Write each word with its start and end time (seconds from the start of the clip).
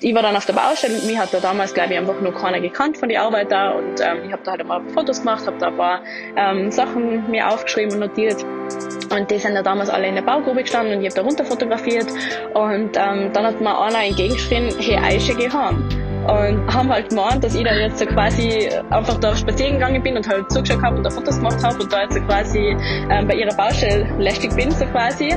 Ich 0.00 0.14
war 0.14 0.20
dann 0.20 0.36
auf 0.36 0.44
der 0.44 0.52
Baustelle 0.52 0.98
und 0.98 1.06
mich 1.06 1.16
hat 1.16 1.32
da 1.32 1.40
damals, 1.40 1.72
glaube 1.72 1.94
ich, 1.94 1.98
einfach 1.98 2.20
noch 2.20 2.34
keiner 2.34 2.60
gekannt 2.60 2.98
von 2.98 3.08
den 3.08 3.16
Arbeitern 3.16 3.76
und 3.78 4.00
ähm, 4.02 4.24
ich 4.26 4.32
habe 4.32 4.42
da 4.44 4.50
halt 4.50 4.60
ein 4.60 4.68
paar 4.68 4.82
Fotos 4.92 5.20
gemacht, 5.20 5.46
habe 5.46 5.56
da 5.56 5.68
ein 5.68 5.76
paar 5.78 6.00
ähm, 6.36 6.70
Sachen 6.70 7.30
mir 7.30 7.48
aufgeschrieben 7.48 7.94
und 7.94 8.00
notiert 8.00 8.44
und 8.44 9.30
die 9.30 9.38
sind 9.38 9.54
ja 9.54 9.62
damals 9.62 9.88
alle 9.88 10.06
in 10.06 10.14
der 10.14 10.20
Baugrube 10.20 10.60
gestanden 10.60 10.98
und 10.98 11.00
ich 11.02 11.06
habe 11.10 11.22
da 11.22 11.22
runter 11.22 11.46
fotografiert 11.46 12.08
und 12.52 12.90
ähm, 12.94 13.32
dann 13.32 13.46
hat 13.46 13.58
mir 13.62 13.80
einer 13.80 14.04
entgegengeschrien, 14.04 14.68
hey 14.78 14.98
Aische, 14.98 15.34
geh 15.34 15.48
heim 15.48 15.88
und 16.28 16.74
haben 16.74 16.92
halt 16.92 17.08
gemeint, 17.08 17.42
dass 17.42 17.54
ich 17.54 17.64
dann 17.64 17.78
jetzt 17.78 17.98
so 17.98 18.04
quasi 18.04 18.68
einfach 18.90 19.18
da 19.18 19.34
spazieren 19.34 19.74
gegangen 19.74 20.02
bin 20.02 20.18
und 20.18 20.28
halt 20.28 20.52
zugeschaut 20.52 20.82
habe 20.82 20.98
und 20.98 21.04
da 21.04 21.10
Fotos 21.10 21.38
gemacht 21.38 21.64
habe 21.64 21.82
und 21.82 21.90
da 21.90 22.02
jetzt 22.02 22.12
so 22.12 22.20
quasi 22.20 22.76
ähm, 23.08 23.26
bei 23.26 23.34
ihrer 23.34 23.56
Baustelle 23.56 24.06
lästig 24.18 24.54
bin, 24.56 24.70
so 24.72 24.84
quasi. 24.84 25.34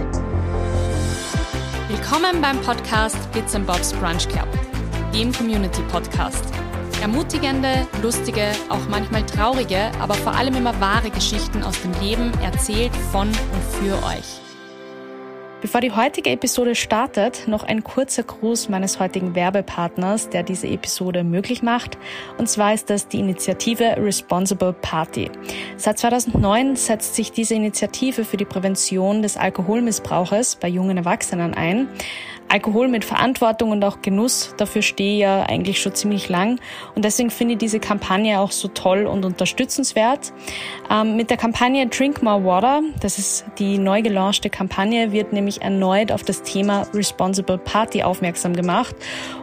Willkommen 1.90 2.40
beim 2.40 2.62
Podcast 2.62 3.18
Bits 3.32 3.56
Bobs 3.66 3.94
Brunch 3.94 4.30
Club, 4.30 4.48
dem 5.12 5.34
Community 5.34 5.82
Podcast. 5.92 6.46
Ermutigende, 7.02 7.88
lustige, 8.04 8.52
auch 8.70 8.88
manchmal 8.88 9.26
traurige, 9.26 9.90
aber 10.00 10.14
vor 10.14 10.36
allem 10.36 10.56
immer 10.56 10.80
wahre 10.80 11.10
Geschichten 11.10 11.64
aus 11.64 11.82
dem 11.82 11.92
Leben 12.00 12.32
erzählt 12.44 12.96
von 13.12 13.28
und 13.28 13.64
für 13.82 13.96
euch. 14.06 14.49
Bevor 15.62 15.82
die 15.82 15.92
heutige 15.92 16.30
Episode 16.30 16.74
startet, 16.74 17.50
noch 17.50 17.64
ein 17.64 17.84
kurzer 17.84 18.24
Gruß 18.24 18.70
meines 18.70 19.02
heutigen 19.02 19.36
Werbepartners, 19.36 20.30
der 20.30 20.42
diese 20.42 20.68
Episode 20.68 21.26
möglich 21.26 21.62
macht. 21.62 21.98
Und 22.38 22.48
zwar 22.48 22.74
ist 22.74 22.90
das 22.90 23.10
die 23.10 23.20
Initiative 23.20 23.98
Responsible 23.98 24.72
Party. 24.72 25.30
Seit 25.76 26.00
2009 26.00 26.78
setzt 26.78 27.16
sich 27.16 27.34
diese 27.34 27.56
Initiative 27.56 28.24
für 28.24 28.38
die 28.38 28.46
Prävention 28.46 29.22
des 29.22 29.36
Alkoholmissbrauches 29.36 30.56
bei 30.56 30.70
jungen 30.70 30.96
Erwachsenen 30.96 31.54
ein. 31.54 31.90
Alkohol 32.50 32.88
mit 32.88 33.06
Verantwortung 33.06 33.72
und 33.72 33.84
auch 33.84 34.02
Genuss, 34.02 34.56
dafür 34.58 34.82
stehe 34.82 35.14
ich 35.14 35.20
ja 35.22 35.44
eigentlich 35.44 35.80
schon 35.80 35.94
ziemlich 35.94 36.30
lang. 36.30 36.60
Und 36.96 37.06
deswegen 37.06 37.30
finde 37.30 37.54
ich 37.54 37.60
diese 37.60 37.80
Kampagne 37.80 38.40
auch 38.40 38.52
so 38.52 38.68
toll 38.68 39.06
und 39.06 39.24
unterstützenswert. 39.24 40.34
Ähm, 40.90 41.16
mit 41.16 41.30
der 41.30 41.38
Kampagne 41.38 41.88
Drink 41.88 42.24
More 42.24 42.44
Water, 42.44 42.82
das 43.02 43.20
ist 43.20 43.46
die 43.60 43.78
neu 43.78 44.02
gelaunchte 44.02 44.50
Kampagne, 44.50 45.12
wird 45.12 45.32
nämlich 45.32 45.62
erneut 45.62 46.12
auf 46.12 46.24
das 46.24 46.42
Thema 46.42 46.88
Responsible 46.94 47.60
Party 47.60 48.02
aufmerksam 48.02 48.56
gemacht. 48.56 48.96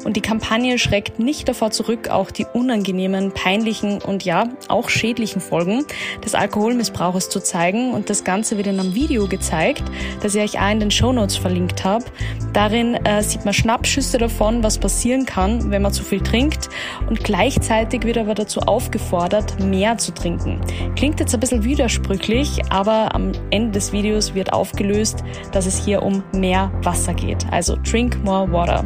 Und 0.04 0.16
die 0.16 0.20
Kampagne 0.20 0.78
schreckt 0.78 1.20
nicht 1.20 1.48
davor 1.48 1.70
zurück, 1.70 2.08
auch 2.08 2.30
die 2.30 2.46
unangenehmen, 2.52 3.32
peinlichen 3.32 4.02
und 4.02 4.24
ja, 4.24 4.48
auch 4.68 4.88
schädlichen 4.88 5.40
Folgen 5.40 5.84
des 6.24 6.34
Alkoholmissbrauches 6.34 7.28
zu 7.28 7.40
zeigen. 7.40 7.92
Und 7.92 8.10
das 8.10 8.24
Ganze 8.24 8.56
wird 8.56 8.66
in 8.66 8.80
einem 8.80 8.94
Video 8.94 9.28
gezeigt, 9.28 9.84
das 10.22 10.34
ich 10.34 10.42
euch 10.42 10.60
auch 10.60 10.70
in 10.70 10.80
den 10.80 10.90
Show 10.90 11.12
Notes 11.12 11.36
verlinkt 11.36 11.84
habe. 11.84 12.04
Darin 12.52 12.95
äh, 13.04 13.22
sieht 13.22 13.44
man 13.44 13.54
Schnappschüsse 13.54 14.18
davon, 14.18 14.62
was 14.62 14.78
passieren 14.78 15.26
kann, 15.26 15.70
wenn 15.70 15.82
man 15.82 15.92
zu 15.92 16.02
viel 16.02 16.20
trinkt. 16.20 16.68
Und 17.08 17.22
gleichzeitig 17.24 18.04
wird 18.04 18.18
aber 18.18 18.34
dazu 18.34 18.60
aufgefordert, 18.60 19.58
mehr 19.60 19.98
zu 19.98 20.12
trinken. 20.12 20.60
Klingt 20.96 21.20
jetzt 21.20 21.34
ein 21.34 21.40
bisschen 21.40 21.64
widersprüchlich, 21.64 22.60
aber 22.70 23.14
am 23.14 23.32
Ende 23.50 23.72
des 23.72 23.92
Videos 23.92 24.34
wird 24.34 24.52
aufgelöst, 24.52 25.22
dass 25.52 25.66
es 25.66 25.84
hier 25.84 26.02
um 26.02 26.22
mehr 26.32 26.70
Wasser 26.82 27.14
geht. 27.14 27.46
Also 27.50 27.76
drink 27.82 28.22
more 28.24 28.50
water. 28.50 28.84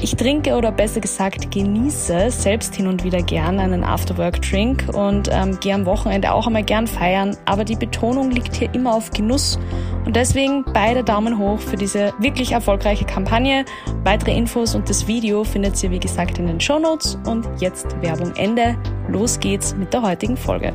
Ich 0.00 0.14
trinke 0.14 0.54
oder 0.56 0.70
besser 0.70 1.00
gesagt 1.00 1.50
genieße 1.50 2.30
selbst 2.30 2.76
hin 2.76 2.86
und 2.86 3.02
wieder 3.02 3.20
gern 3.20 3.58
einen 3.58 3.82
Afterwork-Drink 3.82 4.90
und 4.94 5.28
ähm, 5.32 5.58
gehe 5.58 5.74
am 5.74 5.86
Wochenende 5.86 6.32
auch 6.32 6.46
einmal 6.46 6.62
gern 6.62 6.86
feiern, 6.86 7.36
aber 7.46 7.64
die 7.64 7.74
Betonung 7.74 8.30
liegt 8.30 8.54
hier 8.54 8.72
immer 8.74 8.94
auf 8.94 9.10
Genuss 9.10 9.58
und 10.04 10.14
deswegen 10.14 10.64
beide 10.72 11.02
Daumen 11.02 11.36
hoch 11.36 11.58
für 11.58 11.76
diese 11.76 12.14
wirklich 12.20 12.52
erfolgreiche 12.52 13.06
Kampagne. 13.06 13.64
Weitere 14.04 14.36
Infos 14.36 14.76
und 14.76 14.88
das 14.88 15.08
Video 15.08 15.42
findet 15.42 15.82
ihr 15.82 15.90
wie 15.90 16.00
gesagt 16.00 16.38
in 16.38 16.46
den 16.46 16.60
Show 16.60 16.78
Notes 16.78 17.18
und 17.26 17.46
jetzt 17.58 18.00
Werbung 18.00 18.32
Ende. 18.36 18.76
Los 19.08 19.40
geht's 19.40 19.74
mit 19.74 19.92
der 19.92 20.02
heutigen 20.02 20.36
Folge. 20.36 20.74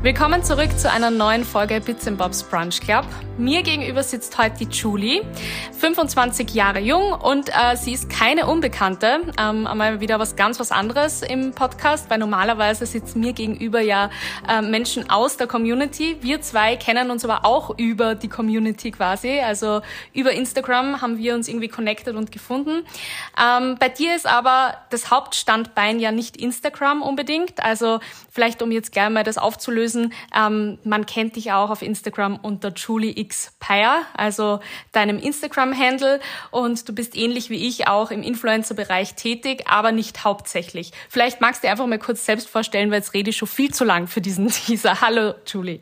Willkommen 0.00 0.44
zurück 0.44 0.78
zu 0.78 0.88
einer 0.88 1.10
neuen 1.10 1.42
Folge 1.42 1.80
Bits 1.80 2.06
and 2.06 2.18
Bobs 2.18 2.44
Brunch 2.44 2.80
Club. 2.80 3.04
Mir 3.36 3.62
gegenüber 3.62 4.02
sitzt 4.04 4.38
heute 4.38 4.64
die 4.64 4.68
Julie, 4.72 5.22
25 5.78 6.54
Jahre 6.54 6.80
jung 6.80 7.12
und 7.12 7.50
äh, 7.50 7.76
sie 7.76 7.92
ist 7.92 8.08
keine 8.08 8.46
Unbekannte. 8.46 9.20
Ähm, 9.40 9.66
einmal 9.66 10.00
wieder 10.00 10.18
was 10.18 10.34
ganz 10.34 10.58
was 10.58 10.72
anderes 10.72 11.22
im 11.22 11.52
Podcast, 11.52 12.10
weil 12.10 12.18
normalerweise 12.18 12.86
sitzen 12.86 13.20
mir 13.20 13.32
gegenüber 13.32 13.80
ja 13.80 14.10
äh, 14.48 14.60
Menschen 14.60 15.08
aus 15.10 15.36
der 15.36 15.46
Community. 15.46 16.16
Wir 16.20 16.40
zwei 16.42 16.76
kennen 16.76 17.12
uns 17.12 17.24
aber 17.24 17.44
auch 17.44 17.76
über 17.78 18.14
die 18.16 18.28
Community 18.28 18.90
quasi. 18.90 19.38
Also 19.40 19.82
über 20.12 20.32
Instagram 20.32 21.00
haben 21.00 21.18
wir 21.18 21.34
uns 21.34 21.48
irgendwie 21.48 21.68
connected 21.68 22.16
und 22.16 22.32
gefunden. 22.32 22.84
Ähm, 23.40 23.76
bei 23.78 23.88
dir 23.88 24.14
ist 24.14 24.26
aber 24.26 24.74
das 24.90 25.12
Hauptstandbein 25.12 26.00
ja 26.00 26.10
nicht 26.10 26.36
Instagram 26.36 27.02
unbedingt. 27.02 27.62
Also 27.62 28.00
vielleicht 28.30 28.62
um 28.62 28.72
jetzt 28.72 28.90
gleich 28.90 29.10
mal 29.10 29.22
das 29.22 29.38
aufzulösen, 29.38 29.87
ähm, 30.36 30.78
man 30.84 31.06
kennt 31.06 31.36
dich 31.36 31.52
auch 31.52 31.70
auf 31.70 31.82
Instagram 31.82 32.38
unter 32.42 32.72
Julie 32.74 33.12
X 33.16 33.52
Pire, 33.60 34.02
also 34.14 34.60
deinem 34.92 35.18
Instagram-Handle. 35.18 36.20
Und 36.50 36.88
du 36.88 36.94
bist 36.94 37.16
ähnlich 37.16 37.50
wie 37.50 37.66
ich 37.66 37.88
auch 37.88 38.10
im 38.10 38.22
Influencer-Bereich 38.22 39.14
tätig, 39.14 39.64
aber 39.68 39.92
nicht 39.92 40.24
hauptsächlich. 40.24 40.92
Vielleicht 41.08 41.40
magst 41.40 41.62
du 41.62 41.66
dir 41.66 41.72
einfach 41.72 41.86
mal 41.86 41.98
kurz 41.98 42.24
selbst 42.24 42.48
vorstellen, 42.48 42.90
weil 42.90 42.98
jetzt 42.98 43.14
rede 43.14 43.30
ich 43.30 43.36
schon 43.36 43.48
viel 43.48 43.72
zu 43.72 43.84
lang 43.84 44.06
für 44.06 44.20
diesen 44.20 44.48
Teaser. 44.48 45.00
Hallo, 45.00 45.34
Julie. 45.46 45.80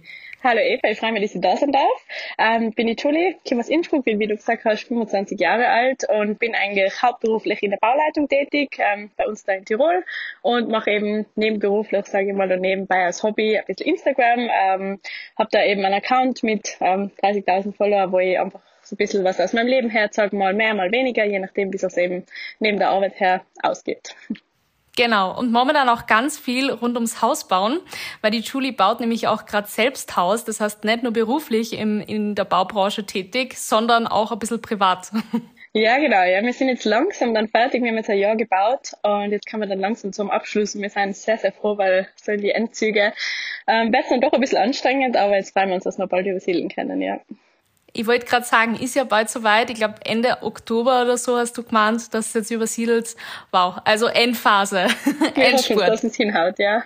Hallo 0.48 0.60
Eva, 0.60 0.88
ich 0.88 1.00
freue 1.00 1.10
mich, 1.10 1.22
dass 1.22 1.34
ich 1.34 1.40
da 1.40 1.56
sein 1.56 1.72
darf. 1.72 2.06
Ähm, 2.38 2.70
bin 2.70 2.86
ich 2.86 3.02
Julie, 3.02 3.34
komme 3.48 3.62
aus 3.62 3.68
Innsbruck, 3.68 4.04
bin, 4.04 4.20
wie 4.20 4.28
du 4.28 4.36
gesagt 4.36 4.64
hast, 4.64 4.84
25 4.84 5.40
Jahre 5.40 5.66
alt 5.66 6.04
und 6.08 6.38
bin 6.38 6.54
eigentlich 6.54 7.02
hauptberuflich 7.02 7.64
in 7.64 7.72
der 7.72 7.78
Bauleitung 7.78 8.28
tätig, 8.28 8.78
ähm, 8.78 9.10
bei 9.16 9.26
uns 9.26 9.42
da 9.42 9.54
in 9.54 9.64
Tirol 9.64 10.04
und 10.42 10.68
mache 10.68 10.92
eben 10.92 11.26
nebenberuflich, 11.34 12.06
sage 12.06 12.28
ich 12.28 12.32
mal, 12.32 12.52
und 12.52 12.60
nebenbei 12.60 13.06
als 13.06 13.24
Hobby 13.24 13.58
ein 13.58 13.64
bisschen 13.66 13.88
Instagram. 13.88 14.38
Ähm, 14.38 15.00
habe 15.36 15.48
da 15.50 15.64
eben 15.64 15.84
einen 15.84 15.94
Account 15.94 16.44
mit 16.44 16.76
ähm, 16.78 17.10
30.000 17.24 17.74
Follower, 17.74 18.12
wo 18.12 18.20
ich 18.20 18.38
einfach 18.38 18.60
so 18.84 18.94
ein 18.94 18.98
bisschen 18.98 19.24
was 19.24 19.40
aus 19.40 19.52
meinem 19.52 19.66
Leben 19.66 19.90
her 19.90 20.12
zeige, 20.12 20.36
mal 20.36 20.54
mehr, 20.54 20.74
mal 20.74 20.92
weniger, 20.92 21.24
je 21.24 21.40
nachdem, 21.40 21.72
wie 21.72 21.76
es 21.76 21.96
eben 21.96 22.24
neben 22.60 22.78
der 22.78 22.90
Arbeit 22.90 23.18
her 23.18 23.44
ausgeht. 23.64 24.14
Genau, 24.96 25.38
und 25.38 25.52
momentan 25.52 25.90
auch 25.90 26.06
ganz 26.06 26.38
viel 26.38 26.70
rund 26.70 26.96
ums 26.96 27.20
Haus 27.20 27.46
bauen, 27.46 27.80
weil 28.22 28.30
die 28.30 28.40
Julie 28.40 28.72
baut 28.72 28.98
nämlich 29.00 29.28
auch 29.28 29.44
gerade 29.44 29.68
selbst 29.68 30.16
Haus, 30.16 30.44
das 30.44 30.60
heißt 30.60 30.84
nicht 30.84 31.02
nur 31.02 31.12
beruflich 31.12 31.78
im, 31.78 32.00
in 32.00 32.34
der 32.34 32.46
Baubranche 32.46 33.04
tätig, 33.04 33.58
sondern 33.58 34.06
auch 34.06 34.32
ein 34.32 34.38
bisschen 34.38 34.60
privat. 34.60 35.10
Ja, 35.72 35.98
genau. 35.98 36.22
Ja, 36.22 36.42
wir 36.42 36.54
sind 36.54 36.68
jetzt 36.68 36.86
langsam 36.86 37.34
dann 37.34 37.48
fertig. 37.48 37.82
Wir 37.82 37.90
haben 37.90 37.98
jetzt 37.98 38.08
ein 38.08 38.16
Jahr 38.16 38.34
gebaut 38.34 38.92
und 39.02 39.30
jetzt 39.30 39.44
kann 39.44 39.60
man 39.60 39.68
dann 39.68 39.78
langsam 39.78 40.10
zum 40.10 40.30
Abschluss. 40.30 40.74
Wir 40.74 40.88
sind 40.88 41.14
sehr, 41.14 41.36
sehr 41.36 41.52
froh, 41.52 41.76
weil 41.76 42.08
so 42.16 42.32
in 42.32 42.40
die 42.40 42.52
Endzüge 42.52 43.12
ähm, 43.66 43.92
wäre 43.92 44.04
dann 44.08 44.22
doch 44.22 44.32
ein 44.32 44.40
bisschen 44.40 44.56
anstrengend, 44.56 45.18
aber 45.18 45.36
jetzt 45.36 45.52
freuen 45.52 45.68
wir 45.68 45.74
uns, 45.74 45.84
dass 45.84 45.98
wir 45.98 46.06
bald 46.06 46.26
übersiedeln 46.26 46.70
können, 46.70 47.02
ja. 47.02 47.20
Ich 47.96 48.06
wollte 48.06 48.26
gerade 48.26 48.44
sagen, 48.44 48.76
ist 48.76 48.94
ja 48.94 49.04
bald 49.04 49.30
soweit. 49.30 49.70
Ich 49.70 49.76
glaube, 49.76 49.94
Ende 50.04 50.42
Oktober 50.42 51.00
oder 51.02 51.16
so 51.16 51.38
hast 51.38 51.56
du 51.56 51.62
gemeint, 51.62 52.12
dass 52.12 52.26
es 52.26 52.34
jetzt 52.34 52.50
übersiedelt. 52.50 53.16
Wow, 53.52 53.76
also 53.84 54.06
Endphase. 54.06 54.86
Wir 55.34 55.44
Endspurt. 55.46 55.88
Dass 55.88 56.04
es 56.04 56.14
hinhaut, 56.14 56.58
ja. 56.58 56.82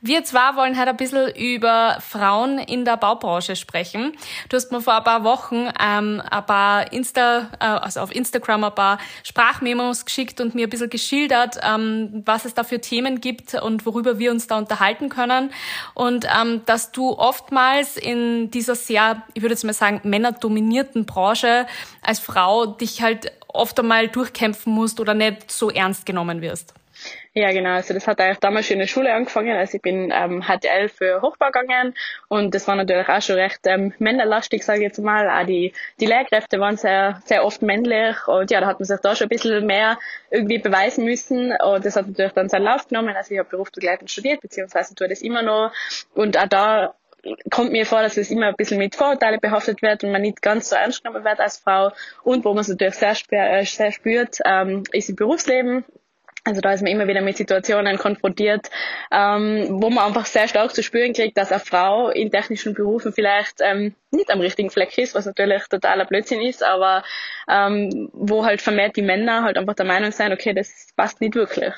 Wir 0.00 0.22
zwar 0.22 0.54
wollen 0.54 0.78
heute 0.78 0.90
ein 0.90 0.96
bisschen 0.96 1.34
über 1.34 1.98
Frauen 2.00 2.58
in 2.58 2.84
der 2.84 2.96
Baubranche 2.96 3.56
sprechen. 3.56 4.12
Du 4.48 4.56
hast 4.56 4.70
mir 4.70 4.80
vor 4.80 4.96
ein 4.96 5.02
paar 5.02 5.24
Wochen 5.24 5.68
ähm, 5.80 6.22
ein 6.30 6.46
paar 6.46 6.92
Insta, 6.92 7.48
äh, 7.58 7.64
also 7.64 8.00
auf 8.00 8.14
Instagram 8.14 8.62
ein 8.62 8.74
paar 8.74 8.98
Sprachmemos 9.24 10.04
geschickt 10.04 10.40
und 10.40 10.54
mir 10.54 10.68
ein 10.68 10.70
bisschen 10.70 10.90
geschildert, 10.90 11.58
ähm, 11.62 12.22
was 12.24 12.44
es 12.44 12.54
da 12.54 12.62
für 12.62 12.80
Themen 12.80 13.20
gibt 13.20 13.54
und 13.54 13.86
worüber 13.86 14.20
wir 14.20 14.30
uns 14.30 14.46
da 14.46 14.58
unterhalten 14.58 15.08
können. 15.08 15.50
Und 15.94 16.26
ähm, 16.26 16.62
dass 16.66 16.92
du 16.92 17.18
oftmals 17.18 17.96
in 17.96 18.52
dieser 18.52 18.76
sehr, 18.76 19.22
ich 19.34 19.42
würde 19.42 19.54
jetzt 19.54 19.64
mal 19.64 19.72
sagen, 19.72 20.00
männerdominierten 20.04 21.06
Branche 21.06 21.66
als 22.02 22.20
Frau 22.20 22.66
dich 22.66 23.02
halt 23.02 23.32
oft 23.48 23.78
einmal 23.80 24.06
durchkämpfen 24.06 24.72
musst 24.72 25.00
oder 25.00 25.14
nicht 25.14 25.50
so 25.50 25.70
ernst 25.70 26.06
genommen 26.06 26.40
wirst. 26.40 26.74
Ja, 27.34 27.52
genau. 27.52 27.70
Also 27.70 27.94
das 27.94 28.06
hat 28.06 28.20
eigentlich 28.20 28.38
damals 28.38 28.66
schon 28.66 28.74
in 28.74 28.80
der 28.80 28.86
Schule 28.86 29.12
angefangen. 29.12 29.56
Also 29.56 29.76
ich 29.76 29.82
bin 29.82 30.12
ähm, 30.12 30.42
HTL 30.42 30.88
für 30.88 31.22
Hochbau 31.22 31.50
gegangen 31.50 31.94
und 32.28 32.54
das 32.54 32.66
war 32.66 32.74
natürlich 32.74 33.08
auch 33.08 33.22
schon 33.22 33.36
recht 33.36 33.60
ähm, 33.64 33.94
männerlastig, 33.98 34.64
sage 34.64 34.80
ich 34.80 34.84
jetzt 34.84 34.98
mal. 34.98 35.28
Auch 35.30 35.46
die, 35.46 35.72
die 36.00 36.06
Lehrkräfte 36.06 36.58
waren 36.58 36.76
sehr, 36.76 37.20
sehr 37.24 37.44
oft 37.44 37.62
männlich 37.62 38.16
und 38.26 38.50
ja, 38.50 38.60
da 38.60 38.66
hat 38.66 38.80
man 38.80 38.86
sich 38.86 39.00
da 39.00 39.14
schon 39.14 39.26
ein 39.26 39.28
bisschen 39.28 39.66
mehr 39.66 39.98
irgendwie 40.30 40.58
beweisen 40.58 41.04
müssen 41.04 41.52
und 41.52 41.84
das 41.84 41.96
hat 41.96 42.08
natürlich 42.08 42.32
dann 42.32 42.48
seinen 42.48 42.64
Lauf 42.64 42.88
genommen. 42.88 43.14
Also 43.14 43.32
ich 43.32 43.38
habe 43.38 43.48
berufsbegleitend 43.48 44.10
studiert, 44.10 44.40
beziehungsweise 44.40 44.94
tue 44.94 45.08
das 45.08 45.22
immer 45.22 45.42
noch 45.42 45.72
und 46.14 46.36
auch 46.36 46.48
da 46.48 46.94
kommt 47.50 47.72
mir 47.72 47.86
vor, 47.86 48.02
dass 48.02 48.16
es 48.16 48.30
immer 48.30 48.46
ein 48.46 48.56
bisschen 48.56 48.78
mit 48.78 48.94
Vorurteile 48.94 49.38
behaftet 49.38 49.82
wird 49.82 50.04
und 50.04 50.12
man 50.12 50.22
nicht 50.22 50.42
ganz 50.42 50.70
so 50.70 50.76
ernst 50.76 51.02
genommen 51.02 51.24
wird 51.24 51.40
als 51.40 51.58
Frau. 51.58 51.92
Und 52.22 52.44
wo 52.44 52.50
man 52.54 52.60
es 52.60 52.68
natürlich 52.68 52.94
sehr, 52.94 53.64
sehr 53.64 53.92
spürt, 53.92 54.38
ähm, 54.44 54.84
ist 54.92 55.08
im 55.08 55.16
Berufsleben 55.16 55.84
Also 56.44 56.60
da 56.60 56.72
ist 56.72 56.82
man 56.82 56.92
immer 56.92 57.08
wieder 57.08 57.20
mit 57.20 57.36
Situationen 57.36 57.98
konfrontiert, 57.98 58.70
ähm, 59.10 59.82
wo 59.82 59.90
man 59.90 60.06
einfach 60.06 60.24
sehr 60.24 60.48
stark 60.48 60.74
zu 60.74 60.82
spüren 60.82 61.12
kriegt, 61.12 61.36
dass 61.36 61.52
eine 61.52 61.60
Frau 61.60 62.10
in 62.10 62.30
technischen 62.30 62.74
Berufen 62.74 63.12
vielleicht 63.12 63.60
ähm, 63.60 63.94
nicht 64.10 64.30
am 64.30 64.40
richtigen 64.40 64.70
Fleck 64.70 64.96
ist, 64.96 65.14
was 65.14 65.26
natürlich 65.26 65.64
totaler 65.68 66.06
Blödsinn 66.06 66.40
ist, 66.40 66.62
aber 66.62 67.02
ähm, 67.48 68.08
wo 68.12 68.44
halt 68.44 68.62
vermehrt 68.62 68.96
die 68.96 69.02
Männer 69.02 69.42
halt 69.42 69.58
einfach 69.58 69.74
der 69.74 69.86
Meinung 69.86 70.12
sind, 70.12 70.32
okay, 70.32 70.54
das 70.54 70.88
passt 70.96 71.20
nicht 71.20 71.34
wirklich. 71.34 71.74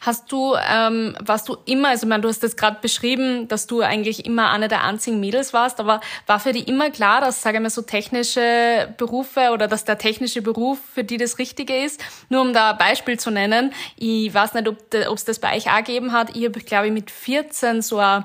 Hast 0.00 0.30
du, 0.30 0.54
ähm, 0.54 1.16
warst 1.20 1.48
du 1.48 1.56
immer, 1.64 1.88
also 1.88 2.06
ich 2.06 2.08
meine, 2.08 2.22
du 2.22 2.28
hast 2.28 2.42
jetzt 2.42 2.56
gerade 2.56 2.78
beschrieben, 2.80 3.48
dass 3.48 3.66
du 3.66 3.80
eigentlich 3.80 4.26
immer 4.26 4.50
eine 4.50 4.68
der 4.68 4.84
einzigen 4.84 5.18
Mädels 5.18 5.52
warst, 5.52 5.80
aber 5.80 6.00
war 6.26 6.38
für 6.38 6.52
dich 6.52 6.68
immer 6.68 6.90
klar, 6.90 7.20
dass, 7.20 7.42
sage 7.42 7.56
ich 7.56 7.62
mal, 7.62 7.70
so 7.70 7.82
technische 7.82 8.94
Berufe 8.96 9.50
oder 9.52 9.66
dass 9.66 9.84
der 9.84 9.98
technische 9.98 10.42
Beruf 10.42 10.78
für 10.94 11.04
die 11.04 11.16
das 11.16 11.38
Richtige 11.38 11.76
ist? 11.84 12.00
Nur 12.28 12.42
um 12.42 12.52
da 12.52 12.72
ein 12.72 12.78
Beispiel 12.78 13.18
zu 13.18 13.30
nennen, 13.30 13.72
ich 13.96 14.32
weiß 14.32 14.54
nicht, 14.54 14.68
ob 14.68 14.94
es 14.94 15.24
das 15.24 15.38
bei 15.40 15.56
euch 15.56 15.70
auch 15.70 15.78
gegeben 15.78 16.12
hat. 16.12 16.36
Ich 16.36 16.44
habe, 16.44 16.60
glaube 16.60 16.86
ich, 16.86 16.92
mit 16.92 17.10
14 17.10 17.82
so 17.82 17.98
ein 17.98 18.24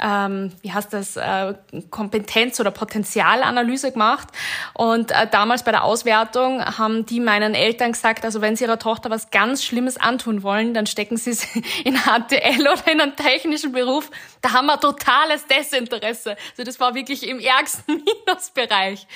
ähm, 0.00 0.52
wie 0.62 0.72
heißt 0.72 0.92
das, 0.92 1.16
äh, 1.16 1.54
Kompetenz- 1.90 2.60
oder 2.60 2.70
Potenzialanalyse 2.70 3.92
gemacht. 3.92 4.28
Und 4.74 5.10
äh, 5.10 5.26
damals 5.30 5.64
bei 5.64 5.72
der 5.72 5.84
Auswertung 5.84 6.64
haben 6.64 7.04
die 7.06 7.20
meinen 7.20 7.54
Eltern 7.54 7.92
gesagt, 7.92 8.24
also 8.24 8.40
wenn 8.40 8.56
sie 8.56 8.64
ihrer 8.64 8.78
Tochter 8.78 9.10
was 9.10 9.30
ganz 9.30 9.64
Schlimmes 9.64 9.96
antun 9.96 10.42
wollen, 10.42 10.74
dann 10.74 10.86
stecken 10.86 11.16
sie 11.16 11.32
sie 11.32 11.62
in 11.84 11.96
HTL 11.96 12.62
oder 12.62 12.92
in 12.92 13.00
einen 13.00 13.16
technischen 13.16 13.72
Beruf. 13.72 14.10
Da 14.40 14.52
haben 14.52 14.66
wir 14.66 14.78
totales 14.78 15.46
Desinteresse. 15.46 16.36
Also 16.50 16.64
das 16.64 16.78
war 16.78 16.94
wirklich 16.94 17.26
im 17.26 17.40
ärgsten 17.40 18.02
Minusbereich. 18.26 19.06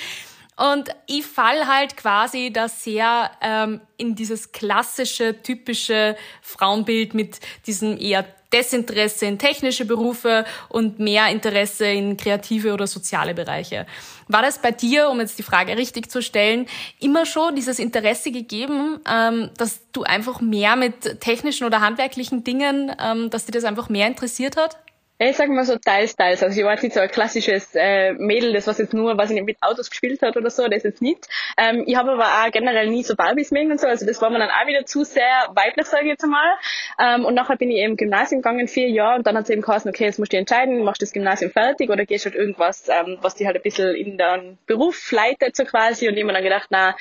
Und 0.56 0.90
ich 1.06 1.24
fall 1.24 1.66
halt 1.66 1.96
quasi 1.96 2.52
da 2.52 2.68
sehr 2.68 3.30
ähm, 3.40 3.80
in 3.96 4.14
dieses 4.14 4.52
klassische, 4.52 5.42
typische 5.42 6.16
Frauenbild 6.42 7.14
mit 7.14 7.40
diesem 7.66 7.98
eher 7.98 8.26
Desinteresse 8.52 9.26
in 9.26 9.38
technische 9.38 9.86
Berufe 9.86 10.44
und 10.68 10.98
mehr 10.98 11.28
Interesse 11.28 11.86
in 11.86 12.16
kreative 12.16 12.74
oder 12.74 12.86
soziale 12.86 13.34
Bereiche. 13.34 13.86
War 14.28 14.42
das 14.42 14.58
bei 14.60 14.72
dir, 14.72 15.08
um 15.08 15.20
jetzt 15.20 15.38
die 15.38 15.42
Frage 15.42 15.76
richtig 15.76 16.10
zu 16.10 16.20
stellen, 16.22 16.66
immer 17.00 17.24
schon 17.24 17.56
dieses 17.56 17.78
Interesse 17.78 18.30
gegeben, 18.30 19.00
ähm, 19.10 19.50
dass 19.56 19.80
du 19.92 20.02
einfach 20.02 20.40
mehr 20.40 20.76
mit 20.76 21.20
technischen 21.20 21.64
oder 21.64 21.80
handwerklichen 21.80 22.44
Dingen, 22.44 22.94
ähm, 23.00 23.30
dass 23.30 23.46
dir 23.46 23.52
das 23.52 23.64
einfach 23.64 23.88
mehr 23.88 24.06
interessiert 24.06 24.56
hat? 24.56 24.76
Ich 25.18 25.36
sag 25.36 25.48
mal 25.50 25.64
so 25.64 25.76
teils, 25.76 26.16
teils. 26.16 26.42
Also 26.42 26.58
ich 26.58 26.64
war 26.64 26.72
jetzt 26.72 26.82
nicht 26.82 26.94
so 26.94 27.00
ein 27.00 27.08
klassisches 27.08 27.76
äh, 27.76 28.12
Mädel, 28.14 28.52
das 28.52 28.66
was 28.66 28.78
jetzt 28.78 28.92
nur, 28.92 29.16
was 29.16 29.30
ich 29.30 29.40
mit 29.42 29.56
Autos 29.60 29.88
gespielt 29.88 30.20
hat 30.20 30.36
oder 30.36 30.50
so, 30.50 30.66
das 30.66 30.82
jetzt 30.82 31.00
nicht. 31.00 31.28
Ähm, 31.56 31.84
ich 31.86 31.94
habe 31.94 32.12
aber 32.12 32.24
auch 32.24 32.50
generell 32.50 32.88
nie 32.88 33.04
so 33.04 33.14
Barbies 33.14 33.52
mögen 33.52 33.70
und 33.70 33.80
so, 33.80 33.86
also 33.86 34.04
das 34.04 34.20
war 34.20 34.30
mir 34.30 34.40
dann 34.40 34.50
auch 34.50 34.66
wieder 34.66 34.84
zu 34.84 35.04
sehr 35.04 35.48
weiblich, 35.54 35.86
sage 35.86 36.04
ich 36.04 36.10
jetzt 36.10 36.24
einmal. 36.24 36.56
Ähm, 36.98 37.24
und 37.24 37.34
nachher 37.34 37.56
bin 37.56 37.70
ich 37.70 37.76
eben 37.76 37.96
Gymnasium 37.96 38.42
gegangen, 38.42 38.66
vier 38.66 38.88
Jahre, 38.88 39.18
und 39.18 39.26
dann 39.26 39.36
hat 39.36 39.44
es 39.44 39.50
eben 39.50 39.62
geheißen, 39.62 39.88
okay, 39.88 40.06
jetzt 40.06 40.18
musst 40.18 40.32
du 40.32 40.38
entscheiden, 40.38 40.82
machst 40.82 41.02
du 41.02 41.04
das 41.04 41.12
Gymnasium 41.12 41.52
fertig 41.52 41.88
oder 41.88 42.04
gehst 42.04 42.24
halt 42.24 42.34
irgendwas, 42.34 42.88
ähm, 42.88 43.18
was 43.20 43.36
dich 43.36 43.46
halt 43.46 43.56
ein 43.56 43.62
bisschen 43.62 43.94
in 43.94 44.18
den 44.18 44.58
Beruf 44.66 45.12
leitet, 45.12 45.54
so 45.54 45.64
quasi. 45.64 46.08
Und 46.08 46.16
ich 46.16 46.24
habe 46.24 46.32
dann 46.32 46.42
gedacht, 46.42 46.66
na, 46.70 46.96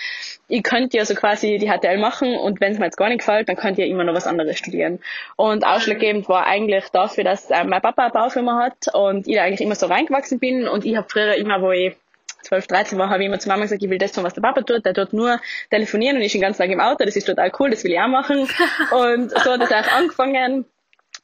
ich 0.47 0.61
könnte 0.61 0.97
ja 0.97 1.05
so 1.05 1.15
quasi 1.15 1.57
die 1.57 1.69
HTL 1.69 1.97
machen 1.97 2.35
und 2.35 2.61
wenn 2.61 2.73
es 2.73 2.77
mir 2.77 2.85
jetzt 2.85 2.97
gar 2.97 3.09
nicht 3.09 3.19
gefällt, 3.19 3.49
dann 3.49 3.55
könnte 3.55 3.81
ich 3.81 3.87
ja 3.87 3.91
immer 3.91 4.03
noch 4.03 4.13
was 4.13 4.27
anderes 4.27 4.57
studieren. 4.57 4.99
Und 5.37 5.65
ausschlaggebend 5.65 6.29
war 6.29 6.45
eigentlich 6.45 6.89
dafür, 6.89 7.23
dass 7.23 7.49
äh, 7.49 7.63
mein 7.63 7.81
Papa 7.81 8.00
eine 8.03 8.11
Baufirma 8.11 8.63
hat 8.63 8.93
und 8.93 9.27
ich 9.27 9.35
da 9.35 9.43
eigentlich 9.43 9.61
immer 9.61 9.75
so 9.75 9.87
reingewachsen 9.87 10.39
bin 10.39 10.67
und 10.67 10.85
ich 10.85 10.95
habe 10.95 11.07
früher 11.09 11.35
immer, 11.35 11.61
wo 11.61 11.71
ich 11.71 11.95
12, 12.43 12.67
13 12.67 12.99
war, 12.99 13.09
habe 13.09 13.23
ich 13.23 13.27
immer 13.27 13.39
zu 13.39 13.47
Mama 13.47 13.63
gesagt, 13.63 13.83
ich 13.83 13.89
will 13.89 13.97
das 13.97 14.11
tun, 14.11 14.23
was 14.23 14.33
der 14.33 14.41
Papa 14.41 14.61
tut. 14.61 14.85
Der 14.85 14.93
tut 14.93 15.13
nur 15.13 15.39
telefonieren 15.69 16.17
und 16.17 16.23
ist 16.23 16.33
den 16.33 16.41
ganzen 16.41 16.61
Tag 16.61 16.71
im 16.71 16.79
Auto. 16.79 17.05
Das 17.05 17.15
ist 17.15 17.25
total 17.25 17.51
cool, 17.59 17.69
das 17.69 17.83
will 17.83 17.91
ich 17.91 17.99
auch 17.99 18.07
machen. 18.07 18.47
Und 18.91 19.31
so 19.31 19.51
hat 19.51 19.61
das 19.61 19.71
auch 19.71 19.91
angefangen. 19.91 20.65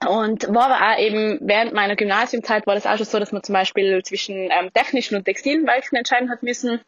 Und 0.08 0.54
war 0.54 0.70
aber 0.70 0.94
auch 0.94 1.00
eben 1.00 1.40
während 1.42 1.74
meiner 1.74 1.96
Gymnasiumzeit 1.96 2.68
war 2.68 2.76
das 2.76 2.86
auch 2.86 2.98
schon 2.98 3.06
so, 3.06 3.20
dass 3.20 3.32
man 3.32 3.42
zum 3.42 3.54
Beispiel 3.54 4.04
zwischen 4.04 4.36
ähm, 4.36 4.72
technischen 4.74 5.16
und 5.16 5.26
textilen 5.26 5.66
Werken 5.66 5.96
entscheiden 5.96 6.30
hat 6.30 6.44
müssen. 6.44 6.82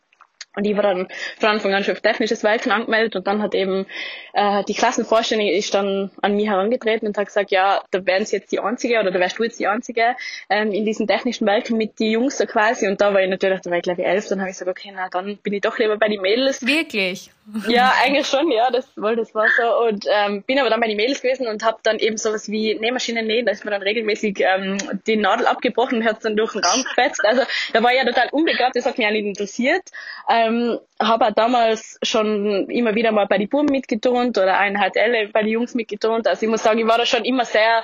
Und 0.56 0.66
ich 0.66 0.76
war 0.76 0.84
dann 0.84 1.08
von 1.38 1.50
Anfang 1.50 1.74
an 1.74 1.84
schon 1.84 1.94
auf 1.94 2.02
technisches 2.02 2.44
Werken 2.44 2.72
angemeldet 2.72 3.16
und 3.16 3.28
dann 3.28 3.42
hat 3.42 3.54
eben 3.54 3.86
äh, 4.34 4.64
die 4.64 4.74
Klassenvorstellung 4.74 5.48
ist 5.48 5.74
dann 5.74 6.10
an 6.22 6.36
mich 6.36 6.48
herangetreten 6.48 7.08
und 7.08 7.18
hat 7.18 7.28
gesagt, 7.28 7.52
ja, 7.52 7.84
da 7.92 8.06
wären 8.06 8.26
sie 8.26 8.38
jetzt 8.38 8.52
die 8.52 8.60
Einzige 8.60 9.00
oder 9.00 9.12
da 9.12 9.20
wärst 9.20 9.38
du 9.38 9.44
jetzt 9.44 9.60
die 9.60 9.68
Einzige 9.68 10.16
ähm, 10.50 10.72
in 10.72 10.86
diesen 10.86 11.08
technischen 11.08 11.46
Werken 11.46 11.78
mit 11.78 12.00
die 12.00 12.12
Jungs 12.12 12.38
so 12.38 12.46
quasi. 12.46 12.88
Und 12.88 13.00
da 13.00 13.14
war 13.14 13.22
ich 13.22 13.30
natürlich, 13.30 13.62
da 13.62 13.70
war 13.70 13.78
ich 13.78 13.84
glaube 13.84 14.02
ich 14.02 14.08
elf, 14.08 14.28
dann 14.28 14.40
habe 14.40 14.50
ich 14.50 14.58
gesagt, 14.58 14.72
okay, 14.72 14.92
na 14.94 15.08
dann 15.10 15.38
bin 15.38 15.54
ich 15.54 15.62
doch 15.62 15.78
lieber 15.78 15.98
bei 15.98 16.08
den 16.08 16.22
Mädels. 16.22 16.66
Wirklich? 16.66 17.32
Ja, 17.68 17.94
eigentlich 18.04 18.28
schon, 18.28 18.52
ja, 18.52 18.70
das, 18.72 18.88
weil 18.96 19.16
das 19.16 19.34
war 19.34 19.48
so. 19.58 19.88
Und 19.88 20.06
ähm, 20.10 20.44
bin 20.44 20.60
aber 20.60 20.70
dann 20.70 20.80
bei 20.80 20.88
den 20.88 20.98
Mädels 20.98 21.22
gewesen 21.22 21.48
und 21.48 21.64
habe 21.64 21.80
dann 21.84 21.98
eben 22.00 22.18
sowas 22.18 22.50
wie 22.50 22.76
Nähmaschinen 22.76 23.26
nähen, 23.26 23.46
da 23.46 23.52
ist 23.52 23.66
mir 23.66 23.72
dann 23.72 23.82
regelmäßig 23.82 24.40
ähm, 24.42 24.78
die 25.08 25.16
Nadel 25.16 25.48
abgebrochen 25.48 26.00
und 26.00 26.06
hat 26.06 26.24
dann 26.24 26.36
durch 26.36 26.54
den 26.54 26.64
Raum 26.64 26.84
gefetzt. 26.84 27.24
Also 27.24 27.44
da 27.74 27.84
war 27.84 27.92
ich 27.92 27.98
ja 27.98 28.06
total 28.06 28.30
unbegabt, 28.32 28.76
das 28.76 28.86
hat 28.86 28.98
mich 28.98 29.08
auch 29.08 29.12
nicht 29.12 29.26
interessiert. 29.26 29.84
Ähm, 30.30 30.80
habe 31.02 31.28
auch 31.28 31.34
damals 31.34 32.00
schon 32.04 32.70
immer 32.70 32.96
wieder 32.96 33.12
mal 33.12 33.26
bei 33.26 33.38
den 33.38 33.50
Buben 33.50 33.72
mitgetont 33.72 34.38
oder 34.38 34.58
ein 34.58 34.78
HTL 34.78 35.30
bei 35.30 35.42
den 35.42 35.52
Jungs 35.52 35.76
mitgetont. 35.76 36.28
Also 36.28 36.46
ich 36.46 36.50
muss 36.50 36.64
sagen, 36.64 36.80
ich 36.80 36.88
war 36.88 36.98
da 36.98 37.06
schon 37.06 37.26
immer 37.26 37.46
sehr 37.46 37.84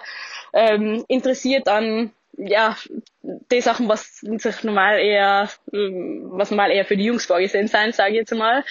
ähm, 0.53 1.03
interessiert 1.07 1.67
an 1.67 2.11
ja, 2.37 2.75
die 3.21 3.61
Sachen, 3.61 3.87
was 3.87 4.17
sich 4.19 4.63
normal 4.63 4.99
eher, 4.99 5.49
was 5.71 6.51
normal 6.51 6.71
eher 6.71 6.85
für 6.85 6.97
die 6.97 7.05
Jungs 7.05 7.25
vorgesehen 7.25 7.67
sein, 7.67 7.91
sage 7.91 8.11
ich 8.11 8.17
jetzt 8.17 8.33
mal. 8.33 8.63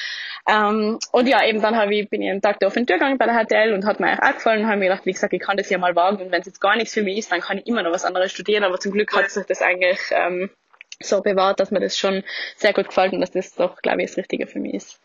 Ähm, 0.49 0.99
und 1.13 1.27
ja, 1.27 1.45
eben 1.45 1.61
dann 1.61 1.91
ich, 1.91 2.09
bin 2.09 2.23
ich 2.23 2.31
einen 2.31 2.43
Tag 2.43 2.59
der 2.61 2.69
offenen 2.69 2.87
Tür 2.87 2.97
gegangen 2.97 3.19
bei 3.19 3.27
der 3.27 3.45
HTL 3.45 3.73
und 3.73 3.87
hat 3.87 4.01
mir 4.01 4.23
auch 4.23 4.35
gefallen 4.35 4.63
und 4.63 4.67
habe 4.67 4.79
mir 4.79 4.89
gedacht, 4.89 5.07
wie 5.07 5.13
gesagt, 5.13 5.33
ich 5.33 5.41
kann 5.41 5.57
das 5.57 5.71
ja 5.71 5.79
mal 5.79 5.97
wagen 5.97 6.21
und 6.21 6.31
wenn 6.31 6.41
es 6.41 6.47
jetzt 6.47 6.61
gar 6.61 6.77
nichts 6.77 6.95
für 6.95 7.03
mich 7.03 7.19
ist, 7.19 7.33
dann 7.33 7.41
kann 7.41 7.59
ich 7.59 7.67
immer 7.67 7.83
noch 7.83 7.93
was 7.93 8.05
anderes 8.05 8.33
studieren, 8.33 8.65
aber 8.65 8.79
zum 8.79 8.93
Glück 8.93 9.15
hat 9.15 9.31
sich 9.31 9.47
das 9.47 9.63
eigentlich 9.63 9.99
ähm, 10.11 10.51
so 11.01 11.21
bewahrt, 11.23 11.61
dass 11.61 11.71
mir 11.71 11.81
das 11.81 11.99
schon 11.99 12.23
sehr 12.57 12.73
gut 12.73 12.89
gefällt 12.89 13.13
und 13.13 13.21
dass 13.21 13.31
das 13.31 13.55
doch, 13.55 13.81
glaube 13.83 14.03
ich, 14.03 14.11
das 14.11 14.19
Richtige 14.19 14.47
für 14.47 14.61
mich 14.61 14.75
ist. 14.75 15.01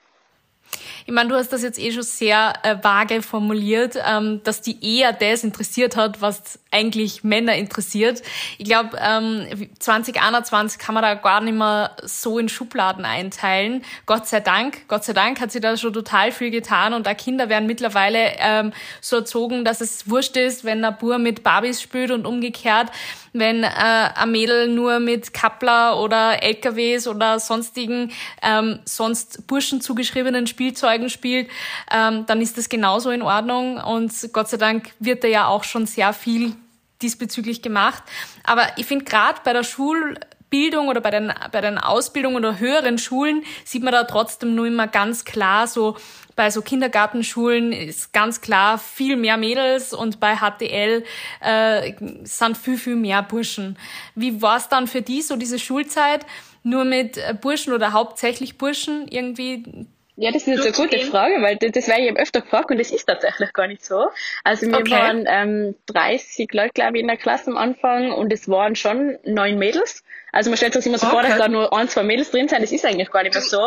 Ich 1.05 1.13
meine, 1.13 1.29
du 1.29 1.35
hast 1.35 1.51
das 1.51 1.63
jetzt 1.63 1.79
eh 1.79 1.91
schon 1.91 2.03
sehr 2.03 2.53
äh, 2.63 2.75
vage 2.81 3.21
formuliert, 3.21 3.97
ähm, 4.05 4.41
dass 4.43 4.61
die 4.61 4.77
eher 4.97 5.11
das 5.11 5.43
interessiert 5.43 5.95
hat, 5.95 6.21
was 6.21 6.59
eigentlich 6.71 7.23
Männer 7.23 7.55
interessiert. 7.55 8.21
Ich 8.57 8.65
glaube, 8.65 8.97
ähm, 9.01 9.69
2021 9.79 10.79
kann 10.79 10.93
man 10.93 11.03
da 11.03 11.15
gar 11.15 11.41
nicht 11.41 11.57
mehr 11.57 11.95
so 12.03 12.37
in 12.37 12.47
Schubladen 12.47 13.05
einteilen. 13.05 13.83
Gott 14.05 14.27
sei 14.27 14.39
Dank, 14.39 14.87
Gott 14.87 15.03
sei 15.03 15.13
Dank 15.13 15.41
hat 15.41 15.51
sie 15.51 15.59
da 15.59 15.77
schon 15.77 15.93
total 15.93 16.31
viel 16.31 16.51
getan 16.51 16.93
und 16.93 17.07
auch 17.07 17.17
Kinder 17.17 17.49
werden 17.49 17.65
mittlerweile 17.65 18.33
ähm, 18.37 18.71
so 19.01 19.17
erzogen, 19.17 19.65
dass 19.65 19.81
es 19.81 20.09
wurscht 20.09 20.37
ist, 20.37 20.63
wenn 20.63 20.85
ein 20.85 20.97
Bur 20.97 21.17
mit 21.17 21.43
Barbies 21.43 21.81
spielt 21.81 22.11
und 22.11 22.27
umgekehrt 22.27 22.91
wenn 23.33 23.63
äh, 23.63 23.67
ein 23.67 24.31
Mädel 24.31 24.67
nur 24.69 24.99
mit 24.99 25.33
Kappler 25.33 25.99
oder 25.99 26.41
LKWs 26.43 27.07
oder 27.07 27.39
sonstigen, 27.39 28.11
ähm, 28.41 28.79
sonst 28.85 29.47
Burschen 29.47 29.81
zugeschriebenen 29.81 30.47
Spielzeugen 30.59 31.09
spielt, 31.09 31.49
ähm, 31.89 32.25
dann 32.25 32.41
ist 32.41 32.57
das 32.57 32.67
genauso 32.67 33.11
in 33.11 33.21
Ordnung. 33.21 33.77
Und 33.77 34.11
Gott 34.33 34.49
sei 34.49 34.57
Dank 34.57 34.91
wird 34.99 35.23
da 35.23 35.29
ja 35.29 35.47
auch 35.47 35.63
schon 35.63 35.85
sehr 35.85 36.11
viel 36.11 36.53
diesbezüglich 37.01 37.61
gemacht. 37.61 38.03
Aber 38.43 38.67
ich 38.75 38.85
finde 38.85 39.05
gerade 39.05 39.39
bei 39.45 39.53
der 39.53 39.63
Schulbildung 39.63 40.89
oder 40.89 40.99
bei 40.99 41.11
den, 41.11 41.31
bei 41.53 41.61
den 41.61 41.77
Ausbildungen 41.77 42.35
oder 42.35 42.59
höheren 42.59 42.97
Schulen 42.97 43.43
sieht 43.63 43.83
man 43.83 43.93
da 43.93 44.03
trotzdem 44.03 44.53
nur 44.53 44.67
immer 44.67 44.87
ganz 44.87 45.23
klar 45.23 45.65
so 45.65 45.95
bei 46.35 46.51
so 46.51 46.61
Kindergartenschulen 46.61 47.73
ist 47.73 48.13
ganz 48.13 48.39
klar 48.39 48.77
viel 48.77 49.17
mehr 49.17 49.35
Mädels 49.35 49.93
und 49.93 50.21
bei 50.21 50.37
HTL 50.37 51.03
äh, 51.41 51.93
sind 52.23 52.57
viel, 52.57 52.77
viel 52.77 52.95
mehr 52.95 53.21
Burschen. 53.23 53.77
Wie 54.15 54.41
war 54.41 54.55
es 54.55 54.69
dann 54.69 54.87
für 54.87 55.01
die, 55.01 55.21
so 55.21 55.35
diese 55.35 55.59
Schulzeit, 55.59 56.25
nur 56.63 56.85
mit 56.85 57.17
äh, 57.17 57.35
Burschen 57.39 57.73
oder 57.73 57.91
hauptsächlich 57.91 58.57
Burschen 58.57 59.07
irgendwie 59.09 59.87
ja, 60.19 60.31
das 60.31 60.45
ist 60.45 60.63
jetzt 60.63 60.79
eine 60.79 60.89
gute 60.89 60.99
Frage, 61.05 61.41
weil 61.41 61.55
das, 61.55 61.71
das 61.71 61.87
werde 61.87 62.01
ich 62.01 62.07
eben 62.09 62.17
öfter 62.17 62.41
gefragt 62.41 62.69
und 62.69 62.77
das 62.77 62.91
ist 62.91 63.05
tatsächlich 63.05 63.53
gar 63.53 63.67
nicht 63.67 63.85
so. 63.85 64.09
Also 64.43 64.67
wir 64.67 64.77
okay. 64.77 64.91
waren 64.91 65.25
ähm, 65.27 65.75
30 65.85 66.51
Leute, 66.51 66.71
glaube 66.73 66.97
ich, 66.97 67.01
in 67.01 67.07
der 67.07 67.15
Klasse 67.15 67.51
am 67.51 67.57
Anfang 67.57 68.11
und 68.11 68.33
es 68.33 68.49
waren 68.49 68.75
schon 68.75 69.17
neun 69.23 69.57
Mädels. 69.57 70.03
Also 70.33 70.49
man 70.49 70.57
stellt 70.57 70.73
sich 70.73 70.85
immer 70.85 70.97
so 70.97 71.07
okay. 71.07 71.15
vor, 71.15 71.23
dass 71.23 71.37
da 71.37 71.47
nur 71.47 71.71
ein, 71.71 71.87
zwei 71.87 72.03
Mädels 72.03 72.31
drin 72.31 72.49
sind. 72.49 72.61
Das 72.61 72.71
ist 72.73 72.85
eigentlich 72.85 73.09
gar 73.11 73.23
nicht 73.23 73.33
mehr 73.33 73.41
so. 73.41 73.61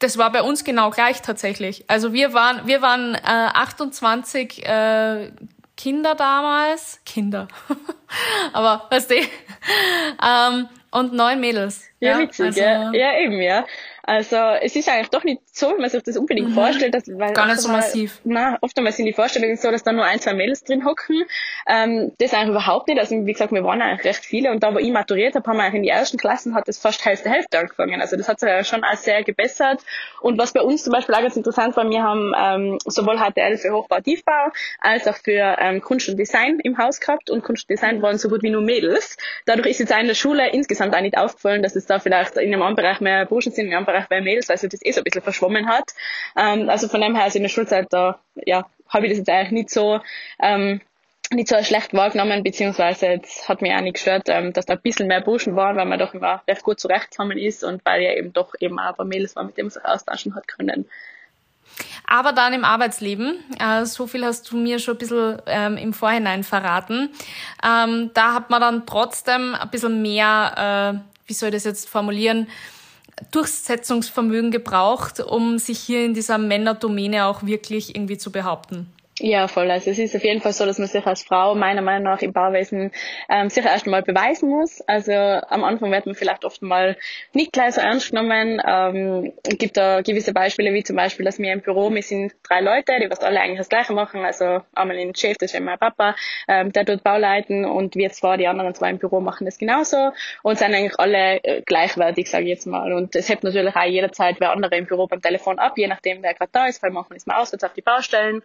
Das 0.00 0.18
war 0.18 0.32
bei 0.32 0.42
uns 0.42 0.64
genau 0.64 0.90
gleich 0.90 1.22
tatsächlich. 1.22 1.84
Also 1.86 2.12
wir 2.12 2.34
waren, 2.34 2.66
wir 2.66 2.82
waren 2.82 3.14
äh, 3.14 3.18
28 3.20 4.66
äh, 4.66 5.30
Kinder 5.76 6.16
damals. 6.16 7.00
Kinder. 7.06 7.46
Aber 8.52 8.88
weißt 8.90 9.12
du, 9.12 9.14
ähm, 9.16 10.68
und 10.90 11.12
neun 11.12 11.40
Mädels. 11.40 11.88
Ja, 12.00 12.12
ja 12.12 12.18
witzig, 12.18 12.46
also, 12.46 12.60
ja. 12.60 12.92
ja, 12.92 13.18
eben, 13.18 13.40
ja. 13.40 13.64
Also 14.02 14.36
es 14.36 14.74
ist 14.74 14.88
eigentlich 14.88 15.10
doch 15.10 15.24
nicht 15.24 15.40
so, 15.52 15.70
wie 15.70 15.80
man 15.80 15.90
sich 15.90 16.02
das 16.02 16.16
unbedingt 16.16 16.50
mhm. 16.50 16.54
vorstellt. 16.54 16.94
Dass, 16.94 17.04
weil 17.06 17.32
Gar 17.32 17.46
nicht 17.46 17.60
so 17.60 17.68
massiv. 17.68 18.20
Na, 18.24 18.58
oftmals 18.60 18.96
sind 18.96 19.06
die 19.06 19.12
Vorstellungen 19.12 19.56
so, 19.56 19.70
dass 19.70 19.82
da 19.82 19.92
nur 19.92 20.04
ein, 20.04 20.18
zwei 20.18 20.34
Mädels 20.34 20.64
drin 20.64 20.84
hocken. 20.84 21.24
Ähm, 21.66 22.12
das 22.18 22.34
eigentlich 22.34 22.50
überhaupt 22.50 22.88
nicht. 22.88 22.98
Also 22.98 23.14
wie 23.24 23.32
gesagt, 23.32 23.52
wir 23.52 23.64
waren 23.64 23.80
eigentlich 23.80 24.04
recht 24.04 24.24
viele 24.24 24.50
und 24.50 24.62
da, 24.62 24.74
wo 24.74 24.78
ich 24.78 24.90
maturiert 24.90 25.34
habe, 25.34 25.48
haben 25.48 25.56
wir 25.56 25.64
eigentlich 25.64 25.74
in 25.76 25.82
die 25.82 25.88
ersten 25.88 26.18
Klassen 26.18 26.54
hat 26.54 26.68
das 26.68 26.78
fast 26.78 27.04
Hälfte 27.04 27.30
Hälfte 27.30 27.58
angefangen. 27.58 28.00
Also 28.00 28.16
das 28.16 28.28
hat 28.28 28.40
sich 28.40 28.48
ja 28.48 28.64
schon 28.64 28.84
als 28.84 29.04
sehr 29.04 29.22
gebessert. 29.22 29.82
Und 30.20 30.38
was 30.38 30.52
bei 30.52 30.60
uns 30.60 30.84
zum 30.84 30.92
Beispiel 30.92 31.14
auch 31.14 31.22
ganz 31.22 31.36
interessant 31.36 31.76
war, 31.76 31.88
wir 31.88 32.02
haben 32.02 32.32
ähm, 32.38 32.78
sowohl 32.84 33.18
HTL 33.18 33.56
für 33.58 33.72
Hochbau, 33.72 34.00
Tiefbau 34.00 34.50
als 34.80 35.06
auch 35.06 35.16
für 35.16 35.56
ähm, 35.58 35.80
Kunst 35.80 36.08
und 36.08 36.16
Design 36.16 36.58
im 36.62 36.78
Haus 36.78 37.00
gehabt 37.00 37.30
und 37.30 37.42
Kunst 37.42 37.64
und 37.64 37.70
Design 37.70 38.02
waren 38.02 38.18
so 38.18 38.28
gut 38.28 38.42
wie 38.42 38.50
nur 38.50 38.62
Mädels. 38.62 39.16
Dadurch 39.46 39.68
ist 39.68 39.80
jetzt 39.80 39.92
in 39.92 40.06
der 40.06 40.14
Schule 40.14 40.50
insgesamt 40.50 40.94
auch 40.94 41.00
nicht 41.00 41.16
aufgefallen, 41.16 41.62
dass 41.62 41.76
es 41.76 41.86
da 41.86 41.98
vielleicht 41.98 42.36
in 42.36 42.52
einem 42.52 42.62
anderen 42.62 42.76
Bereich 42.76 43.00
mehr 43.00 43.26
Burschen 43.26 43.52
sind, 43.52 43.66
in 43.66 43.74
einem 43.74 43.86
Bereich 43.92 44.10
mehr 44.10 44.22
Mädels, 44.22 44.50
also 44.50 44.68
das 44.68 44.84
eh 44.84 44.92
so 44.92 45.00
ein 45.00 45.04
bisschen 45.04 45.22
verschwommen 45.22 45.68
hat. 45.68 45.92
Ähm, 46.36 46.68
also 46.68 46.88
von 46.88 47.00
dem 47.00 47.14
her, 47.14 47.24
also 47.24 47.38
in 47.38 47.44
der 47.44 47.50
Schulzeit 47.50 47.86
da, 47.90 48.18
ja, 48.34 48.66
habe 48.88 49.06
ich 49.06 49.12
das 49.12 49.18
jetzt 49.18 49.30
eigentlich 49.30 49.52
nicht 49.52 49.70
so 49.70 50.00
ähm, 50.40 50.80
nicht 51.34 51.48
so 51.48 51.62
schlecht 51.62 51.94
wahrgenommen, 51.94 52.42
beziehungsweise 52.42 53.06
jetzt 53.06 53.48
hat 53.48 53.62
mich 53.62 53.72
auch 53.72 53.80
nicht 53.80 53.94
gestört, 53.94 54.28
ähm, 54.28 54.52
dass 54.52 54.66
da 54.66 54.74
ein 54.74 54.80
bisschen 54.80 55.08
mehr 55.08 55.20
Burschen 55.20 55.56
waren, 55.56 55.76
weil 55.76 55.86
man 55.86 55.98
doch 55.98 56.14
immer 56.14 56.42
recht 56.46 56.62
gut 56.62 56.78
zurechtgekommen 56.80 57.38
ist 57.38 57.64
und 57.64 57.84
weil 57.84 58.02
ja 58.02 58.12
eben 58.12 58.32
doch 58.32 58.54
eben 58.60 58.78
auch 58.78 58.96
paar 58.96 59.06
Mädels 59.06 59.36
waren, 59.36 59.46
mit 59.46 59.56
denen 59.56 59.66
man 59.66 59.72
sich 59.72 59.84
austauschen 59.84 60.34
hat 60.34 60.48
können. 60.48 60.86
Aber 62.06 62.32
dann 62.32 62.52
im 62.52 62.64
Arbeitsleben, 62.64 63.42
äh, 63.58 63.86
so 63.86 64.06
viel 64.06 64.24
hast 64.24 64.50
du 64.50 64.56
mir 64.56 64.78
schon 64.78 64.96
ein 64.96 64.98
bisschen 64.98 65.40
ähm, 65.46 65.76
im 65.78 65.94
Vorhinein 65.94 66.44
verraten, 66.44 67.10
ähm, 67.64 68.10
da 68.12 68.34
hat 68.34 68.50
man 68.50 68.60
dann 68.60 68.86
trotzdem 68.86 69.54
ein 69.54 69.70
bisschen 69.70 70.02
mehr, 70.02 71.00
äh, 71.02 71.26
wie 71.26 71.32
soll 71.32 71.48
ich 71.48 71.54
das 71.54 71.64
jetzt 71.64 71.88
formulieren, 71.88 72.48
Durchsetzungsvermögen 73.30 74.50
gebraucht, 74.50 75.20
um 75.20 75.58
sich 75.58 75.78
hier 75.78 76.04
in 76.04 76.14
dieser 76.14 76.38
Männerdomäne 76.38 77.26
auch 77.26 77.44
wirklich 77.44 77.94
irgendwie 77.94 78.18
zu 78.18 78.32
behaupten. 78.32 78.92
Ja, 79.24 79.46
voll. 79.46 79.70
Also 79.70 79.88
es 79.90 80.00
ist 80.00 80.16
auf 80.16 80.24
jeden 80.24 80.40
Fall 80.40 80.52
so, 80.52 80.66
dass 80.66 80.78
man 80.78 80.88
sich 80.88 81.06
als 81.06 81.22
Frau 81.22 81.54
meiner 81.54 81.80
Meinung 81.80 82.02
nach 82.02 82.22
im 82.22 82.32
Bauwesen 82.32 82.90
ähm, 83.28 83.50
sich 83.50 83.64
erst 83.64 83.86
einmal 83.86 84.02
beweisen 84.02 84.48
muss. 84.48 84.80
Also 84.88 85.12
am 85.12 85.62
Anfang 85.62 85.92
wird 85.92 86.06
man 86.06 86.16
vielleicht 86.16 86.44
oft 86.44 86.60
mal 86.60 86.96
nicht 87.32 87.52
gleich 87.52 87.76
so 87.76 87.82
ernst 87.82 88.10
genommen. 88.10 88.60
Ähm, 88.66 89.32
es 89.44 89.58
gibt 89.58 89.76
da 89.76 90.00
gewisse 90.00 90.32
Beispiele, 90.32 90.74
wie 90.74 90.82
zum 90.82 90.96
Beispiel, 90.96 91.24
dass 91.24 91.38
wir 91.38 91.52
im 91.52 91.60
Büro, 91.60 91.94
wir 91.94 92.02
sind 92.02 92.32
drei 92.42 92.60
Leute, 92.62 92.94
die 93.00 93.08
was 93.08 93.20
alle 93.20 93.38
eigentlich 93.40 93.58
das 93.58 93.68
Gleiche 93.68 93.92
machen. 93.92 94.24
Also 94.24 94.62
einmal 94.74 94.96
den 94.96 95.14
Chef, 95.14 95.36
das 95.38 95.54
ist 95.54 95.60
mein 95.60 95.78
Papa, 95.78 96.16
ähm, 96.48 96.72
der 96.72 96.84
tut 96.84 97.04
Bauleiten 97.04 97.64
und 97.64 97.94
wir 97.94 98.10
zwar, 98.10 98.38
die 98.38 98.48
anderen 98.48 98.74
zwei 98.74 98.90
im 98.90 98.98
Büro 98.98 99.20
machen 99.20 99.44
das 99.44 99.56
genauso 99.56 100.10
und 100.42 100.58
sind 100.58 100.74
eigentlich 100.74 100.98
alle 100.98 101.36
äh, 101.44 101.62
gleichwertig, 101.64 102.28
sage 102.28 102.46
ich 102.46 102.50
jetzt 102.50 102.66
mal. 102.66 102.92
Und 102.92 103.14
es 103.14 103.28
hebt 103.28 103.44
natürlich 103.44 103.76
auch 103.76 103.84
jederzeit 103.84 104.40
wer 104.40 104.50
andere 104.50 104.76
im 104.76 104.86
Büro 104.86 105.06
beim 105.06 105.22
Telefon 105.22 105.60
ab, 105.60 105.74
je 105.78 105.86
nachdem, 105.86 106.24
wer 106.24 106.34
gerade 106.34 106.50
da 106.52 106.66
ist, 106.66 106.82
weil 106.82 106.90
manchmal 106.90 107.18
ist 107.18 107.28
man 107.28 107.36
auswärts 107.36 107.62
auf 107.62 107.72
die 107.72 107.82
Baustellen. 107.82 108.42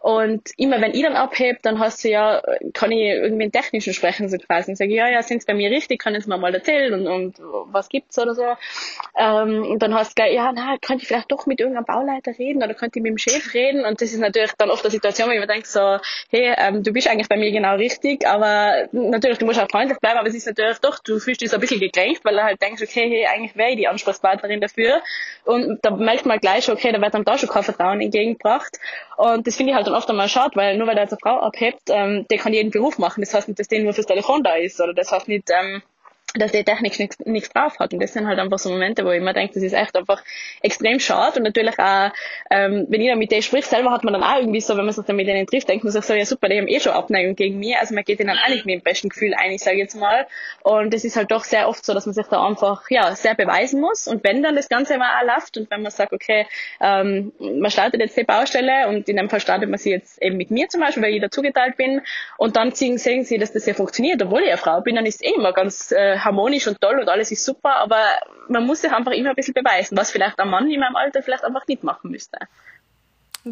Und 0.00 0.48
immer 0.56 0.80
wenn 0.80 0.94
ich 0.94 1.02
dann 1.02 1.14
abhebe, 1.14 1.58
dann 1.60 1.78
hast 1.78 2.02
du 2.04 2.08
ja, 2.08 2.40
kann 2.72 2.90
ich 2.90 3.00
irgendwie 3.00 3.42
einen 3.42 3.52
technischen 3.52 3.92
sprechen, 3.92 4.30
so 4.30 4.38
quasi. 4.38 4.70
Und 4.70 4.76
sage, 4.76 4.94
ja, 4.94 5.08
ja, 5.08 5.22
sind 5.22 5.44
bei 5.44 5.52
mir 5.52 5.70
richtig, 5.70 6.00
können 6.00 6.18
Sie 6.22 6.28
mir 6.28 6.38
mal 6.38 6.54
erzählen 6.54 6.94
und, 6.94 7.06
und 7.06 7.36
was 7.66 7.90
gibt's 7.90 8.18
oder 8.18 8.34
so. 8.34 8.44
Ähm, 9.18 9.62
und 9.62 9.82
dann 9.82 9.94
hast 9.94 10.12
du 10.12 10.14
gleich, 10.22 10.34
ja, 10.34 10.52
na, 10.54 10.78
könnte 10.80 11.02
ich 11.02 11.08
vielleicht 11.08 11.30
doch 11.30 11.44
mit 11.44 11.60
irgendeinem 11.60 11.84
Bauleiter 11.84 12.32
reden 12.38 12.62
oder 12.62 12.72
könnte 12.72 12.98
ich 12.98 13.02
mit 13.02 13.10
dem 13.10 13.18
Chef 13.18 13.52
reden. 13.52 13.84
Und 13.84 14.00
das 14.00 14.12
ist 14.12 14.20
natürlich 14.20 14.52
dann 14.56 14.70
oft 14.70 14.82
eine 14.82 14.90
Situation, 14.90 15.28
wo 15.28 15.32
ich 15.32 15.40
mir 15.40 15.46
denke 15.46 15.68
so, 15.68 15.98
hey, 16.30 16.54
ähm, 16.56 16.82
du 16.82 16.92
bist 16.92 17.06
eigentlich 17.06 17.28
bei 17.28 17.36
mir 17.36 17.52
genau 17.52 17.74
richtig, 17.74 18.26
aber 18.26 18.88
natürlich, 18.92 19.36
du 19.36 19.44
musst 19.44 19.60
auch 19.60 19.68
freundlich 19.70 19.98
bleiben, 19.98 20.18
aber 20.18 20.28
es 20.28 20.34
ist 20.34 20.46
natürlich 20.46 20.78
doch, 20.78 21.00
du 21.00 21.18
fühlst 21.18 21.42
dich 21.42 21.50
so 21.50 21.56
ein 21.56 21.60
bisschen 21.60 21.78
gekränkt, 21.78 22.24
weil 22.24 22.36
du 22.36 22.42
halt 22.42 22.62
denkst, 22.62 22.82
okay, 22.82 23.06
hey, 23.10 23.26
eigentlich 23.26 23.54
wäre 23.54 23.70
ich 23.70 23.76
die 23.76 23.88
Ansprechpartnerin 23.88 24.62
dafür. 24.62 25.02
Und 25.44 25.78
da 25.82 25.90
merkt 25.90 26.24
man 26.24 26.38
gleich, 26.38 26.70
okay, 26.70 26.90
da 26.90 27.00
wird 27.02 27.12
dann 27.12 27.24
da 27.24 27.36
schon 27.36 27.50
kein 27.50 27.64
Vertrauen 27.64 28.00
entgegengebracht. 28.00 28.78
Und 29.16 29.46
das 29.46 29.56
finde 29.56 29.72
ich 29.72 29.76
halt 29.76 29.89
dann 29.90 29.98
oft 29.98 30.08
einmal 30.08 30.28
schade, 30.28 30.56
weil 30.56 30.76
nur 30.76 30.86
weil 30.86 30.96
jetzt 30.96 31.12
eine 31.12 31.18
Frau 31.20 31.40
abhebt, 31.40 31.82
ähm, 31.88 32.26
der 32.30 32.38
kann 32.38 32.52
jeden 32.52 32.70
Beruf 32.70 32.98
machen. 32.98 33.22
Das 33.22 33.34
heißt 33.34 33.48
nicht, 33.48 33.60
dass 33.60 33.68
der 33.68 33.80
nur 33.80 33.92
fürs 33.92 34.06
Telefon 34.06 34.42
da 34.42 34.54
ist 34.54 34.80
oder 34.80 34.94
das 34.94 35.12
heißt 35.12 35.28
nicht, 35.28 35.50
ähm, 35.50 35.82
dass 36.34 36.52
die 36.52 36.62
Technik 36.62 36.98
nichts 37.26 37.50
drauf 37.50 37.78
hat. 37.78 37.92
Und 37.92 38.00
das 38.00 38.12
sind 38.12 38.26
halt 38.26 38.38
einfach 38.38 38.58
so 38.58 38.70
Momente, 38.70 39.04
wo 39.04 39.10
ich 39.10 39.20
mir 39.20 39.32
denke, 39.32 39.54
das 39.54 39.62
ist 39.62 39.72
echt 39.72 39.96
einfach 39.96 40.22
extrem 40.62 41.00
schade. 41.00 41.38
Und 41.38 41.42
natürlich 41.44 41.78
auch, 41.78 42.10
ähm, 42.50 42.86
wenn 42.88 43.00
ich 43.00 43.08
dann 43.08 43.18
mit 43.18 43.32
denen 43.32 43.42
sprich, 43.42 43.66
selber 43.66 43.90
hat 43.90 44.04
man 44.04 44.12
dann 44.12 44.22
auch 44.22 44.38
irgendwie 44.38 44.60
so, 44.60 44.76
wenn 44.76 44.84
man 44.84 44.94
sich 44.94 45.04
dann 45.04 45.16
mit 45.16 45.26
denen 45.26 45.46
trifft, 45.46 45.68
denkt 45.68 45.84
man 45.84 45.92
sich 45.92 46.04
so, 46.04 46.14
ja 46.14 46.24
super, 46.24 46.48
die 46.48 46.58
haben 46.58 46.68
eh 46.68 46.80
schon 46.80 46.92
Abneigung 46.92 47.34
gegen 47.34 47.58
mich. 47.58 47.76
Also 47.76 47.94
man 47.94 48.04
geht 48.04 48.20
ihnen 48.20 48.38
auch 48.38 48.48
nicht 48.48 48.64
mit 48.64 48.76
dem 48.76 48.82
besten 48.82 49.08
Gefühl 49.08 49.34
ein, 49.34 49.52
ich 49.52 49.62
sage 49.62 49.78
jetzt 49.78 49.96
mal. 49.96 50.26
Und 50.62 50.94
es 50.94 51.04
ist 51.04 51.16
halt 51.16 51.30
doch 51.30 51.44
sehr 51.44 51.68
oft 51.68 51.84
so, 51.84 51.94
dass 51.94 52.06
man 52.06 52.14
sich 52.14 52.26
da 52.26 52.46
einfach, 52.46 52.88
ja, 52.90 53.14
sehr 53.16 53.34
beweisen 53.34 53.80
muss. 53.80 54.06
Und 54.06 54.22
wenn 54.22 54.42
dann 54.42 54.54
das 54.54 54.68
Ganze 54.68 54.98
mal 54.98 55.20
auch 55.20 55.34
läuft 55.34 55.56
und 55.56 55.70
wenn 55.70 55.82
man 55.82 55.90
sagt, 55.90 56.12
okay, 56.12 56.46
ähm, 56.80 57.32
man 57.38 57.70
startet 57.70 58.00
jetzt 58.00 58.16
die 58.16 58.24
Baustelle 58.24 58.88
und 58.88 59.08
in 59.08 59.16
dem 59.16 59.28
Fall 59.28 59.40
startet 59.40 59.68
man 59.68 59.78
sie 59.78 59.90
jetzt 59.90 60.22
eben 60.22 60.36
mit 60.36 60.50
mir 60.50 60.68
zum 60.68 60.80
Beispiel, 60.80 61.02
weil 61.02 61.14
ich 61.14 61.20
da 61.20 61.30
zugeteilt 61.30 61.76
bin. 61.76 62.02
Und 62.36 62.56
dann 62.56 62.70
sehen 62.72 62.98
sie, 62.98 63.38
dass 63.38 63.52
das 63.52 63.66
ja 63.66 63.74
funktioniert, 63.74 64.22
obwohl 64.22 64.42
ich 64.42 64.48
eine 64.48 64.58
Frau 64.58 64.80
bin, 64.80 64.94
dann 64.94 65.06
ist 65.06 65.22
es 65.22 65.28
eh 65.28 65.34
immer 65.34 65.52
ganz, 65.52 65.90
äh, 65.90 66.19
harmonisch 66.24 66.66
und 66.66 66.80
toll 66.80 66.98
und 66.98 67.08
alles 67.08 67.30
ist 67.30 67.44
super, 67.44 67.76
aber 67.76 68.02
man 68.48 68.66
muss 68.66 68.82
sich 68.82 68.92
einfach 68.92 69.12
immer 69.12 69.30
ein 69.30 69.36
bisschen 69.36 69.54
beweisen, 69.54 69.96
was 69.96 70.10
vielleicht 70.10 70.38
ein 70.38 70.50
Mann 70.50 70.70
in 70.70 70.80
meinem 70.80 70.96
Alter 70.96 71.22
vielleicht 71.22 71.44
einfach 71.44 71.66
nicht 71.66 71.84
machen 71.84 72.10
müsste. 72.10 72.38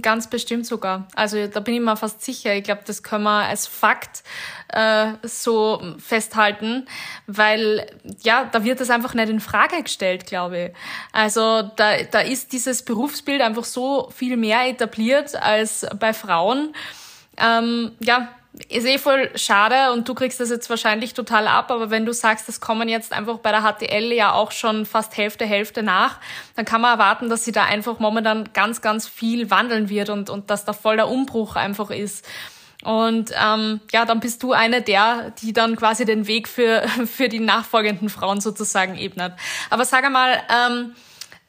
Ganz 0.03 0.29
bestimmt 0.29 0.67
sogar. 0.67 1.09
Also 1.15 1.47
da 1.47 1.61
bin 1.61 1.75
ich 1.75 1.81
mir 1.81 1.97
fast 1.97 2.23
sicher. 2.23 2.53
Ich 2.55 2.63
glaube, 2.63 2.83
das 2.85 3.03
können 3.03 3.25
wir 3.25 3.47
als 3.47 3.67
Fakt 3.67 4.23
äh, 4.69 5.13
so 5.23 5.81
festhalten, 5.99 6.87
weil 7.27 7.87
ja, 8.23 8.45
da 8.53 8.65
wird 8.65 8.81
das 8.81 8.91
einfach 8.91 9.15
nicht 9.15 9.31
in 9.31 9.41
Frage 9.41 9.83
gestellt, 9.83 10.27
glaube 10.27 10.59
ich. 10.59 10.73
Also 11.13 11.63
da, 11.77 12.03
da 12.03 12.21
ist 12.21 12.53
dieses 12.53 12.85
Berufsbild 12.85 13.41
einfach 13.41 13.65
so 13.65 14.11
viel 14.15 14.37
mehr 14.37 14.69
etabliert 14.69 15.35
als 15.37 15.87
bei 15.99 16.13
Frauen. 16.13 16.75
Ähm, 17.39 17.93
ja, 18.01 18.29
ist 18.69 18.87
eh 18.87 18.99
voll 18.99 19.31
schade 19.37 19.93
und 19.93 20.09
du 20.09 20.15
kriegst 20.15 20.41
das 20.41 20.51
jetzt 20.51 20.71
wahrscheinlich 20.71 21.15
total 21.15 21.47
ab, 21.47 21.71
aber 21.71 21.91
wenn 21.91 22.07
du 22.07 22.13
sagst, 22.13 22.49
das 22.49 22.61
kommen 22.61 22.89
jetzt 22.89 23.13
einfach 23.13 23.39
bei 23.39 23.51
der 23.51 23.63
HTL 23.63 24.13
ja 24.13 24.33
auch 24.33 24.53
schon 24.53 24.87
fast 24.87 25.17
Hälfte, 25.17 25.47
Hälfte 25.47 25.83
nach, 25.83 26.19
dann 26.57 26.65
kann 26.65 26.81
man 26.81 26.93
erwarten, 26.93 27.29
dass 27.29 27.45
sie 27.45 27.53
da 27.53 27.65
einfach 27.65 27.99
momentan 27.99 28.51
ganz, 28.55 28.81
ganz 28.81 29.07
viel 29.07 29.51
wandeln 29.51 29.89
wird 29.89 30.09
und, 30.09 30.31
und 30.31 30.51
dass 30.51 30.65
da 30.65 30.73
voll 30.73 30.97
der 30.97 31.09
Umbruch 31.09 31.57
einfach 31.57 31.91
ist. 31.91 32.27
Und 32.85 33.33
ähm, 33.41 33.81
ja, 33.93 34.05
dann 34.05 34.21
bist 34.21 34.43
du 34.43 34.53
eine 34.53 34.83
der, 34.83 35.33
die 35.43 35.53
dann 35.53 35.77
quasi 35.77 36.05
den 36.05 36.27
Weg 36.27 36.49
für, 36.49 36.87
für 37.07 37.29
die 37.29 37.41
nachfolgenden 37.41 38.09
Frauen 38.09 38.41
sozusagen 38.41 38.97
ebnet. 38.97 39.35
Aber 39.71 39.85
sag 39.85 40.05
einmal, 40.05 40.41
ähm, 40.49 40.95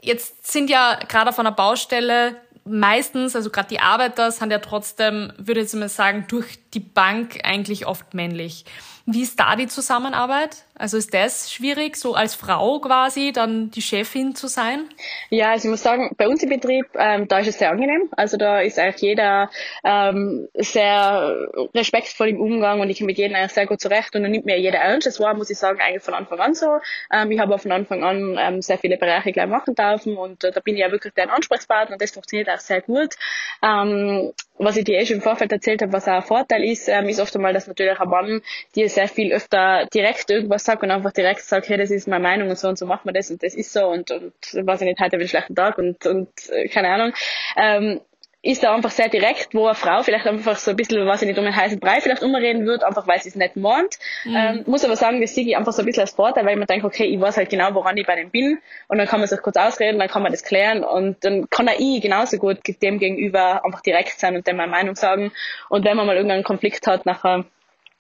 jetzt 0.01 0.51
sind 0.51 0.69
ja 0.69 0.99
gerade 1.07 1.29
auf 1.29 1.39
einer 1.39 1.51
Baustelle 1.51 2.35
meistens, 2.65 3.35
also 3.35 3.49
gerade 3.49 3.69
die 3.69 3.79
Arbeiter 3.79 4.31
sind 4.31 4.51
ja 4.51 4.59
trotzdem, 4.59 5.33
würde 5.37 5.61
ich 5.61 5.65
jetzt 5.65 5.75
mal 5.75 5.89
sagen, 5.89 6.25
durch 6.27 6.59
die 6.73 6.79
Bank 6.79 7.39
eigentlich 7.43 7.85
oft 7.87 8.13
männlich. 8.13 8.65
Wie 9.05 9.21
ist 9.21 9.39
da 9.39 9.55
die 9.55 9.67
Zusammenarbeit? 9.67 10.65
Also 10.79 10.95
ist 10.95 11.13
das 11.13 11.51
schwierig, 11.51 11.97
so 11.97 12.15
als 12.15 12.35
Frau 12.35 12.79
quasi 12.79 13.33
dann 13.33 13.69
die 13.69 13.81
Chefin 13.81 14.33
zu 14.33 14.47
sein? 14.47 14.87
Ja, 15.29 15.51
also 15.51 15.67
ich 15.67 15.71
muss 15.71 15.83
sagen, 15.83 16.15
bei 16.17 16.25
uns 16.25 16.41
im 16.41 16.47
Betrieb, 16.47 16.85
ähm, 16.97 17.27
da 17.27 17.39
ist 17.39 17.49
es 17.49 17.59
sehr 17.59 17.69
angenehm. 17.69 18.09
Also 18.15 18.37
da 18.37 18.61
ist 18.61 18.79
eigentlich 18.79 19.01
jeder 19.01 19.49
ähm, 19.83 20.47
sehr 20.53 21.35
respektvoll 21.75 22.29
im 22.29 22.39
Umgang 22.39 22.79
und 22.79 22.89
ich 22.89 22.99
komme 22.99 23.07
mit 23.07 23.17
jedem 23.17 23.35
eigentlich 23.35 23.51
sehr 23.51 23.67
gut 23.67 23.81
zurecht 23.81 24.15
und 24.15 24.23
dann 24.23 24.31
nimmt 24.31 24.45
mir 24.45 24.57
jeder 24.57 24.79
ernst. 24.79 25.05
Das 25.05 25.19
war, 25.19 25.33
muss 25.33 25.49
ich 25.49 25.57
sagen, 25.57 25.81
eigentlich 25.81 26.01
von 26.01 26.13
Anfang 26.13 26.39
an 26.39 26.55
so. 26.55 26.79
Ähm, 27.11 27.29
ich 27.31 27.39
habe 27.39 27.53
auch 27.53 27.59
von 27.59 27.73
Anfang 27.73 28.01
an 28.05 28.37
ähm, 28.39 28.61
sehr 28.61 28.77
viele 28.77 28.97
Bereiche 28.97 29.33
gleich 29.33 29.49
machen 29.49 29.75
dürfen 29.75 30.15
und 30.15 30.45
äh, 30.45 30.51
da 30.53 30.61
bin 30.61 30.75
ich 30.75 30.81
ja 30.81 30.91
wirklich 30.91 31.13
dein 31.13 31.29
Ansprechpartner 31.29 31.95
und 31.95 32.01
das 32.01 32.11
funktioniert 32.11 32.49
auch 32.49 32.59
sehr 32.59 32.81
gut. 32.81 33.15
Ähm, 33.61 34.31
was 34.59 34.75
ich 34.75 34.83
dir 34.83 34.99
eh 34.99 35.05
schon 35.05 35.17
im 35.17 35.21
Vorfeld 35.21 35.51
erzählt 35.51 35.81
habe, 35.81 35.93
was 35.93 36.07
auch 36.07 36.13
ein 36.13 36.21
Vorteil 36.21 36.63
ist, 36.63 36.89
ähm, 36.89 37.07
ist 37.07 37.19
oft 37.19 37.35
einmal, 37.35 37.53
dass 37.53 37.67
natürlich 37.67 37.99
ein 37.99 38.09
Mann 38.09 38.41
dir 38.75 38.89
sehr 38.89 39.07
viel 39.07 39.31
öfter 39.33 39.87
direkt 39.93 40.29
irgendwas 40.29 40.68
sagt 40.69 40.83
und 40.83 40.91
einfach 40.91 41.11
direkt 41.11 41.41
sagt, 41.41 41.67
hey, 41.67 41.77
das 41.77 41.89
ist 41.89 42.07
meine 42.07 42.21
Meinung 42.21 42.49
und 42.49 42.57
so 42.57 42.67
und 42.67 42.77
so 42.77 42.85
machen 42.85 43.05
wir 43.05 43.13
das 43.13 43.31
und 43.31 43.41
das 43.41 43.55
ist 43.55 43.73
so 43.73 43.87
und, 43.87 44.11
und 44.11 44.33
weiß 44.53 44.81
ich 44.81 44.87
nicht, 44.87 44.99
heute 44.99 45.15
habe 45.15 45.17
ich 45.17 45.21
einen 45.21 45.27
schlechten 45.29 45.55
Tag 45.55 45.77
und, 45.79 46.05
und 46.05 46.29
äh, 46.49 46.67
keine 46.67 46.89
Ahnung. 46.89 47.13
Ähm, 47.57 48.01
ist 48.41 48.63
da 48.63 48.73
einfach 48.73 48.91
sehr 48.91 49.09
direkt, 49.09 49.53
wo 49.53 49.65
eine 49.65 49.75
Frau 49.75 50.01
vielleicht 50.01 50.25
einfach 50.25 50.55
so 50.55 50.71
ein 50.71 50.77
bisschen, 50.77 51.05
was 51.05 51.21
ich 51.21 51.27
nicht, 51.27 51.37
um 51.37 51.43
einen 51.43 51.55
heißen 51.55 51.79
Brei 51.79 51.99
vielleicht 51.99 52.23
umreden 52.23 52.65
wird, 52.65 52.83
einfach 52.83 53.05
weil 53.05 53.19
sie 53.19 53.29
es 53.29 53.35
nicht 53.35 53.57
meint. 53.57 53.97
Mhm. 54.23 54.35
Ähm, 54.35 54.63
muss 54.65 54.85
aber 54.85 54.95
sagen, 54.95 55.19
das 55.19 55.35
sehe 55.35 55.45
ich 55.45 55.57
einfach 55.57 55.73
so 55.73 55.81
ein 55.81 55.85
bisschen 55.85 56.01
als 56.01 56.11
Vorteil, 56.11 56.45
weil 56.45 56.53
ich 56.53 56.59
mir 56.59 56.65
denke, 56.65 56.87
okay, 56.87 57.03
ich 57.03 57.19
weiß 57.19 57.35
halt 57.35 57.49
genau, 57.49 57.73
woran 57.73 57.97
ich 57.97 58.05
bei 58.05 58.15
dem 58.15 58.29
bin 58.29 58.59
und 58.87 58.97
dann 58.97 59.07
kann 59.07 59.19
man 59.19 59.27
sich 59.27 59.41
kurz 59.41 59.57
ausreden, 59.57 59.99
dann 59.99 60.07
kann 60.07 60.23
man 60.23 60.31
das 60.31 60.43
klären 60.43 60.85
und 60.85 61.25
dann 61.25 61.49
kann 61.49 61.67
auch 61.67 61.79
ich 61.79 62.01
genauso 62.01 62.37
gut 62.37 62.59
dem 62.81 62.99
gegenüber 62.99 63.65
einfach 63.65 63.81
direkt 63.81 64.17
sein 64.19 64.35
und 64.37 64.47
dem 64.47 64.55
meine 64.55 64.71
Meinung 64.71 64.95
sagen 64.95 65.33
und 65.67 65.83
wenn 65.83 65.97
man 65.97 66.07
mal 66.07 66.15
irgendeinen 66.15 66.43
Konflikt 66.43 66.87
hat, 66.87 67.05
nachher 67.05 67.43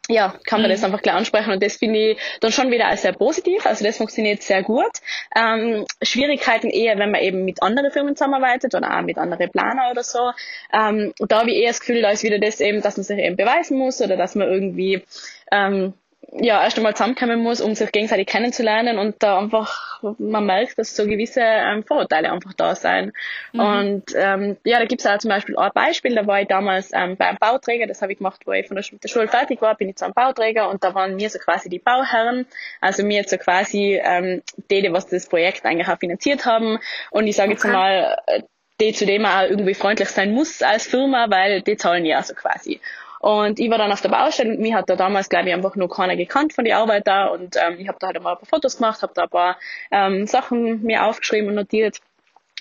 ja, 0.09 0.33
kann 0.43 0.61
man 0.61 0.71
mhm. 0.71 0.73
das 0.73 0.83
einfach 0.83 1.03
klar 1.03 1.17
ansprechen 1.17 1.51
und 1.51 1.61
das 1.63 1.75
finde 1.75 2.11
ich 2.11 2.17
dann 2.41 2.51
schon 2.51 2.71
wieder 2.71 2.87
als 2.87 3.03
sehr 3.03 3.13
positiv. 3.13 3.65
Also 3.67 3.85
das 3.85 3.97
funktioniert 3.97 4.41
sehr 4.41 4.63
gut. 4.63 4.91
Ähm, 5.35 5.85
Schwierigkeiten 6.01 6.69
eher, 6.69 6.97
wenn 6.97 7.11
man 7.11 7.21
eben 7.21 7.45
mit 7.45 7.61
anderen 7.61 7.91
Firmen 7.91 8.15
zusammenarbeitet 8.15 8.73
oder 8.73 8.97
auch 8.97 9.03
mit 9.03 9.19
anderen 9.19 9.51
Planer 9.51 9.91
oder 9.91 10.03
so. 10.03 10.31
Ähm, 10.73 11.13
da 11.19 11.41
habe 11.41 11.51
ich 11.51 11.57
eher 11.57 11.69
das 11.69 11.79
Gefühl, 11.79 12.01
da 12.01 12.09
ist 12.09 12.23
wieder 12.23 12.39
das 12.39 12.59
eben, 12.59 12.81
dass 12.81 12.97
man 12.97 13.03
sich 13.03 13.19
eben 13.19 13.37
beweisen 13.37 13.77
muss 13.77 14.01
oder 14.01 14.17
dass 14.17 14.33
man 14.33 14.47
irgendwie 14.47 15.03
ähm, 15.51 15.93
ja 16.31 16.63
erst 16.63 16.77
einmal 16.77 16.95
zusammenkommen 16.95 17.41
muss, 17.41 17.61
um 17.61 17.75
sich 17.75 17.91
gegenseitig 17.91 18.27
kennenzulernen 18.27 18.97
und 18.97 19.15
da 19.19 19.39
einfach 19.39 19.89
man 20.17 20.45
merkt, 20.45 20.77
dass 20.77 20.95
so 20.95 21.05
gewisse 21.05 21.41
ähm, 21.41 21.83
Vorurteile 21.83 22.31
einfach 22.31 22.53
da 22.53 22.75
sein. 22.75 23.11
Mhm. 23.53 23.59
Und 23.59 24.03
ähm, 24.15 24.57
ja, 24.63 24.79
da 24.79 24.85
gibt 24.85 25.01
es 25.01 25.07
auch 25.07 25.17
zum 25.17 25.29
Beispiel 25.29 25.57
ein 25.57 25.71
Beispiel, 25.73 26.15
da 26.15 26.25
war 26.27 26.41
ich 26.41 26.47
damals 26.47 26.91
ähm, 26.93 27.17
bei 27.17 27.27
einem 27.27 27.37
Bauträger, 27.37 27.87
das 27.87 28.01
habe 28.01 28.11
ich 28.11 28.19
gemacht, 28.19 28.41
wo 28.45 28.51
ich 28.51 28.67
von 28.67 28.75
der, 28.75 28.85
der 28.91 29.07
Schule 29.09 29.27
fertig 29.27 29.61
war, 29.61 29.75
bin 29.75 29.89
ich 29.89 29.95
zu 29.95 30.05
einem 30.05 30.13
Bauträger 30.13 30.69
und 30.69 30.83
da 30.83 30.93
waren 30.95 31.15
mir 31.15 31.29
so 31.29 31.39
quasi 31.39 31.69
die 31.69 31.79
Bauherren, 31.79 32.45
also 32.81 33.03
mir 33.03 33.23
so 33.27 33.37
quasi 33.37 33.99
ähm, 34.01 34.41
die, 34.69 34.81
die 34.81 34.93
was 34.93 35.07
das 35.07 35.27
Projekt 35.27 35.65
eigentlich 35.65 35.87
auch 35.87 35.99
finanziert 35.99 36.45
haben 36.45 36.79
und 37.11 37.27
ich 37.27 37.35
sage 37.35 37.51
okay. 37.51 37.67
jetzt 37.67 37.73
mal, 37.73 38.17
äh, 38.27 38.41
die 38.79 38.93
zu 38.93 39.05
dem 39.05 39.25
auch 39.25 39.41
irgendwie 39.41 39.73
freundlich 39.73 40.09
sein 40.09 40.33
muss 40.33 40.61
als 40.61 40.87
Firma, 40.87 41.29
weil 41.29 41.61
die 41.61 41.75
zahlen 41.75 42.05
ja 42.05 42.23
so 42.23 42.33
quasi. 42.33 42.79
Und 43.19 43.59
ich 43.59 43.69
war 43.69 43.77
dann 43.77 43.91
auf 43.91 44.01
der 44.01 44.09
Baustelle 44.09 44.51
und 44.51 44.59
mich 44.59 44.73
hat 44.73 44.89
da 44.89 44.95
damals, 44.95 45.29
glaube 45.29 45.49
ich, 45.49 45.53
einfach 45.53 45.75
nur 45.75 45.89
keiner 45.89 46.15
gekannt 46.15 46.53
von 46.53 46.63
den 46.63 46.73
Arbeiter 46.73 47.31
und 47.31 47.57
ähm, 47.57 47.77
ich 47.79 47.87
habe 47.87 47.97
da 47.99 48.07
halt 48.07 48.17
einmal 48.17 48.33
ein 48.33 48.39
paar 48.39 48.47
Fotos 48.47 48.77
gemacht, 48.77 49.01
habe 49.01 49.13
da 49.13 49.23
ein 49.23 49.29
paar 49.29 49.57
ähm, 49.91 50.25
Sachen 50.25 50.83
mir 50.83 51.05
aufgeschrieben 51.05 51.49
und 51.49 51.55
notiert. 51.55 51.99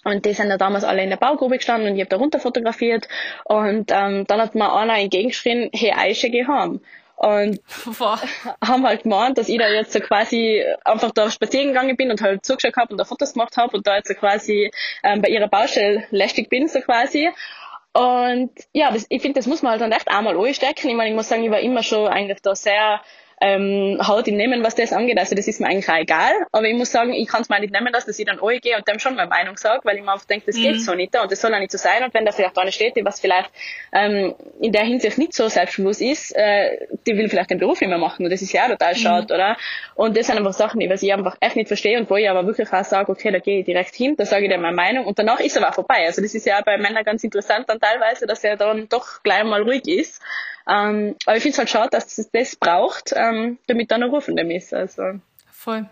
Und 0.04 0.24
die 0.24 0.32
sind 0.32 0.48
da 0.48 0.56
damals 0.56 0.84
alle 0.84 1.02
in 1.02 1.10
der 1.10 1.16
Baugrube 1.16 1.56
gestanden 1.56 1.90
und 1.90 1.96
ich 1.96 2.00
habe 2.00 2.10
da 2.10 2.16
runter 2.16 2.38
fotografiert. 2.38 3.08
Und 3.44 3.90
ähm, 3.92 4.26
dann 4.26 4.40
hat 4.40 4.54
mir 4.54 4.72
einer 4.72 4.98
entgegengeschrien, 4.98 5.70
hey, 5.72 5.92
Eiche, 5.92 6.30
geh 6.30 6.46
heim. 6.46 6.80
Und 7.16 7.60
Boah. 7.98 8.20
haben 8.64 8.86
halt 8.86 9.02
gemeint, 9.02 9.38
dass 9.38 9.48
ich 9.48 9.58
da 9.58 9.68
jetzt 9.68 9.92
so 9.92 9.98
quasi 9.98 10.64
einfach 10.84 11.10
da 11.10 11.30
spazieren 11.30 11.68
gegangen 11.68 11.96
bin 11.96 12.12
und 12.12 12.22
halt 12.22 12.44
zugeschaut 12.44 12.76
habe 12.76 12.92
und 12.92 12.98
da 12.98 13.04
Fotos 13.04 13.32
gemacht 13.32 13.56
habe 13.56 13.76
und 13.76 13.86
da 13.86 13.96
jetzt 13.96 14.08
so 14.08 14.14
quasi 14.14 14.70
ähm, 15.02 15.20
bei 15.20 15.28
ihrer 15.28 15.48
Baustelle 15.48 16.04
lästig 16.10 16.48
bin, 16.48 16.68
so 16.68 16.80
quasi. 16.80 17.28
Und 17.98 18.52
ja, 18.72 18.92
das, 18.92 19.06
ich 19.08 19.20
finde, 19.20 19.40
das 19.40 19.48
muss 19.48 19.62
man 19.62 19.72
halt 19.72 19.80
dann 19.80 19.90
echt 19.90 20.06
einmal 20.06 20.36
anstecken. 20.36 20.88
Ich 20.88 20.94
meine, 20.94 21.10
ich 21.10 21.16
muss 21.16 21.28
sagen, 21.28 21.42
ich 21.42 21.50
war 21.50 21.58
immer 21.58 21.82
schon 21.82 22.06
eigentlich 22.06 22.40
da 22.42 22.54
sehr 22.54 23.00
ähm, 23.40 23.98
halt 24.00 24.28
im 24.28 24.36
Nehmen, 24.36 24.62
was 24.62 24.74
das 24.74 24.92
angeht. 24.92 25.18
Also 25.18 25.34
das 25.34 25.46
ist 25.46 25.60
mir 25.60 25.68
eigentlich 25.68 25.88
auch 25.88 25.96
egal. 25.96 26.32
Aber 26.52 26.66
ich 26.66 26.76
muss 26.76 26.90
sagen, 26.90 27.12
ich 27.12 27.28
kann 27.28 27.42
es 27.42 27.48
mir 27.48 27.60
nicht 27.60 27.72
nehmen 27.72 27.92
lassen, 27.92 28.06
dass 28.06 28.18
ich 28.18 28.26
dann 28.26 28.38
gehe 28.60 28.76
und 28.76 28.88
dem 28.88 28.98
schon 28.98 29.14
meine 29.14 29.28
Meinung 29.28 29.56
sage, 29.56 29.80
weil 29.84 29.96
ich 29.96 30.02
mir 30.02 30.12
oft 30.12 30.28
denke, 30.28 30.46
das 30.46 30.56
mhm. 30.56 30.62
geht 30.62 30.82
so 30.82 30.94
nicht 30.94 31.16
und 31.20 31.30
das 31.30 31.40
soll 31.40 31.54
auch 31.54 31.58
nicht 31.58 31.72
so 31.72 31.78
sein. 31.78 32.02
Und 32.04 32.14
wenn 32.14 32.24
da 32.24 32.32
vielleicht 32.32 32.58
eine 32.58 32.72
steht, 32.72 32.96
die 32.96 33.04
was 33.04 33.20
vielleicht 33.20 33.50
ähm, 33.92 34.34
in 34.60 34.72
der 34.72 34.82
Hinsicht 34.82 35.18
nicht 35.18 35.34
so 35.34 35.48
selbstbewusst 35.48 36.00
ist, 36.00 36.34
äh, 36.34 36.86
die 37.06 37.16
will 37.16 37.28
vielleicht 37.28 37.50
den 37.50 37.58
Beruf 37.58 37.80
nicht 37.80 37.90
mehr 37.90 37.98
machen 37.98 38.24
und 38.24 38.30
das 38.30 38.42
ist 38.42 38.52
ja 38.52 38.64
auch 38.64 38.68
total 38.68 38.94
mhm. 38.94 38.98
schade, 38.98 39.34
oder? 39.34 39.56
Und 39.94 40.16
das 40.16 40.26
sind 40.26 40.36
einfach 40.36 40.52
Sachen, 40.52 40.80
die 40.80 40.90
was 40.90 41.02
ich 41.02 41.12
einfach 41.12 41.36
echt 41.40 41.56
nicht 41.56 41.68
verstehe 41.68 41.98
und 41.98 42.10
wo 42.10 42.16
ich 42.16 42.28
aber 42.28 42.46
wirklich 42.46 42.72
auch 42.72 42.84
sage, 42.84 43.10
okay, 43.12 43.30
da 43.30 43.38
gehe 43.38 43.60
ich 43.60 43.64
direkt 43.66 43.94
hin, 43.94 44.14
da 44.16 44.24
sage 44.24 44.44
ich 44.46 44.50
dir 44.50 44.58
meine 44.58 44.76
Meinung 44.76 45.06
und 45.06 45.18
danach 45.18 45.40
ist 45.40 45.56
aber 45.56 45.70
auch 45.70 45.74
vorbei. 45.74 46.06
Also 46.06 46.22
das 46.22 46.34
ist 46.34 46.46
ja 46.46 46.60
bei 46.62 46.78
Männern 46.78 47.04
ganz 47.04 47.22
interessant 47.24 47.68
dann 47.68 47.80
teilweise, 47.80 48.26
dass 48.26 48.42
er 48.44 48.56
dann 48.56 48.88
doch 48.88 49.22
gleich 49.22 49.44
mal 49.44 49.62
ruhig 49.62 49.86
ist. 49.86 50.20
Ähm, 50.68 51.16
aber 51.24 51.36
ich 51.36 51.42
finde 51.42 51.54
es 51.54 51.58
halt 51.58 51.70
schade, 51.70 51.88
dass 51.90 52.18
es 52.18 52.30
das 52.30 52.56
braucht, 52.56 53.12
ähm, 53.16 53.58
damit 53.66 53.90
dann 53.90 54.02
ein 54.02 54.10
Ruf 54.10 54.28
in 54.28 54.36
dem 54.36 54.50
ist. 54.50 54.74
Also. 54.74 55.20
Voll. 55.50 55.86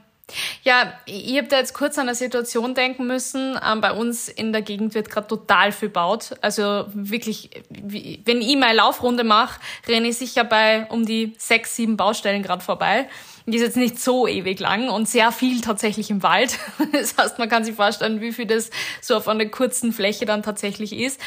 Ja, 0.64 0.92
ich 1.06 1.37
habe 1.37 1.47
da 1.47 1.59
jetzt 1.59 1.73
kurz 1.73 1.99
an 1.99 2.09
eine 2.09 2.16
Situation 2.16 2.75
denken 2.75 3.06
müssen. 3.06 3.59
Ähm, 3.64 3.80
bei 3.80 3.92
uns 3.92 4.28
in 4.28 4.52
der 4.52 4.62
Gegend 4.62 4.95
wird 4.95 5.09
gerade 5.09 5.28
total 5.28 5.71
viel 5.71 5.88
baut. 5.88 6.33
Also 6.40 6.87
wirklich, 6.92 7.50
wie, 7.71 8.21
wenn 8.25 8.42
ich 8.42 8.56
meine 8.56 8.75
Laufrunde 8.75 9.23
mache, 9.23 9.61
renne 9.87 10.09
ich 10.09 10.18
sicher 10.18 10.42
bei 10.42 10.87
um 10.90 11.06
die 11.06 11.35
sechs, 11.38 11.76
sieben 11.76 11.97
Baustellen 11.97 12.42
gerade 12.42 12.62
vorbei. 12.62 13.09
Die 13.47 13.56
ist 13.56 13.62
jetzt 13.62 13.76
nicht 13.76 14.00
so 14.00 14.26
ewig 14.26 14.59
lang 14.59 14.88
und 14.88 15.09
sehr 15.09 15.30
viel 15.30 15.61
tatsächlich 15.61 16.11
im 16.11 16.25
Wald. 16.25 16.59
Das 16.92 17.16
heißt, 17.16 17.38
man 17.38 17.49
kann 17.49 17.64
sich 17.64 17.76
vorstellen, 17.76 18.21
wie 18.21 18.33
viel 18.33 18.47
das 18.47 18.71
so 19.00 19.16
auf 19.16 19.28
einer 19.28 19.47
kurzen 19.47 19.92
Fläche 19.92 20.25
dann 20.26 20.42
tatsächlich 20.42 20.92
ist. 20.92 21.21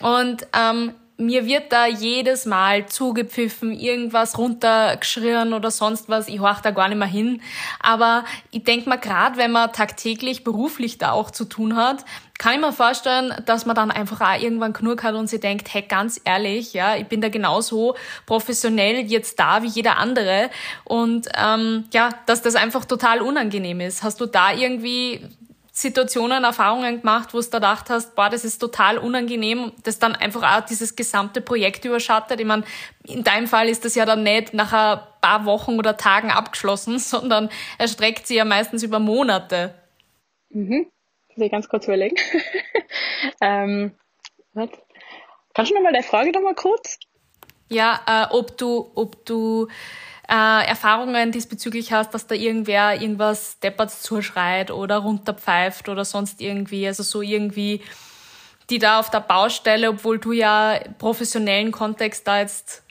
Und 0.00 0.46
ähm, 0.58 0.94
mir 1.18 1.46
wird 1.46 1.72
da 1.72 1.86
jedes 1.86 2.46
Mal 2.46 2.86
zugepfiffen, 2.86 3.72
irgendwas 3.72 4.38
runtergeschrien 4.38 5.52
oder 5.52 5.72
sonst 5.72 6.08
was. 6.08 6.28
Ich 6.28 6.38
horch 6.38 6.60
da 6.60 6.70
gar 6.70 6.88
nicht 6.88 6.98
mehr 6.98 7.08
hin. 7.08 7.42
Aber 7.80 8.24
ich 8.52 8.62
denk 8.62 8.86
mal, 8.86 8.96
gerade 8.96 9.36
wenn 9.36 9.50
man 9.50 9.72
tagtäglich 9.72 10.44
beruflich 10.44 10.96
da 10.96 11.10
auch 11.10 11.32
zu 11.32 11.44
tun 11.44 11.74
hat, 11.74 12.04
kann 12.38 12.54
ich 12.54 12.60
mir 12.60 12.72
vorstellen, 12.72 13.34
dass 13.46 13.66
man 13.66 13.74
dann 13.74 13.90
einfach 13.90 14.20
auch 14.20 14.40
irgendwann 14.40 14.72
genug 14.72 15.02
hat 15.02 15.16
und 15.16 15.26
sie 15.26 15.40
denkt, 15.40 15.74
hey, 15.74 15.82
ganz 15.82 16.20
ehrlich, 16.24 16.72
ja, 16.72 16.94
ich 16.94 17.06
bin 17.06 17.20
da 17.20 17.30
genauso 17.30 17.96
professionell 18.26 19.04
jetzt 19.06 19.40
da 19.40 19.64
wie 19.64 19.66
jeder 19.66 19.98
andere. 19.98 20.50
Und 20.84 21.28
ähm, 21.36 21.86
ja, 21.92 22.10
dass 22.26 22.42
das 22.42 22.54
einfach 22.54 22.84
total 22.84 23.22
unangenehm 23.22 23.80
ist. 23.80 24.04
Hast 24.04 24.20
du 24.20 24.26
da 24.26 24.52
irgendwie 24.52 25.20
Situationen, 25.80 26.42
Erfahrungen 26.42 27.00
gemacht, 27.00 27.32
wo 27.32 27.40
du 27.40 27.46
da 27.48 27.58
gedacht 27.58 27.88
hast, 27.88 28.16
boah, 28.16 28.28
das 28.28 28.44
ist 28.44 28.58
total 28.58 28.98
unangenehm, 28.98 29.72
das 29.84 30.00
dann 30.00 30.16
einfach 30.16 30.42
auch 30.42 30.66
dieses 30.66 30.96
gesamte 30.96 31.40
Projekt 31.40 31.84
überschattet. 31.84 32.40
Ich 32.40 32.46
meine, 32.46 32.64
in 33.06 33.22
deinem 33.22 33.46
Fall 33.46 33.68
ist 33.68 33.84
das 33.84 33.94
ja 33.94 34.04
dann 34.04 34.24
nicht 34.24 34.54
nach 34.54 34.72
ein 34.72 35.00
paar 35.20 35.44
Wochen 35.44 35.78
oder 35.78 35.96
Tagen 35.96 36.32
abgeschlossen, 36.32 36.98
sondern 36.98 37.48
erstreckt 37.78 38.26
sich 38.26 38.38
ja 38.38 38.44
meistens 38.44 38.82
über 38.82 38.98
Monate. 38.98 39.72
Mhm. 40.50 40.86
Muss 41.36 41.46
ich 41.46 41.50
ganz 41.52 41.68
kurz 41.68 41.84
überlegen. 41.84 42.16
ähm, 43.40 43.92
was? 44.54 44.70
Kannst 45.54 45.70
du 45.70 45.76
nochmal 45.76 45.92
deine 45.92 46.04
Frage 46.04 46.32
nochmal 46.32 46.56
kurz? 46.56 46.98
Ja, 47.68 48.00
äh, 48.06 48.34
ob 48.34 48.56
du, 48.58 48.90
ob 48.96 49.24
du 49.26 49.68
äh, 50.28 50.66
Erfahrungen 50.66 51.32
diesbezüglich 51.32 51.92
hast, 51.92 52.12
dass 52.12 52.26
da 52.26 52.34
irgendwer 52.34 53.00
irgendwas 53.00 53.58
deppert 53.60 53.90
zuschreit 53.90 54.70
oder 54.70 54.98
runterpfeift 54.98 55.88
oder 55.88 56.04
sonst 56.04 56.40
irgendwie, 56.40 56.86
also 56.86 57.02
so 57.02 57.22
irgendwie, 57.22 57.80
die 58.68 58.78
da 58.78 59.00
auf 59.00 59.10
der 59.10 59.20
Baustelle, 59.20 59.88
obwohl 59.88 60.18
du 60.18 60.32
ja 60.32 60.80
professionellen 60.98 61.72
Kontext 61.72 62.26
da 62.28 62.40
jetzt 62.40 62.82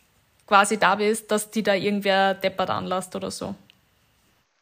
quasi 0.47 0.79
da 0.79 0.95
bist, 0.95 1.29
dass 1.29 1.51
die 1.51 1.61
da 1.61 1.75
irgendwer 1.75 2.33
deppert 2.33 2.69
anlasst 2.69 3.15
oder 3.15 3.29
so. 3.29 3.53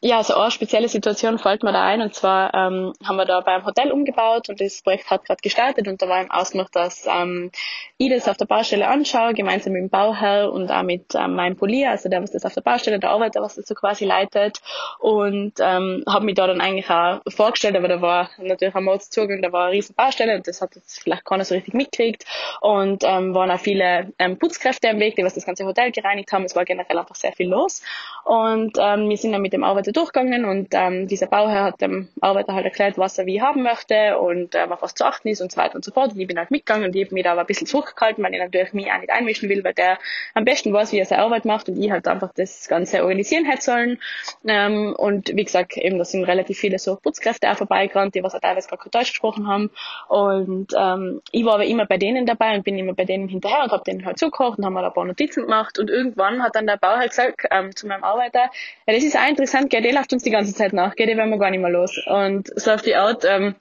Ja, 0.05 0.17
also 0.17 0.35
eine 0.35 0.51
spezielle 0.51 0.87
Situation 0.87 1.39
fällt 1.39 1.63
mir 1.63 1.71
da 1.71 1.83
ein. 1.83 1.99
Und 1.99 2.13
zwar 2.13 2.53
ähm, 2.53 2.93
haben 3.03 3.15
wir 3.15 3.25
da 3.25 3.41
beim 3.41 3.65
Hotel 3.65 3.91
umgebaut 3.91 4.49
und 4.49 4.61
das 4.61 4.83
Projekt 4.83 5.09
hat 5.09 5.25
gerade 5.25 5.41
gestartet. 5.41 5.87
Und 5.87 5.99
da 5.99 6.07
war 6.07 6.21
im 6.21 6.29
Ausmacht, 6.29 6.75
dass 6.75 7.07
ähm, 7.07 7.49
ich 7.97 8.11
das 8.11 8.27
auf 8.27 8.37
der 8.37 8.45
Baustelle 8.45 8.87
anschaue, 8.87 9.33
gemeinsam 9.33 9.73
mit 9.73 9.81
dem 9.81 9.89
Bauherr 9.89 10.51
und 10.51 10.69
auch 10.69 10.83
mit 10.83 11.15
ähm, 11.15 11.33
meinem 11.33 11.55
Polier, 11.55 11.89
also 11.89 12.07
der, 12.07 12.21
was 12.21 12.29
das 12.29 12.45
auf 12.45 12.53
der 12.53 12.61
Baustelle, 12.61 12.99
der 12.99 13.09
Arbeiter, 13.09 13.41
was 13.41 13.55
das 13.55 13.65
so 13.65 13.73
quasi 13.73 14.05
leitet. 14.05 14.59
Und 14.99 15.53
ähm, 15.59 16.03
habe 16.07 16.25
mich 16.25 16.35
da 16.35 16.45
dann 16.45 16.61
eigentlich 16.61 16.87
auch 16.87 17.21
vorgestellt, 17.27 17.75
aber 17.75 17.87
da 17.87 17.99
war 17.99 18.29
natürlich 18.37 18.75
am 18.75 18.83
Mordszugang, 18.83 19.41
da 19.41 19.51
war 19.51 19.65
eine 19.65 19.77
riesen 19.77 19.95
Baustelle 19.95 20.35
und 20.35 20.47
das 20.47 20.61
hat 20.61 20.75
jetzt 20.75 21.01
vielleicht 21.01 21.25
keiner 21.25 21.45
so 21.45 21.55
richtig 21.55 21.73
mitgekriegt. 21.73 22.25
Und 22.61 23.03
ähm, 23.03 23.33
waren 23.33 23.49
auch 23.49 23.59
viele 23.59 24.13
ähm, 24.19 24.37
Putzkräfte 24.37 24.87
am 24.87 24.99
Weg, 24.99 25.15
die 25.15 25.23
was 25.23 25.33
das 25.33 25.47
ganze 25.47 25.65
Hotel 25.65 25.91
gereinigt 25.91 26.31
haben, 26.31 26.43
es 26.43 26.55
war 26.55 26.63
generell 26.63 26.99
einfach 26.99 27.15
sehr 27.15 27.33
viel 27.33 27.49
los. 27.49 27.81
Und 28.23 28.77
ähm, 28.79 29.09
wir 29.09 29.17
sind 29.17 29.31
dann 29.31 29.41
mit 29.41 29.53
dem 29.53 29.63
Arbeiter 29.63 29.94
durchgegangen 29.95 30.45
und 30.45 30.69
ähm, 30.71 31.07
dieser 31.07 31.27
Bauherr 31.27 31.63
hat 31.65 31.81
dem 31.81 32.09
Arbeiter 32.21 32.53
halt 32.53 32.65
erklärt, 32.65 32.97
was 32.97 33.17
er 33.17 33.25
wie 33.25 33.41
haben 33.41 33.63
möchte 33.63 34.17
und 34.19 34.55
ähm, 34.55 34.71
auf 34.71 34.81
was 34.81 34.95
zu 34.95 35.05
achten 35.05 35.27
ist 35.27 35.41
und 35.41 35.51
so 35.51 35.57
weiter 35.57 35.75
und 35.75 35.85
so 35.85 35.91
fort. 35.91 36.13
Und 36.13 36.19
ich 36.19 36.27
bin 36.27 36.37
halt 36.37 36.51
mitgegangen 36.51 36.85
und 36.85 36.95
ich 36.95 37.05
habe 37.05 37.13
mich 37.13 37.23
da 37.23 37.31
aber 37.31 37.41
ein 37.41 37.47
bisschen 37.47 37.67
zurückgehalten, 37.67 38.23
weil 38.23 38.33
ich 38.33 38.39
natürlich 38.39 38.73
mich 38.73 38.91
auch 38.91 38.99
nicht 38.99 39.09
einmischen 39.09 39.49
will, 39.49 39.63
weil 39.63 39.73
der 39.73 39.97
am 40.33 40.45
besten 40.45 40.73
weiß, 40.73 40.91
wie 40.91 40.99
er 40.99 41.05
seine 41.05 41.23
Arbeit 41.23 41.45
macht 41.45 41.69
und 41.69 41.81
ich 41.81 41.91
halt 41.91 42.07
einfach 42.07 42.31
das 42.35 42.67
Ganze 42.67 43.01
organisieren 43.01 43.45
hätte 43.45 43.61
sollen. 43.61 43.99
Ähm, 44.47 44.95
und 44.97 45.35
wie 45.35 45.43
gesagt, 45.43 45.77
eben, 45.77 45.97
da 45.97 46.05
sind 46.05 46.23
relativ 46.23 46.57
viele 46.57 46.79
so 46.79 46.95
Putzkräfte 46.95 47.51
auch 47.51 47.57
vorbeigerannt, 47.57 48.15
die 48.15 48.23
was 48.23 48.35
auch 48.35 48.41
teilweise 48.41 48.69
gar 48.69 48.79
kein 48.79 48.91
Deutsch 48.91 49.11
gesprochen 49.11 49.47
haben. 49.47 49.71
Und 50.07 50.73
ähm, 50.77 51.21
ich 51.31 51.45
war 51.45 51.55
aber 51.55 51.65
immer 51.65 51.85
bei 51.85 51.97
denen 51.97 52.25
dabei 52.25 52.55
und 52.55 52.63
bin 52.63 52.77
immer 52.77 52.93
bei 52.93 53.05
denen 53.05 53.27
hinterher 53.27 53.63
und 53.63 53.71
habe 53.71 53.83
denen 53.83 54.05
halt 54.05 54.19
zugehört 54.19 54.57
und 54.57 54.65
haben 54.65 54.73
mal 54.73 54.85
ein 54.85 54.93
paar 54.93 55.05
Notizen 55.05 55.43
gemacht. 55.43 55.79
Und 55.79 55.89
irgendwann 55.89 56.43
hat 56.43 56.55
dann 56.55 56.67
der 56.67 56.77
Bauherr 56.77 56.99
halt 56.99 57.09
gesagt 57.09 57.47
ähm, 57.51 57.75
zu 57.75 57.87
meinem 57.87 58.03
Arbeiter, 58.03 58.49
ja, 58.87 58.93
das 58.93 59.03
ist 59.03 59.17
auch 59.17 59.27
interessant, 59.27 59.69
gell, 59.75 59.81
der 59.81 59.93
läuft 59.93 60.13
uns 60.13 60.23
die 60.23 60.31
ganze 60.31 60.53
Zeit 60.53 60.73
nach, 60.73 60.95
gell, 60.95 61.07
die 61.07 61.17
werden 61.17 61.29
wir 61.29 61.37
gar 61.37 61.51
nicht 61.51 61.59
mehr 61.59 61.69
los. 61.69 61.99
Und 62.05 62.47
so 62.55 62.71
auf 62.71 62.81
die 62.81 62.95
Art, 62.95 63.25
ähm, 63.25 63.55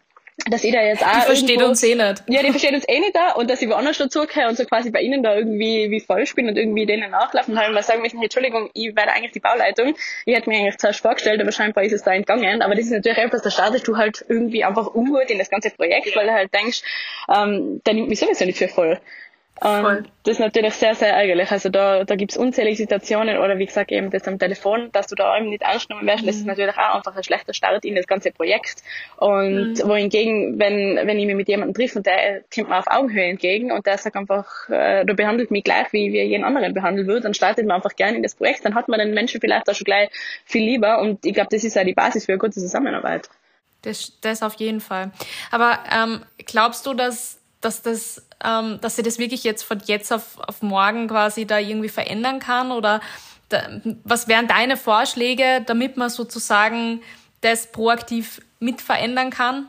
dass 0.48 0.62
ich 0.62 0.72
da 0.72 0.82
jetzt 0.82 1.04
auch. 1.04 1.12
Die 1.12 1.20
versteht 1.26 1.50
irgendwo, 1.50 1.68
uns 1.70 1.82
eh 1.82 1.94
nicht. 1.94 2.24
Ja, 2.28 2.42
die 2.42 2.50
versteht 2.50 2.72
uns 2.72 2.84
eh 2.88 3.00
nicht 3.00 3.14
da 3.16 3.32
und 3.32 3.50
dass 3.50 3.62
ich 3.62 3.68
woanders 3.68 3.98
dazugehöre 3.98 4.48
und 4.48 4.56
so 4.56 4.64
quasi 4.64 4.90
bei 4.90 5.00
ihnen 5.00 5.22
da 5.22 5.34
irgendwie 5.34 5.90
wie 5.90 6.00
falsch 6.00 6.34
bin 6.34 6.48
und 6.48 6.56
irgendwie 6.56 6.86
denen 6.86 7.10
nachlaufen 7.10 7.58
haben, 7.58 7.74
weil 7.74 7.82
sagen 7.82 8.02
müssen, 8.02 8.18
hey, 8.18 8.26
Entschuldigung, 8.26 8.70
ich 8.74 8.94
werde 8.96 9.12
eigentlich 9.12 9.32
die 9.32 9.40
Bauleitung. 9.40 9.94
Ich 10.24 10.36
hätte 10.36 10.48
mir 10.48 10.58
eigentlich 10.58 10.78
zuerst 10.78 11.00
vorgestellt, 11.00 11.40
aber 11.40 11.50
scheinbar 11.50 11.84
ist 11.84 11.92
es 11.92 12.02
da 12.02 12.12
entgangen. 12.12 12.62
Aber 12.62 12.74
das 12.74 12.84
ist 12.84 12.92
natürlich 12.92 13.18
etwas, 13.18 13.42
da 13.42 13.50
startest 13.50 13.88
du 13.88 13.96
halt 13.96 14.24
irgendwie 14.28 14.64
einfach 14.64 14.94
ungut 14.94 15.30
in 15.30 15.38
das 15.38 15.50
ganze 15.50 15.70
Projekt, 15.70 16.14
weil 16.16 16.26
du 16.26 16.32
halt 16.32 16.54
denkst, 16.54 16.82
ähm, 17.34 17.80
der 17.86 17.94
nimmt 17.94 18.08
mich 18.08 18.20
sowieso 18.20 18.44
nicht 18.44 18.58
für 18.58 18.68
voll. 18.68 19.00
Und 19.64 20.10
das 20.24 20.34
ist 20.34 20.40
natürlich 20.40 20.74
sehr, 20.74 20.94
sehr 20.94 21.14
ärgerlich. 21.14 21.50
Also 21.50 21.70
da, 21.70 22.04
da 22.04 22.16
gibt's 22.16 22.36
unzählige 22.36 22.76
Situationen 22.76 23.38
oder 23.38 23.56
wie 23.56 23.64
gesagt 23.64 23.90
eben 23.92 24.10
das 24.10 24.28
am 24.28 24.38
Telefon, 24.38 24.90
dass 24.92 25.06
du 25.06 25.14
da 25.14 25.34
eben 25.38 25.48
nicht 25.48 25.64
angenommen 25.64 26.06
wirst, 26.06 26.22
mhm. 26.22 26.26
das 26.26 26.36
ist 26.36 26.42
mhm. 26.42 26.48
natürlich 26.48 26.76
auch 26.76 26.96
einfach 26.96 27.16
ein 27.16 27.24
schlechter 27.24 27.54
Start 27.54 27.82
in 27.86 27.94
das 27.94 28.06
ganze 28.06 28.30
Projekt. 28.30 28.82
Und 29.16 29.72
mhm. 29.72 29.88
wohingegen, 29.88 30.58
wenn, 30.58 30.96
wenn 31.06 31.18
ich 31.18 31.24
mich 31.24 31.34
mit 31.34 31.48
jemandem 31.48 31.72
treffe 31.72 31.98
und 31.98 32.06
der 32.06 32.42
kommt 32.54 32.68
mir 32.68 32.78
auf 32.78 32.88
Augenhöhe 32.88 33.24
entgegen 33.24 33.72
und 33.72 33.86
der 33.86 33.96
sagt 33.96 34.16
einfach, 34.16 34.68
äh, 34.68 35.06
du 35.06 35.14
behandelt 35.14 35.50
mich 35.50 35.64
gleich, 35.64 35.90
wie 35.94 36.12
wir 36.12 36.26
jeden 36.26 36.44
anderen 36.44 36.74
behandelt 36.74 37.06
wird, 37.06 37.24
dann 37.24 37.32
startet 37.32 37.66
man 37.66 37.76
einfach 37.76 37.96
gerne 37.96 38.18
in 38.18 38.22
das 38.22 38.34
Projekt, 38.34 38.66
dann 38.66 38.74
hat 38.74 38.88
man 38.88 38.98
den 38.98 39.14
Menschen 39.14 39.40
vielleicht 39.40 39.70
auch 39.70 39.74
schon 39.74 39.86
gleich 39.86 40.10
viel 40.44 40.62
lieber 40.62 41.00
und 41.00 41.24
ich 41.24 41.32
glaube, 41.32 41.48
das 41.50 41.64
ist 41.64 41.74
ja 41.74 41.84
die 41.84 41.94
Basis 41.94 42.26
für 42.26 42.32
eine 42.32 42.38
gute 42.38 42.60
Zusammenarbeit. 42.60 43.30
Das, 43.80 44.12
das 44.20 44.42
auf 44.42 44.54
jeden 44.56 44.80
Fall. 44.80 45.10
Aber 45.50 45.78
ähm, 45.90 46.20
glaubst 46.44 46.84
du, 46.84 46.92
dass 46.92 47.40
dass 47.64 47.80
das, 47.80 48.23
ähm, 48.44 48.78
dass 48.80 48.96
sie 48.96 49.02
das 49.02 49.18
wirklich 49.18 49.44
jetzt 49.44 49.62
von 49.62 49.80
jetzt 49.86 50.12
auf, 50.12 50.38
auf 50.46 50.62
morgen 50.62 51.08
quasi 51.08 51.46
da 51.46 51.58
irgendwie 51.58 51.88
verändern 51.88 52.40
kann 52.40 52.72
oder 52.72 53.00
was 54.04 54.26
wären 54.26 54.48
deine 54.48 54.76
Vorschläge, 54.76 55.62
damit 55.64 55.96
man 55.96 56.08
sozusagen 56.08 57.02
das 57.40 57.70
proaktiv 57.70 58.40
mit 58.58 58.80
verändern 58.80 59.30
kann? 59.30 59.68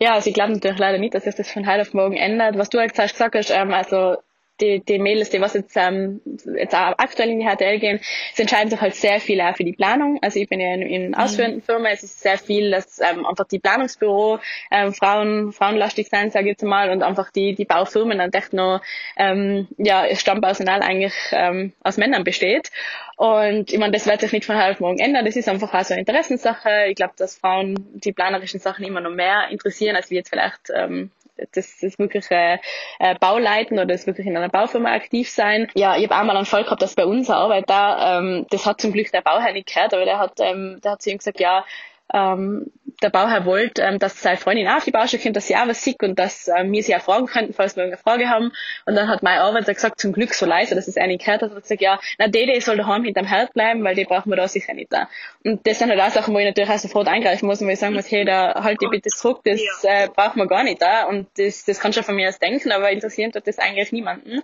Ja, 0.00 0.14
also 0.14 0.28
ich 0.28 0.34
glaube 0.34 0.52
natürlich 0.52 0.78
leider 0.78 0.98
nicht, 0.98 1.14
dass 1.14 1.24
sich 1.24 1.34
das 1.34 1.50
von 1.50 1.66
heute 1.66 1.82
auf 1.82 1.94
morgen 1.94 2.16
ändert. 2.16 2.58
Was 2.58 2.70
du 2.70 2.78
halt 2.78 2.92
gesagt 2.92 3.34
hast, 3.34 3.50
ähm, 3.50 3.72
also 3.72 4.16
die, 4.60 4.80
die 4.80 4.98
Mädels, 4.98 5.30
die 5.30 5.40
was 5.40 5.54
jetzt, 5.54 5.76
ähm, 5.76 6.20
jetzt 6.56 6.74
auch 6.74 6.94
aktuell 6.98 7.30
in 7.30 7.40
die 7.40 7.46
HTL 7.46 7.78
gehen, 7.78 8.00
sie 8.34 8.42
entscheiden 8.42 8.70
sich 8.70 8.80
halt 8.80 8.94
sehr 8.94 9.20
viel 9.20 9.40
auch 9.40 9.56
für 9.56 9.64
die 9.64 9.72
Planung. 9.72 10.18
Also 10.22 10.40
ich 10.40 10.48
bin 10.48 10.60
ja 10.60 10.74
in, 10.74 10.82
in 10.82 11.14
ausführenden 11.14 11.58
mhm. 11.60 11.64
Firma, 11.64 11.88
es 11.90 12.02
ist 12.02 12.20
sehr 12.20 12.38
viel, 12.38 12.70
dass 12.70 13.00
ähm, 13.00 13.26
einfach 13.26 13.46
die 13.46 13.58
Planungsbüro 13.58 14.38
ähm, 14.70 14.92
Frauen, 14.92 15.52
frauenlastig 15.52 16.08
sein, 16.08 16.30
sage 16.30 16.46
ich 16.46 16.50
jetzt 16.52 16.64
mal, 16.64 16.90
und 16.90 17.02
einfach 17.02 17.30
die, 17.30 17.54
die 17.54 17.64
Baufirmen 17.64 18.18
dann 18.18 18.32
echt 18.32 18.52
noch 18.52 18.80
ähm, 19.16 19.68
ja, 19.78 20.04
Stammpersonal 20.14 20.82
eigentlich 20.82 21.14
ähm, 21.32 21.72
aus 21.82 21.96
Männern 21.96 22.24
besteht. 22.24 22.70
Und 23.16 23.70
ich 23.70 23.78
meine, 23.78 23.92
das 23.92 24.06
wird 24.06 24.20
sich 24.22 24.32
nicht 24.32 24.46
von 24.46 24.56
heute 24.56 24.70
auf 24.70 24.80
morgen 24.80 24.98
ändern. 24.98 25.26
Das 25.26 25.36
ist 25.36 25.48
einfach 25.48 25.74
auch 25.74 25.84
so 25.84 25.92
eine 25.92 26.00
Interessensache. 26.00 26.86
Ich 26.88 26.94
glaube, 26.94 27.12
dass 27.18 27.36
Frauen 27.36 27.74
die 27.92 28.12
planerischen 28.12 28.60
Sachen 28.60 28.84
immer 28.84 29.00
noch 29.00 29.10
mehr 29.10 29.48
interessieren, 29.50 29.94
als 29.94 30.10
wir 30.10 30.18
jetzt 30.18 30.30
vielleicht 30.30 30.70
ähm, 30.74 31.10
das, 31.52 31.78
das 31.80 31.98
wirkliche 31.98 32.60
äh, 32.98 33.14
Bauleiten 33.18 33.74
oder 33.74 33.86
das 33.86 34.06
wirklich 34.06 34.26
in 34.26 34.36
einer 34.36 34.48
Baufirma 34.48 34.92
aktiv 34.92 35.30
sein. 35.30 35.68
Ja, 35.74 35.96
ich 35.96 36.04
habe 36.04 36.16
einmal 36.16 36.36
einen 36.36 36.46
Fall 36.46 36.64
gehabt, 36.64 36.82
dass 36.82 36.94
bei 36.94 37.06
unserer 37.06 37.36
Arbeit 37.36 37.68
da, 37.68 38.18
ähm, 38.18 38.46
das 38.50 38.66
hat 38.66 38.80
zum 38.80 38.92
Glück 38.92 39.10
der 39.12 39.22
Bauherr 39.22 39.52
nicht 39.52 39.72
gehört, 39.72 39.94
aber 39.94 40.04
der 40.04 40.18
hat, 40.18 40.40
ähm, 40.40 40.80
der 40.82 40.92
hat 40.92 41.02
zu 41.02 41.10
ihm 41.10 41.18
gesagt, 41.18 41.40
ja, 41.40 41.64
ähm, 42.12 42.72
der 43.02 43.10
Bauherr 43.10 43.44
wollte, 43.44 43.82
ähm, 43.82 43.98
dass 43.98 44.20
seine 44.20 44.36
Freundin 44.36 44.68
auch 44.68 44.76
auf 44.76 44.84
die 44.84 44.90
Baustelle 44.90 45.22
kommt, 45.22 45.36
dass 45.36 45.46
sie 45.46 45.56
auch 45.56 45.66
was 45.66 45.82
sieht 45.82 46.02
und 46.02 46.18
dass 46.18 46.48
ähm, 46.48 46.72
wir 46.72 46.82
sie 46.82 46.94
auch 46.94 47.00
fragen 47.00 47.26
könnten, 47.26 47.52
falls 47.52 47.76
wir 47.76 47.84
eine 47.84 47.96
Frage 47.96 48.28
haben. 48.28 48.52
Und 48.86 48.94
dann 48.94 49.08
hat 49.08 49.22
mein 49.22 49.38
Arbeiter 49.38 49.74
gesagt, 49.74 50.00
zum 50.00 50.12
Glück 50.12 50.34
so 50.34 50.46
leise, 50.46 50.74
dass 50.74 50.88
es 50.88 50.96
eine 50.96 51.16
gehört 51.16 51.42
hat, 51.42 51.50
hat 51.50 51.62
gesagt, 51.62 51.80
ja, 51.80 51.98
na, 52.18 52.28
die, 52.28 52.46
die 52.46 52.60
soll 52.60 52.76
daheim 52.76 53.04
hinterm 53.04 53.26
Herd 53.26 53.52
bleiben, 53.54 53.82
weil 53.84 53.94
die 53.94 54.04
brauchen 54.04 54.30
wir 54.30 54.36
da 54.36 54.48
sicher 54.48 54.74
nicht 54.74 54.92
da. 54.92 55.08
Und 55.44 55.66
das 55.66 55.78
sind 55.78 55.90
halt 55.90 56.00
auch 56.00 56.10
Sachen, 56.10 56.34
wo 56.34 56.38
ich 56.38 56.46
natürlich 56.46 56.70
auch 56.70 56.78
sofort 56.78 57.08
eingreifen 57.08 57.46
muss 57.46 57.60
und 57.60 57.68
wo 57.68 57.72
ich 57.72 57.78
sagen 57.78 57.94
muss, 57.94 58.10
hey, 58.10 58.24
da 58.24 58.62
halt 58.62 58.80
die 58.80 58.88
bitte 58.88 59.08
zurück, 59.10 59.40
das 59.44 59.60
äh, 59.82 60.08
brauchen 60.14 60.38
wir 60.38 60.46
gar 60.46 60.64
nicht 60.64 60.82
da. 60.82 61.04
Und 61.04 61.28
das, 61.36 61.64
das 61.64 61.80
kannst 61.80 61.98
du 61.98 62.02
von 62.02 62.14
mir 62.14 62.28
aus 62.28 62.38
denken, 62.38 62.72
aber 62.72 62.90
interessiert 62.90 63.34
hat 63.34 63.46
das 63.46 63.58
eigentlich 63.58 63.92
niemanden. 63.92 64.42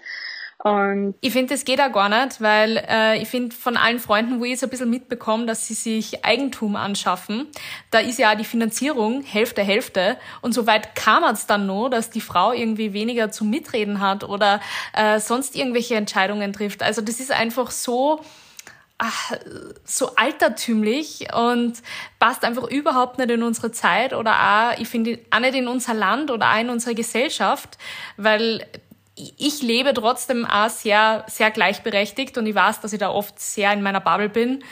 Und 0.64 1.14
ich 1.20 1.32
finde, 1.32 1.52
das 1.52 1.64
geht 1.64 1.80
auch 1.80 1.92
gar 1.92 2.08
nicht, 2.08 2.40
weil 2.40 2.82
äh, 2.88 3.20
ich 3.20 3.28
finde, 3.28 3.54
von 3.54 3.76
allen 3.76 3.98
Freunden, 3.98 4.40
wo 4.40 4.44
ich 4.44 4.52
jetzt 4.52 4.64
ein 4.64 4.70
bisschen 4.70 4.88
mitbekomme, 4.88 5.44
dass 5.44 5.66
sie 5.66 5.74
sich 5.74 6.24
Eigentum 6.24 6.76
anschaffen, 6.76 7.46
da 7.90 7.98
ist 7.98 8.18
ja 8.18 8.32
auch 8.32 8.36
die 8.36 8.44
Finanzierung 8.44 9.22
Hälfte, 9.22 9.62
Hälfte. 9.62 10.16
Und 10.40 10.54
soweit 10.54 10.96
kam 10.96 11.24
es 11.24 11.46
dann 11.46 11.66
nur, 11.66 11.90
dass 11.90 12.10
die 12.10 12.22
Frau 12.22 12.52
irgendwie 12.52 12.94
weniger 12.94 13.30
zum 13.30 13.50
Mitreden 13.50 14.00
hat 14.00 14.24
oder 14.24 14.60
äh, 14.94 15.20
sonst 15.20 15.56
irgendwelche 15.56 15.94
Entscheidungen 15.94 16.54
trifft. 16.54 16.82
Also 16.82 17.02
das 17.02 17.20
ist 17.20 17.32
einfach 17.32 17.70
so, 17.70 18.22
ach, 18.96 19.32
so 19.84 20.16
altertümlich 20.16 21.28
und 21.34 21.82
passt 22.18 22.44
einfach 22.44 22.64
überhaupt 22.64 23.18
nicht 23.18 23.30
in 23.30 23.42
unsere 23.42 23.72
Zeit 23.72 24.14
oder 24.14 24.32
auch, 24.32 24.80
ich 24.80 24.88
finde, 24.88 25.18
auch 25.30 25.40
nicht 25.40 25.54
in 25.54 25.68
unser 25.68 25.92
Land 25.92 26.30
oder 26.30 26.50
auch 26.52 26.60
in 26.60 26.70
unsere 26.70 26.94
Gesellschaft, 26.94 27.76
weil 28.16 28.66
ich 29.16 29.62
lebe 29.62 29.94
trotzdem 29.94 30.44
auch 30.44 30.68
sehr, 30.68 31.24
sehr 31.26 31.50
gleichberechtigt 31.50 32.36
und 32.36 32.46
ich 32.46 32.54
weiß, 32.54 32.80
dass 32.80 32.92
ich 32.92 32.98
da 32.98 33.10
oft 33.10 33.40
sehr 33.40 33.72
in 33.72 33.82
meiner 33.82 34.00
Bubble 34.00 34.28
bin. 34.28 34.62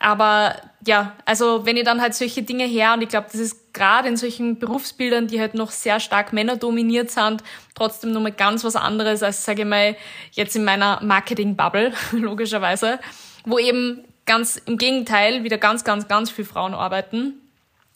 Aber 0.00 0.56
ja, 0.84 1.12
also 1.26 1.64
wenn 1.64 1.76
ich 1.76 1.84
dann 1.84 2.00
halt 2.00 2.14
solche 2.14 2.42
Dinge 2.42 2.64
her 2.64 2.94
und 2.94 3.02
ich 3.02 3.08
glaube, 3.08 3.28
das 3.30 3.40
ist 3.40 3.72
gerade 3.72 4.08
in 4.08 4.16
solchen 4.16 4.58
Berufsbildern, 4.58 5.28
die 5.28 5.40
halt 5.40 5.54
noch 5.54 5.70
sehr 5.70 6.00
stark 6.00 6.32
männerdominiert 6.32 7.10
sind, 7.10 7.44
trotzdem 7.76 8.10
nochmal 8.10 8.32
ganz 8.32 8.64
was 8.64 8.74
anderes 8.74 9.22
als, 9.22 9.44
sage 9.44 9.62
ich 9.62 9.68
mal, 9.68 9.96
jetzt 10.32 10.56
in 10.56 10.64
meiner 10.64 11.00
Marketing-Bubble, 11.02 11.92
logischerweise, 12.12 12.98
wo 13.44 13.60
eben 13.60 14.04
ganz 14.26 14.56
im 14.66 14.76
Gegenteil 14.76 15.44
wieder 15.44 15.58
ganz, 15.58 15.84
ganz, 15.84 16.08
ganz 16.08 16.30
viele 16.32 16.48
Frauen 16.48 16.74
arbeiten. 16.74 17.34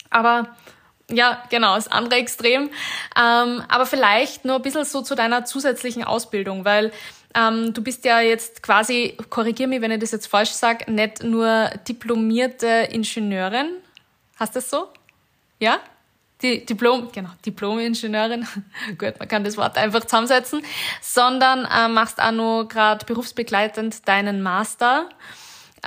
Aber 0.08 0.54
ja, 1.10 1.42
genau, 1.50 1.74
das 1.76 1.88
andere 1.88 2.18
Extrem. 2.18 2.70
Ähm, 3.16 3.62
aber 3.68 3.86
vielleicht 3.86 4.44
nur 4.44 4.56
ein 4.56 4.62
bisschen 4.62 4.84
so 4.84 5.02
zu 5.02 5.14
deiner 5.14 5.44
zusätzlichen 5.44 6.04
Ausbildung, 6.04 6.64
weil 6.64 6.92
ähm, 7.34 7.72
du 7.74 7.82
bist 7.82 8.04
ja 8.04 8.20
jetzt 8.20 8.62
quasi, 8.62 9.16
korrigier 9.30 9.68
mich, 9.68 9.80
wenn 9.82 9.90
ich 9.90 10.00
das 10.00 10.10
jetzt 10.10 10.26
falsch 10.26 10.50
sage, 10.50 10.90
nicht 10.90 11.22
nur 11.22 11.70
diplomierte 11.86 12.88
Ingenieurin. 12.90 13.68
Hast 14.36 14.54
du 14.54 14.58
das 14.58 14.70
so? 14.70 14.88
Ja? 15.60 15.78
Die 16.42 16.66
Diplom, 16.66 17.10
genau, 17.12 17.30
Diplom-Ingenieurin, 17.46 18.46
gut, 18.98 19.18
man 19.18 19.28
kann 19.28 19.42
das 19.42 19.56
Wort 19.56 19.78
einfach 19.78 20.04
zusammensetzen, 20.04 20.62
sondern 21.00 21.64
äh, 21.64 21.88
machst 21.88 22.20
auch 22.20 22.32
noch 22.32 22.64
gerade 22.64 23.06
berufsbegleitend 23.06 24.06
deinen 24.06 24.42
Master. 24.42 25.08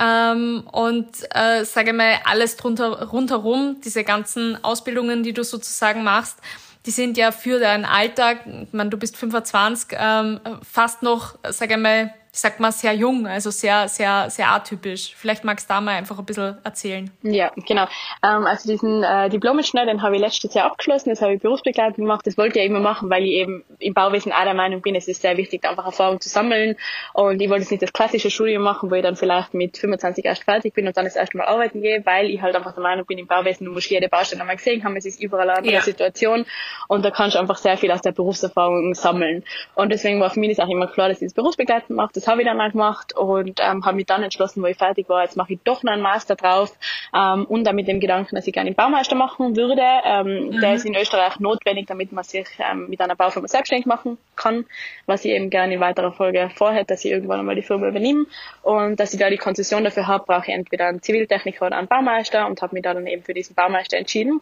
Ähm, 0.00 0.64
und 0.72 1.08
äh, 1.34 1.64
sage 1.64 1.92
mal, 1.92 2.14
alles 2.24 2.56
drunter 2.56 3.10
rundherum, 3.10 3.76
diese 3.84 4.02
ganzen 4.02 4.62
Ausbildungen, 4.64 5.22
die 5.22 5.34
du 5.34 5.44
sozusagen 5.44 6.02
machst, 6.02 6.38
die 6.86 6.90
sind 6.90 7.18
ja 7.18 7.32
für 7.32 7.60
deinen 7.60 7.84
Alltag, 7.84 8.46
ich 8.46 8.72
meine, 8.72 8.88
du 8.88 8.96
bist 8.96 9.16
25, 9.18 9.90
ähm, 9.92 10.40
fast 10.62 11.02
noch, 11.02 11.38
sage 11.50 11.76
mal, 11.76 12.14
ich 12.32 12.38
sag 12.38 12.60
mal, 12.60 12.70
sehr 12.70 12.92
jung, 12.92 13.26
also 13.26 13.50
sehr, 13.50 13.88
sehr, 13.88 14.30
sehr 14.30 14.48
atypisch. 14.52 15.14
Vielleicht 15.16 15.42
magst 15.42 15.68
du 15.68 15.74
da 15.74 15.80
mal 15.80 15.96
einfach 15.96 16.16
ein 16.16 16.24
bisschen 16.24 16.58
erzählen. 16.62 17.10
Ja, 17.22 17.50
genau. 17.66 17.86
Ähm, 18.22 18.46
also 18.46 18.70
diesen 18.70 19.02
äh, 19.02 19.28
Diplom-Ingenieur, 19.28 19.86
den 19.86 20.02
habe 20.02 20.14
ich 20.14 20.22
letztes 20.22 20.54
Jahr 20.54 20.66
abgeschlossen, 20.66 21.10
das 21.10 21.22
habe 21.22 21.34
ich 21.34 21.42
berufsbegleitend 21.42 21.96
gemacht. 21.96 22.24
Das 22.24 22.38
wollte 22.38 22.60
ich 22.60 22.66
immer 22.66 22.78
machen, 22.78 23.10
weil 23.10 23.24
ich 23.24 23.32
eben 23.32 23.64
im 23.80 23.94
Bauwesen 23.94 24.32
auch 24.32 24.44
der 24.44 24.54
Meinung 24.54 24.80
bin, 24.80 24.94
es 24.94 25.08
ist 25.08 25.22
sehr 25.22 25.36
wichtig, 25.36 25.64
einfach 25.68 25.86
Erfahrung 25.86 26.20
zu 26.20 26.28
sammeln. 26.28 26.76
Und 27.14 27.42
ich 27.42 27.50
wollte 27.50 27.62
jetzt 27.62 27.72
nicht 27.72 27.82
das 27.82 27.92
klassische 27.92 28.30
Studium 28.30 28.62
machen, 28.62 28.92
wo 28.92 28.94
ich 28.94 29.02
dann 29.02 29.16
vielleicht 29.16 29.52
mit 29.54 29.76
25 29.76 30.24
erst 30.24 30.44
fertig 30.44 30.72
bin 30.72 30.86
und 30.86 30.96
dann 30.96 31.06
das 31.06 31.16
erste 31.16 31.36
Mal 31.36 31.46
arbeiten 31.46 31.82
gehe, 31.82 32.06
weil 32.06 32.30
ich 32.30 32.40
halt 32.40 32.54
einfach 32.54 32.74
der 32.74 32.82
Meinung 32.82 33.06
bin, 33.06 33.18
im 33.18 33.26
Bauwesen, 33.26 33.66
du 33.66 33.72
musst 33.72 33.90
jede 33.90 34.08
Baustelle 34.08 34.40
einmal 34.40 34.56
gesehen 34.56 34.84
haben, 34.84 34.94
es 34.96 35.04
ist 35.04 35.20
überall 35.20 35.50
eine 35.50 35.58
andere 35.58 35.74
ja. 35.74 35.80
Situation 35.80 36.46
und 36.86 37.04
da 37.04 37.10
kannst 37.10 37.34
du 37.34 37.40
einfach 37.40 37.56
sehr 37.56 37.76
viel 37.76 37.90
aus 37.90 38.02
der 38.02 38.12
Berufserfahrung 38.12 38.94
sammeln. 38.94 39.42
Und 39.74 39.90
deswegen 39.90 40.20
war 40.20 40.30
für 40.30 40.38
mich 40.38 40.56
das 40.56 40.64
auch 40.64 40.70
immer 40.70 40.86
klar, 40.86 41.08
dass 41.08 41.20
ich 41.20 41.26
das 41.26 41.34
berufsbegleitend 41.34 41.96
mache 41.96 42.19
das 42.20 42.28
habe 42.28 42.42
ich 42.42 42.46
dann 42.46 42.56
mal 42.56 42.70
gemacht 42.70 43.16
und 43.16 43.60
ähm, 43.60 43.84
habe 43.84 43.96
mich 43.96 44.06
dann 44.06 44.22
entschlossen, 44.22 44.62
wo 44.62 44.66
ich 44.66 44.76
fertig 44.76 45.08
war, 45.08 45.22
jetzt 45.22 45.36
mache 45.36 45.54
ich 45.54 45.60
doch 45.64 45.82
noch 45.82 45.92
einen 45.92 46.02
Master 46.02 46.36
drauf 46.36 46.76
ähm, 47.14 47.46
und 47.46 47.64
dann 47.64 47.76
mit 47.76 47.88
dem 47.88 47.98
Gedanken, 47.98 48.36
dass 48.36 48.46
ich 48.46 48.52
gerne 48.52 48.68
einen 48.68 48.76
Baumeister 48.76 49.16
machen 49.16 49.56
würde. 49.56 49.82
Ähm, 50.04 50.48
mhm. 50.48 50.60
Der 50.60 50.74
ist 50.74 50.84
in 50.84 50.94
Österreich 50.94 51.40
notwendig, 51.40 51.86
damit 51.86 52.12
man 52.12 52.24
sich 52.24 52.46
ähm, 52.58 52.88
mit 52.88 53.00
einer 53.00 53.16
Baufirma 53.16 53.48
selbstständig 53.48 53.86
machen 53.86 54.18
kann, 54.36 54.66
was 55.06 55.24
ich 55.24 55.32
eben 55.32 55.50
gerne 55.50 55.74
in 55.74 55.80
weiterer 55.80 56.12
Folge 56.12 56.50
vorhätte, 56.54 56.86
dass 56.88 57.04
ich 57.04 57.10
irgendwann 57.10 57.40
einmal 57.40 57.54
die 57.54 57.62
Firma 57.62 57.88
übernehme 57.88 58.26
und 58.62 59.00
dass 59.00 59.14
ich 59.14 59.20
da 59.20 59.30
die 59.30 59.38
Konzession 59.38 59.84
dafür 59.84 60.06
habe, 60.06 60.24
brauche 60.26 60.48
ich 60.48 60.54
entweder 60.54 60.88
einen 60.88 61.02
Ziviltechniker 61.02 61.66
oder 61.66 61.78
einen 61.78 61.88
Baumeister 61.88 62.46
und 62.46 62.60
habe 62.60 62.74
mich 62.74 62.82
da 62.82 62.92
dann 62.92 63.06
eben 63.06 63.22
für 63.22 63.34
diesen 63.34 63.54
Baumeister 63.54 63.96
entschieden. 63.96 64.40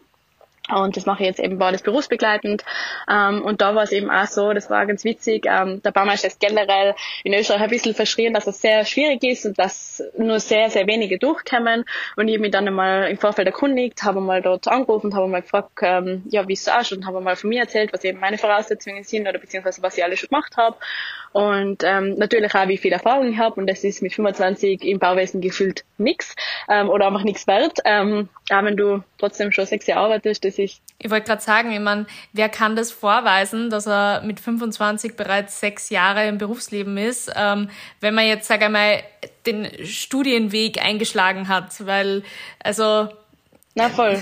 Und 0.69 0.95
das 0.95 1.05
mache 1.05 1.23
ich 1.23 1.27
jetzt 1.27 1.39
eben 1.39 1.57
beides 1.57 1.81
berufsbegleitend. 1.81 2.63
Ähm, 3.09 3.43
und 3.43 3.61
da 3.61 3.75
war 3.75 3.83
es 3.83 3.91
eben 3.91 4.09
auch 4.09 4.27
so, 4.27 4.53
das 4.53 4.69
war 4.69 4.85
ganz 4.85 5.03
witzig, 5.03 5.45
ähm, 5.47 5.81
der 5.81 5.91
Baumeister 5.91 6.27
ist 6.27 6.39
generell 6.39 6.95
in 7.23 7.33
Österreich 7.33 7.61
ein 7.61 7.69
bisschen 7.69 7.95
verschrien, 7.95 8.33
dass 8.33 8.47
es 8.47 8.61
sehr 8.61 8.85
schwierig 8.85 9.23
ist 9.23 9.45
und 9.45 9.57
dass 9.57 10.03
nur 10.17 10.39
sehr, 10.39 10.69
sehr 10.69 10.87
wenige 10.87 11.17
durchkommen. 11.17 11.85
Und 12.15 12.27
ich 12.27 12.35
habe 12.35 12.41
mich 12.41 12.51
dann 12.51 12.67
einmal 12.67 13.09
im 13.09 13.17
Vorfeld 13.17 13.47
erkundigt, 13.47 14.03
habe 14.03 14.21
mal 14.21 14.41
dort 14.41 14.67
angerufen, 14.67 15.15
habe 15.15 15.27
mal 15.27 15.41
gefragt, 15.41 15.71
ähm, 15.81 16.23
ja, 16.29 16.47
wie 16.47 16.53
es 16.53 16.65
so 16.65 16.71
ausschaut 16.71 16.99
und 16.99 17.07
habe 17.07 17.21
mal 17.21 17.35
von 17.35 17.49
mir 17.49 17.61
erzählt, 17.61 17.91
was 17.93 18.03
eben 18.03 18.19
meine 18.19 18.37
Voraussetzungen 18.37 19.03
sind 19.03 19.27
oder 19.27 19.39
beziehungsweise 19.39 19.81
was 19.81 19.97
ich 19.97 20.03
alles 20.03 20.19
schon 20.19 20.29
gemacht 20.29 20.55
habe. 20.57 20.77
Und 21.31 21.83
ähm, 21.83 22.15
natürlich 22.15 22.53
auch, 22.55 22.67
wie 22.67 22.77
viel 22.77 22.91
Erfahrung 22.91 23.31
ich 23.31 23.37
habe. 23.37 23.59
Und 23.59 23.67
das 23.67 23.83
ist 23.83 24.01
mit 24.01 24.13
25 24.13 24.83
im 24.83 24.99
Bauwesen 24.99 25.41
gefühlt 25.41 25.83
nichts 25.97 26.35
ähm, 26.67 26.89
oder 26.89 27.07
einfach 27.07 27.23
nichts 27.23 27.45
wert. 27.47 27.79
Ähm, 27.85 28.29
auch 28.49 28.63
wenn 28.63 28.77
du 28.77 29.03
trotzdem 29.17 29.51
schon 29.51 29.65
sechs 29.65 29.85
Jahre 29.87 30.05
arbeitest, 30.05 30.43
das 30.43 30.57
ist... 30.59 30.81
Ich 30.99 31.09
wollte 31.09 31.27
gerade 31.27 31.41
sagen, 31.41 31.71
ich 31.71 31.79
meine, 31.79 32.05
wer 32.33 32.49
kann 32.49 32.75
das 32.75 32.91
vorweisen, 32.91 33.69
dass 33.69 33.87
er 33.87 34.21
mit 34.21 34.39
25 34.39 35.15
bereits 35.15 35.59
sechs 35.59 35.89
Jahre 35.89 36.27
im 36.27 36.37
Berufsleben 36.37 36.97
ist, 36.97 37.31
ähm, 37.35 37.69
wenn 38.01 38.13
man 38.13 38.27
jetzt, 38.27 38.47
sage 38.47 38.65
ich 38.65 38.71
mal, 38.71 39.01
den 39.45 39.85
Studienweg 39.85 40.83
eingeschlagen 40.83 41.47
hat, 41.47 41.85
weil, 41.85 42.23
also... 42.59 43.09
Na 43.75 43.89
voll. 43.89 44.21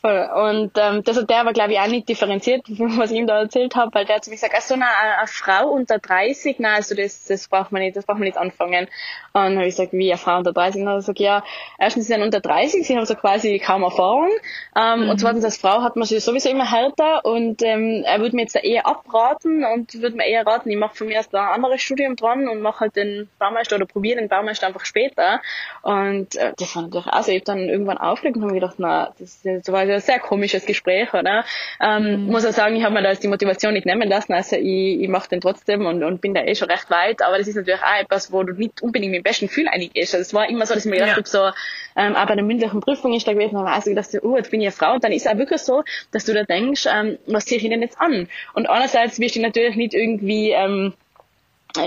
Voll. 0.00 0.30
Und 0.34 0.72
ähm, 0.76 1.04
das 1.04 1.18
hat 1.18 1.28
der 1.28 1.40
aber, 1.40 1.52
glaube 1.52 1.72
ich, 1.72 1.78
auch 1.78 1.86
nicht 1.86 2.08
differenziert, 2.08 2.62
was 2.68 3.10
ich 3.10 3.18
ihm 3.18 3.26
da 3.26 3.40
erzählt 3.40 3.76
habe, 3.76 3.94
weil 3.94 4.06
der 4.06 4.16
hat 4.16 4.24
zu 4.24 4.30
mir 4.30 4.36
gesagt, 4.36 4.54
ach 4.56 4.62
so, 4.62 4.74
na, 4.74 4.86
eine 4.86 5.26
Frau 5.26 5.68
unter 5.68 5.98
30, 5.98 6.56
na, 6.58 6.76
also 6.76 6.94
das, 6.94 7.24
das 7.24 7.48
braucht 7.48 7.70
man 7.70 7.82
nicht, 7.82 7.96
das 7.96 8.06
braucht 8.06 8.18
man 8.18 8.24
nicht 8.24 8.38
anfangen. 8.38 8.88
Und 9.32 9.42
dann 9.42 9.56
habe 9.56 9.66
ich 9.66 9.76
gesagt, 9.76 9.92
wie, 9.92 10.10
eine 10.10 10.16
Frau 10.16 10.38
unter 10.38 10.54
30? 10.54 10.80
Und 10.80 10.86
dann 10.86 10.94
hat 10.94 10.96
er 10.96 11.00
gesagt, 11.00 11.20
ja, 11.20 11.44
erstens, 11.78 12.06
sie 12.06 12.14
sind 12.14 12.22
unter 12.22 12.40
30, 12.40 12.86
sie 12.86 12.96
haben 12.96 13.04
so 13.04 13.14
quasi 13.14 13.58
kaum 13.58 13.82
Erfahrung. 13.82 14.30
Ähm, 14.74 15.04
mhm. 15.04 15.10
Und 15.10 15.20
zweitens, 15.20 15.44
als 15.44 15.58
Frau 15.58 15.82
hat 15.82 15.96
man 15.96 16.06
sich 16.06 16.24
sowieso 16.24 16.48
immer 16.48 16.70
härter 16.70 17.22
und 17.26 17.60
ähm, 17.62 18.02
er 18.06 18.20
würde 18.20 18.36
mir 18.36 18.42
jetzt 18.42 18.54
da 18.54 18.60
eher 18.60 18.86
abraten 18.86 19.64
und 19.64 19.92
würde 20.00 20.16
mir 20.16 20.26
eher 20.26 20.46
raten, 20.46 20.70
ich 20.70 20.78
mache 20.78 20.96
von 20.96 21.08
mir 21.08 21.14
erst 21.14 21.34
ein 21.34 21.46
anderes 21.46 21.82
Studium 21.82 22.16
dran 22.16 22.48
und 22.48 22.62
mache 22.62 22.80
halt 22.80 22.96
den 22.96 23.28
Baumeister 23.38 23.76
oder 23.76 23.84
probiere 23.84 24.18
den 24.18 24.28
Baumeister 24.28 24.66
einfach 24.66 24.86
später. 24.86 25.42
Und 25.82 26.36
äh, 26.36 26.54
das 26.56 26.74
war 26.74 26.84
natürlich 26.84 27.06
auch 27.06 27.22
so, 27.22 27.30
ich 27.32 27.40
habe 27.40 27.44
dann 27.44 27.68
irgendwann 27.68 27.98
aufgelegt 27.98 28.38
und 28.38 28.44
habe 28.44 28.54
gedacht, 28.54 28.76
na, 28.78 29.12
das, 29.18 29.42
das 29.42 29.70
war 29.70 29.89
ein 29.94 30.00
sehr 30.00 30.18
komisches 30.18 30.66
Gespräch, 30.66 31.12
oder? 31.12 31.44
Ähm, 31.80 32.24
mhm. 32.24 32.30
Muss 32.30 32.44
auch 32.44 32.52
sagen, 32.52 32.76
ich 32.76 32.84
habe 32.84 32.94
mir 32.94 33.02
da 33.02 33.10
jetzt 33.10 33.22
die 33.22 33.28
Motivation 33.28 33.74
nicht 33.74 33.86
nehmen 33.86 34.08
lassen, 34.08 34.32
also 34.32 34.56
ich, 34.56 35.00
ich 35.00 35.08
mache 35.08 35.28
den 35.28 35.40
trotzdem 35.40 35.86
und, 35.86 36.02
und 36.02 36.20
bin 36.20 36.34
da 36.34 36.42
eh 36.42 36.54
schon 36.54 36.70
recht 36.70 36.90
weit, 36.90 37.22
aber 37.22 37.38
das 37.38 37.48
ist 37.48 37.56
natürlich 37.56 37.80
auch 37.80 38.00
etwas, 38.00 38.32
wo 38.32 38.42
du 38.42 38.52
nicht 38.54 38.82
unbedingt 38.82 39.12
mit 39.12 39.20
dem 39.20 39.24
besten 39.24 39.46
Gefühl 39.46 39.68
eingehst. 39.68 40.14
Also 40.14 40.22
es 40.22 40.34
war 40.34 40.48
immer 40.48 40.66
so, 40.66 40.74
dass 40.74 40.84
ich 40.84 40.90
mir 40.90 40.96
gedacht 40.98 41.10
ja. 41.10 41.16
habe, 41.16 41.28
so, 41.28 41.50
ähm, 41.96 42.14
bei 42.14 42.34
der 42.34 42.44
mündlichen 42.44 42.80
Prüfung 42.80 43.12
ist 43.14 43.26
da 43.26 43.32
gewesen, 43.32 43.56
aber 43.56 43.72
also 43.72 43.90
gedacht, 43.90 44.08
oh, 44.22 44.36
jetzt 44.36 44.50
bin 44.50 44.60
ich 44.60 44.68
eine 44.68 44.72
Frau 44.72 44.94
und 44.94 45.04
dann 45.04 45.12
ist 45.12 45.26
es 45.26 45.32
auch 45.32 45.38
wirklich 45.38 45.60
so, 45.60 45.82
dass 46.12 46.24
du 46.24 46.34
da 46.34 46.44
denkst, 46.44 46.86
ähm, 46.90 47.18
was 47.26 47.44
ziehe 47.46 47.60
ich 47.60 47.68
denn 47.68 47.82
jetzt 47.82 48.00
an? 48.00 48.28
Und 48.54 48.68
einerseits 48.68 49.18
wirst 49.18 49.36
du 49.36 49.40
natürlich 49.40 49.76
nicht 49.76 49.94
irgendwie 49.94 50.50
ähm, 50.50 50.94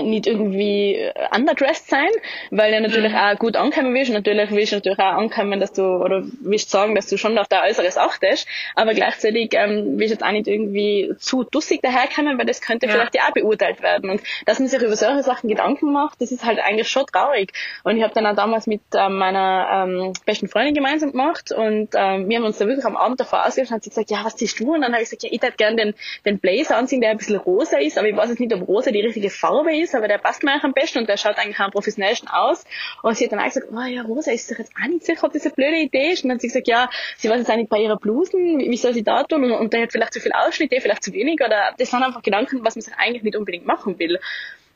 nicht 0.02 0.26
irgendwie 0.26 0.94
äh, 0.94 1.12
underdressed 1.34 1.88
sein, 1.88 2.10
weil 2.50 2.72
ja 2.72 2.80
natürlich 2.80 3.12
mhm. 3.12 3.18
auch 3.18 3.38
gut 3.38 3.56
ankommen 3.56 3.94
willst. 3.94 4.12
Natürlich 4.12 4.50
willst 4.50 4.72
du 4.72 4.76
natürlich 4.76 4.98
auch 4.98 5.18
ankommen, 5.18 5.60
dass 5.60 5.72
du, 5.72 5.82
oder 5.82 6.22
willst 6.40 6.70
sagen, 6.70 6.94
dass 6.94 7.06
du 7.06 7.16
schon 7.16 7.36
auf 7.38 7.48
dein 7.48 7.62
Äußeres 7.68 7.96
achtest, 7.96 8.46
aber 8.74 8.94
gleichzeitig 8.94 9.52
ähm, 9.54 9.98
willst 9.98 10.10
du 10.10 10.14
jetzt 10.14 10.24
auch 10.24 10.32
nicht 10.32 10.46
irgendwie 10.46 11.14
zu 11.18 11.44
dussig 11.44 11.82
daherkommen, 11.82 12.38
weil 12.38 12.46
das 12.46 12.60
könnte 12.60 12.86
ja. 12.86 12.92
vielleicht 12.92 13.14
ja 13.14 13.22
auch 13.28 13.32
beurteilt 13.32 13.82
werden. 13.82 14.10
Und 14.10 14.22
dass 14.46 14.58
man 14.58 14.68
sich 14.68 14.80
über 14.80 14.96
solche 14.96 15.22
Sachen 15.22 15.48
Gedanken 15.48 15.92
macht, 15.92 16.20
das 16.20 16.32
ist 16.32 16.44
halt 16.44 16.58
eigentlich 16.58 16.88
schon 16.88 17.06
traurig. 17.06 17.52
Und 17.82 17.96
ich 17.96 18.02
habe 18.02 18.14
dann 18.14 18.26
auch 18.26 18.36
damals 18.36 18.66
mit 18.66 18.82
ähm, 18.94 19.16
meiner 19.16 19.86
ähm, 19.86 20.12
besten 20.24 20.48
Freundin 20.48 20.74
gemeinsam 20.74 21.12
gemacht 21.12 21.52
und 21.52 21.90
ähm, 21.94 22.28
wir 22.28 22.36
haben 22.36 22.44
uns 22.44 22.58
da 22.58 22.66
wirklich 22.66 22.84
am 22.84 22.96
Abend 22.96 23.20
davor 23.20 23.46
ausgetauscht 23.46 23.70
und 23.70 23.76
hat 23.76 23.84
sie 23.84 23.90
gesagt, 23.90 24.10
ja, 24.10 24.24
was 24.24 24.36
ziehst 24.36 24.58
du? 24.60 24.74
Und 24.74 24.82
dann 24.82 24.92
habe 24.92 25.02
ich 25.02 25.10
gesagt, 25.10 25.22
ja, 25.24 25.30
ich 25.32 25.42
hätte 25.42 25.56
gerne 25.56 25.76
den, 25.76 25.94
den 26.24 26.38
Blazer 26.38 26.76
anziehen, 26.76 27.00
der 27.00 27.10
ein 27.10 27.18
bisschen 27.18 27.36
rosa 27.36 27.78
ist, 27.78 27.98
aber 27.98 28.08
ich 28.08 28.16
weiß 28.16 28.30
jetzt 28.30 28.40
nicht, 28.40 28.52
ob 28.54 28.66
rosa 28.66 28.90
die 28.90 29.00
richtige 29.00 29.30
Farbe 29.30 29.73
ist, 29.74 29.94
aber 29.94 30.08
der 30.08 30.18
passt 30.18 30.42
mir 30.42 30.52
eigentlich 30.52 30.64
am 30.64 30.72
besten 30.72 30.98
und 30.98 31.08
der 31.08 31.16
schaut 31.16 31.38
eigentlich 31.38 31.58
am 31.58 31.70
professionellsten 31.70 32.28
aus. 32.28 32.64
Und 33.02 33.16
sie 33.16 33.24
hat 33.24 33.32
dann 33.32 33.40
auch 33.40 33.44
gesagt, 33.44 33.66
oh 33.72 33.80
ja, 33.82 34.02
Rosa 34.02 34.32
ist 34.32 34.48
sich 34.48 34.58
jetzt 34.58 34.72
auch 34.80 34.88
nicht 34.88 35.04
sicher, 35.04 35.24
ob 35.24 35.32
das 35.32 35.44
eine 35.44 35.54
blöde 35.54 35.78
Idee 35.78 36.12
ist. 36.12 36.24
Und 36.24 36.28
dann 36.28 36.36
hat 36.36 36.42
sie 36.42 36.48
gesagt, 36.48 36.68
ja, 36.68 36.88
sie 37.16 37.28
weiß 37.28 37.38
jetzt 37.38 37.56
nicht 37.56 37.68
bei 37.68 37.78
ihrer 37.78 37.96
Blusen, 37.96 38.58
wie 38.58 38.76
soll 38.76 38.94
sie 38.94 39.04
da 39.04 39.22
tun? 39.24 39.44
Und, 39.44 39.52
und 39.52 39.72
der 39.72 39.82
hat 39.82 39.92
vielleicht 39.92 40.12
zu 40.12 40.20
viel 40.20 40.32
Ausschnitte, 40.32 40.80
vielleicht 40.80 41.04
zu 41.04 41.12
wenig. 41.12 41.40
Oder 41.40 41.74
das 41.78 41.90
sind 41.90 42.02
einfach 42.02 42.22
Gedanken, 42.22 42.64
was 42.64 42.76
man 42.76 42.82
sich 42.82 42.94
eigentlich 42.96 43.22
nicht 43.22 43.36
unbedingt 43.36 43.66
machen 43.66 43.98
will. 43.98 44.18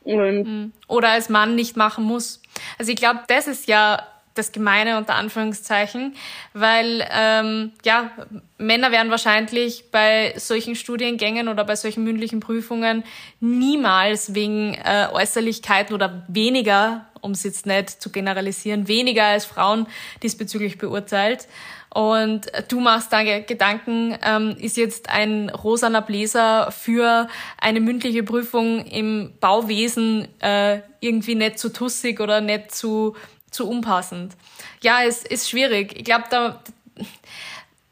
Und 0.05 0.45
mhm. 0.45 0.73
oder 0.87 1.11
als 1.11 1.29
Mann 1.29 1.55
nicht 1.55 1.77
machen 1.77 2.05
muss. 2.05 2.41
Also 2.79 2.93
ich 2.93 2.97
glaube, 2.97 3.21
das 3.29 3.47
ist 3.47 3.69
ja 3.69 4.07
das 4.38 4.53
Gemeine 4.53 4.96
unter 4.96 5.16
Anführungszeichen, 5.16 6.14
weil 6.55 7.07
ähm, 7.11 7.72
ja 7.85 8.11
Männer 8.59 8.90
werden 8.90 9.11
wahrscheinlich 9.11 9.90
bei 9.90 10.35
solchen 10.37 10.74
Studiengängen 10.74 11.48
oder 11.48 11.64
bei 11.64 11.77
solchen 11.77 12.05
mündlichen 12.05 12.40
Prüfungen 12.40 13.05
niemals 13.40 14.35
wegen 14.35 14.74
äh, 14.74 15.09
Äußerlichkeiten 15.12 15.94
oder 15.94 16.24
weniger, 16.29 17.07
um 17.20 17.33
es 17.33 17.44
jetzt 17.44 17.66
nicht 17.66 17.90
zu 18.03 18.11
generalisieren, 18.11 18.88
weniger 18.88 19.24
als 19.24 19.44
Frauen 19.44 19.87
diesbezüglich 20.22 20.79
beurteilt. 20.79 21.48
Und 21.90 22.42
du 22.68 22.81
machst 22.81 23.12
da 23.12 23.22
Gedanken, 23.40 24.16
ähm, 24.22 24.57
ist 24.59 24.77
jetzt 24.77 25.09
ein 25.09 25.48
rosaner 25.48 26.03
Bläser 26.03 26.70
für 26.70 27.29
eine 27.61 27.81
mündliche 27.81 28.22
Prüfung 28.22 28.85
im 28.85 29.33
Bauwesen 29.40 30.29
äh, 30.40 30.81
irgendwie 31.01 31.35
nicht 31.35 31.59
zu 31.59 31.72
tussig 31.72 32.20
oder 32.20 32.40
nicht 32.40 32.74
zu 32.74 33.16
zu 33.51 33.69
unpassend. 33.69 34.35
Ja, 34.83 35.03
es 35.03 35.25
ist 35.25 35.49
schwierig. 35.49 35.97
Ich 35.97 36.05
glaube, 36.05 36.25
da, 36.31 36.61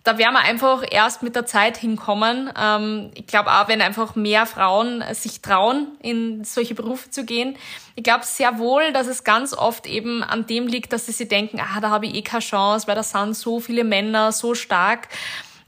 da 0.04 0.18
werden 0.18 0.34
wir 0.34 0.40
einfach 0.40 0.84
erst 0.88 1.22
mit 1.22 1.34
der 1.34 1.46
Zeit 1.46 1.76
hinkommen. 1.76 2.50
Ähm, 2.56 3.10
ich 3.14 3.26
glaube 3.26 3.50
auch, 3.50 3.68
wenn 3.68 3.82
einfach 3.82 4.14
mehr 4.14 4.46
Frauen 4.46 5.02
sich 5.12 5.42
trauen, 5.42 5.88
in 6.00 6.44
solche 6.44 6.74
Berufe 6.74 7.10
zu 7.10 7.24
gehen. 7.24 7.56
Ich 7.94 8.04
glaube 8.04 8.24
sehr 8.24 8.58
wohl, 8.58 8.92
dass 8.92 9.06
es 9.06 9.24
ganz 9.24 9.52
oft 9.52 9.86
eben 9.86 10.22
an 10.22 10.46
dem 10.46 10.66
liegt, 10.66 10.92
dass 10.92 11.06
sie 11.06 11.12
sich 11.12 11.28
denken, 11.28 11.60
ah, 11.60 11.80
da 11.80 11.90
habe 11.90 12.06
ich 12.06 12.14
eh 12.14 12.22
keine 12.22 12.40
Chance, 12.40 12.86
weil 12.86 12.94
da 12.94 13.02
sind 13.02 13.34
so 13.34 13.58
viele 13.58 13.84
Männer 13.84 14.32
so 14.32 14.54
stark. 14.54 15.08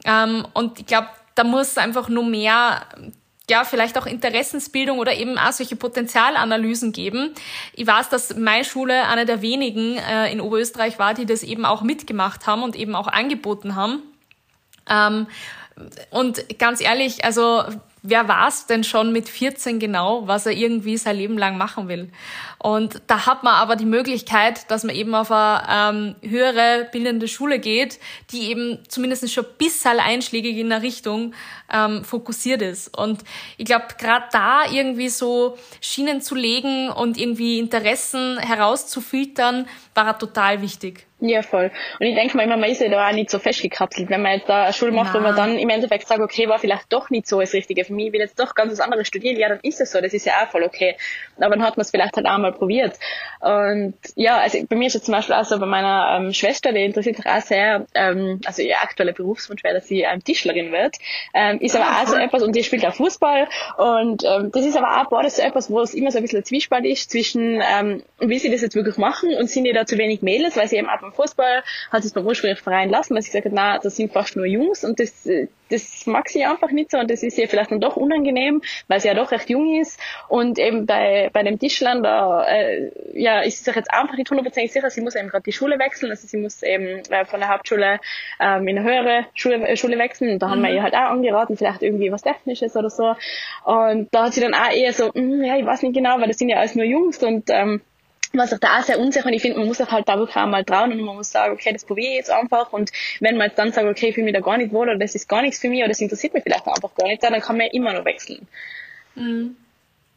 Ähm, 0.04 0.46
und 0.54 0.78
ich 0.78 0.86
glaube, 0.86 1.08
da 1.34 1.44
muss 1.44 1.78
einfach 1.78 2.08
nur 2.08 2.24
mehr 2.24 2.86
ja, 3.50 3.64
vielleicht 3.64 3.98
auch 3.98 4.06
Interessensbildung 4.06 4.98
oder 4.98 5.14
eben 5.14 5.38
auch 5.38 5.52
solche 5.52 5.76
Potenzialanalysen 5.76 6.92
geben. 6.92 7.34
Ich 7.72 7.86
weiß, 7.86 8.08
dass 8.08 8.36
meine 8.36 8.64
Schule 8.64 9.06
eine 9.06 9.26
der 9.26 9.42
wenigen 9.42 9.96
äh, 9.96 10.30
in 10.30 10.40
Oberösterreich 10.40 10.98
war, 10.98 11.14
die 11.14 11.26
das 11.26 11.42
eben 11.42 11.64
auch 11.64 11.82
mitgemacht 11.82 12.46
haben 12.46 12.62
und 12.62 12.76
eben 12.76 12.94
auch 12.94 13.08
angeboten 13.08 13.74
haben. 13.74 14.02
Ähm, 14.88 15.26
und 16.10 16.58
ganz 16.58 16.80
ehrlich, 16.80 17.24
also 17.24 17.64
wer 18.08 18.28
weiß 18.28 18.66
denn 18.66 18.84
schon 18.84 19.12
mit 19.12 19.28
14 19.28 19.78
genau, 19.78 20.26
was 20.26 20.46
er 20.46 20.52
irgendwie 20.52 20.96
sein 20.96 21.16
Leben 21.16 21.36
lang 21.36 21.58
machen 21.58 21.88
will? 21.88 22.10
Und 22.58 23.02
da 23.06 23.26
hat 23.26 23.42
man 23.42 23.54
aber 23.54 23.76
die 23.76 23.84
Möglichkeit, 23.84 24.70
dass 24.70 24.84
man 24.84 24.94
eben 24.94 25.14
auf 25.14 25.30
eine 25.30 26.14
ähm, 26.22 26.30
höhere 26.30 26.88
bildende 26.90 27.28
Schule 27.28 27.58
geht, 27.58 27.98
die 28.30 28.50
eben 28.50 28.78
zumindest 28.88 29.30
schon 29.32 29.44
ein 29.44 29.56
bisschen 29.58 30.00
einschlägig 30.00 30.56
in 30.56 30.72
eine 30.72 30.82
Richtung 30.82 31.34
ähm, 31.72 32.04
fokussiert 32.04 32.62
ist. 32.62 32.96
Und 32.96 33.24
ich 33.56 33.66
glaube, 33.66 33.86
gerade 33.98 34.26
da 34.32 34.62
irgendwie 34.70 35.08
so 35.08 35.58
Schienen 35.80 36.20
zu 36.20 36.34
legen 36.34 36.90
und 36.90 37.18
irgendwie 37.18 37.58
Interessen 37.58 38.38
herauszufiltern, 38.38 39.66
war 39.94 40.18
total 40.18 40.62
wichtig. 40.62 41.07
Ja, 41.20 41.42
voll. 41.42 41.72
Und 41.98 42.06
ich 42.06 42.14
denke 42.14 42.36
mal 42.36 42.44
immer, 42.44 42.56
man 42.56 42.70
ist 42.70 42.80
ja 42.80 42.88
da 42.88 43.08
auch 43.08 43.12
nicht 43.12 43.28
so 43.28 43.40
festgekapselt. 43.40 44.08
Wenn 44.08 44.22
man 44.22 44.38
jetzt 44.38 44.48
da 44.48 44.64
eine 44.64 44.72
Schule 44.72 44.92
macht, 44.92 45.14
Nein. 45.14 45.22
wo 45.22 45.26
man 45.26 45.36
dann 45.36 45.58
im 45.58 45.68
Endeffekt 45.68 46.06
sagt, 46.06 46.20
okay, 46.20 46.48
war 46.48 46.60
vielleicht 46.60 46.92
doch 46.92 47.10
nicht 47.10 47.26
so 47.26 47.40
das 47.40 47.52
Richtige 47.52 47.84
für 47.84 47.92
mich, 47.92 48.06
ich 48.06 48.12
will 48.12 48.20
jetzt 48.20 48.38
doch 48.38 48.54
ganz 48.54 48.70
was 48.70 48.80
anderes 48.80 49.08
studieren, 49.08 49.36
ja, 49.36 49.48
dann 49.48 49.58
ist 49.62 49.80
es 49.80 49.90
so, 49.90 50.00
das 50.00 50.14
ist 50.14 50.26
ja 50.26 50.34
auch 50.40 50.48
voll 50.48 50.62
okay. 50.62 50.96
Aber 51.36 51.50
dann 51.56 51.64
hat 51.64 51.76
man 51.76 51.82
es 51.82 51.90
vielleicht 51.90 52.16
halt 52.16 52.26
auch 52.26 52.38
mal 52.38 52.52
probiert. 52.52 52.96
Und 53.40 53.94
ja, 54.14 54.38
also 54.38 54.58
bei 54.68 54.76
mir 54.76 54.86
ist 54.86 54.94
jetzt 54.94 55.06
zum 55.06 55.14
Beispiel 55.14 55.34
auch 55.34 55.44
so, 55.44 55.58
bei 55.58 55.66
meiner 55.66 56.18
ähm, 56.20 56.32
Schwester, 56.32 56.72
die 56.72 56.84
interessiert 56.84 57.16
sich 57.16 57.26
auch 57.26 57.40
sehr, 57.40 57.86
ähm, 57.94 58.40
also 58.44 58.62
ihr 58.62 58.80
aktueller 58.80 59.12
Berufswunsch 59.12 59.64
wäre, 59.64 59.74
dass 59.74 59.88
sie 59.88 60.02
ähm, 60.02 60.22
Tischlerin 60.22 60.70
wird, 60.70 60.98
ähm, 61.34 61.58
ist 61.58 61.74
aber 61.74 61.86
ah, 61.86 62.02
auch 62.02 62.06
so 62.06 62.16
etwas, 62.16 62.44
und 62.44 62.54
die 62.54 62.62
spielt 62.62 62.86
auch 62.86 62.94
Fußball. 62.94 63.48
Und 63.76 64.22
ähm, 64.24 64.52
das 64.52 64.64
ist 64.64 64.76
aber 64.76 65.00
auch, 65.00 65.08
boah, 65.08 65.24
das 65.24 65.32
ist 65.32 65.38
so 65.38 65.48
etwas, 65.48 65.68
wo 65.68 65.80
es 65.80 65.94
immer 65.94 66.12
so 66.12 66.18
ein 66.18 66.22
bisschen 66.22 66.38
ein 66.38 66.44
Zwiespalt 66.44 66.84
ist 66.84 67.10
zwischen, 67.10 67.60
ähm, 67.60 68.04
will 68.18 68.38
sie 68.38 68.52
das 68.52 68.60
jetzt 68.60 68.76
wirklich 68.76 68.98
machen 68.98 69.34
und 69.36 69.50
sind 69.50 69.64
ihr 69.64 69.74
da 69.74 69.84
zu 69.84 69.98
wenig 69.98 70.22
Mädels, 70.22 70.56
weil 70.56 70.68
sie 70.68 70.76
eben 70.76 70.88
auch 70.88 71.07
beim 71.08 71.12
Fußball 71.12 71.62
hat 71.90 72.02
sie 72.02 72.08
es 72.08 72.14
beim 72.14 72.26
ursprünglichen 72.26 72.62
Verein 72.62 72.90
lassen, 72.90 73.14
weil 73.14 73.22
sie 73.22 73.28
gesagt 73.30 73.46
hat, 73.46 73.52
na, 73.54 73.78
das 73.78 73.96
sind 73.96 74.12
fast 74.12 74.36
nur 74.36 74.46
Jungs 74.46 74.84
und 74.84 75.00
das, 75.00 75.28
das 75.70 76.06
mag 76.06 76.28
sie 76.28 76.44
einfach 76.44 76.70
nicht 76.70 76.90
so 76.90 76.98
und 76.98 77.10
das 77.10 77.22
ist 77.22 77.38
ihr 77.38 77.48
vielleicht 77.48 77.70
dann 77.70 77.80
doch 77.80 77.96
unangenehm, 77.96 78.62
weil 78.88 79.00
sie 79.00 79.08
ja 79.08 79.14
doch 79.14 79.30
recht 79.30 79.50
jung 79.50 79.80
ist 79.80 80.00
und 80.28 80.58
eben 80.58 80.86
bei, 80.86 81.30
bei 81.32 81.42
dem 81.42 81.58
Tischland, 81.58 82.04
da, 82.04 82.46
äh, 82.46 82.90
ja, 83.14 83.40
ist 83.40 83.58
sie 83.58 83.64
sich 83.64 83.76
jetzt 83.76 83.92
einfach 83.92 84.16
nicht 84.16 84.30
hundertprozentig 84.30 84.72
sicher, 84.72 84.90
sie 84.90 85.00
muss 85.00 85.14
eben 85.14 85.28
gerade 85.28 85.44
die 85.44 85.52
Schule 85.52 85.78
wechseln, 85.78 86.10
also 86.10 86.26
sie 86.26 86.38
muss 86.38 86.62
eben 86.62 87.02
äh, 87.10 87.24
von 87.24 87.40
der 87.40 87.48
Hauptschule 87.48 88.00
ähm, 88.40 88.68
in 88.68 88.78
eine 88.78 88.88
höhere 88.88 89.26
Schule, 89.34 89.66
äh, 89.66 89.76
Schule 89.76 89.98
wechseln 89.98 90.32
und 90.32 90.38
da 90.40 90.46
mhm. 90.46 90.50
haben 90.52 90.62
wir 90.62 90.70
mhm. 90.70 90.76
ihr 90.76 90.82
halt 90.82 90.94
auch 90.94 91.10
angeraten, 91.10 91.56
vielleicht 91.56 91.82
irgendwie 91.82 92.12
was 92.12 92.22
Technisches 92.22 92.76
oder 92.76 92.90
so 92.90 93.14
und 93.64 94.08
da 94.12 94.26
hat 94.26 94.34
sie 94.34 94.40
dann 94.40 94.54
auch 94.54 94.70
eher 94.70 94.92
so, 94.92 95.10
mm, 95.12 95.44
ja, 95.44 95.56
ich 95.56 95.66
weiß 95.66 95.82
nicht 95.82 95.94
genau, 95.94 96.18
weil 96.20 96.28
das 96.28 96.38
sind 96.38 96.48
ja 96.48 96.58
alles 96.58 96.74
nur 96.74 96.84
Jungs 96.84 97.22
und 97.22 97.50
ähm, 97.50 97.82
was 98.32 98.52
auch 98.52 98.58
da 98.58 98.82
sehr 98.82 98.98
unsicher 98.98 99.26
und 99.26 99.32
ich 99.32 99.42
finde, 99.42 99.58
man 99.58 99.68
muss 99.68 99.80
auch 99.80 99.90
halt 99.90 100.08
da 100.08 100.18
wirklich 100.18 100.36
auch 100.36 100.46
mal 100.46 100.64
trauen 100.64 100.92
und 100.92 101.00
man 101.00 101.16
muss 101.16 101.30
sagen, 101.30 101.52
okay, 101.54 101.72
das 101.72 101.84
probiere 101.84 102.10
ich 102.10 102.16
jetzt 102.16 102.30
einfach 102.30 102.72
und 102.72 102.90
wenn 103.20 103.36
man 103.36 103.48
jetzt 103.48 103.58
dann 103.58 103.72
sagt, 103.72 103.86
okay, 103.86 104.08
ich 104.08 104.14
fühle 104.14 104.26
mich 104.26 104.34
da 104.34 104.40
gar 104.40 104.58
nicht 104.58 104.72
wohl 104.72 104.88
oder 104.88 104.98
das 104.98 105.14
ist 105.14 105.28
gar 105.28 105.42
nichts 105.42 105.58
für 105.58 105.68
mich 105.68 105.80
oder 105.80 105.88
das 105.88 106.00
interessiert 106.00 106.34
mich 106.34 106.42
vielleicht 106.42 106.66
einfach 106.66 106.94
gar 106.94 107.08
nicht, 107.08 107.22
dann 107.22 107.40
kann 107.40 107.56
man 107.56 107.66
ja 107.66 107.72
immer 107.72 107.92
noch 107.92 108.04
wechseln. 108.04 108.46
Mhm. 109.14 109.56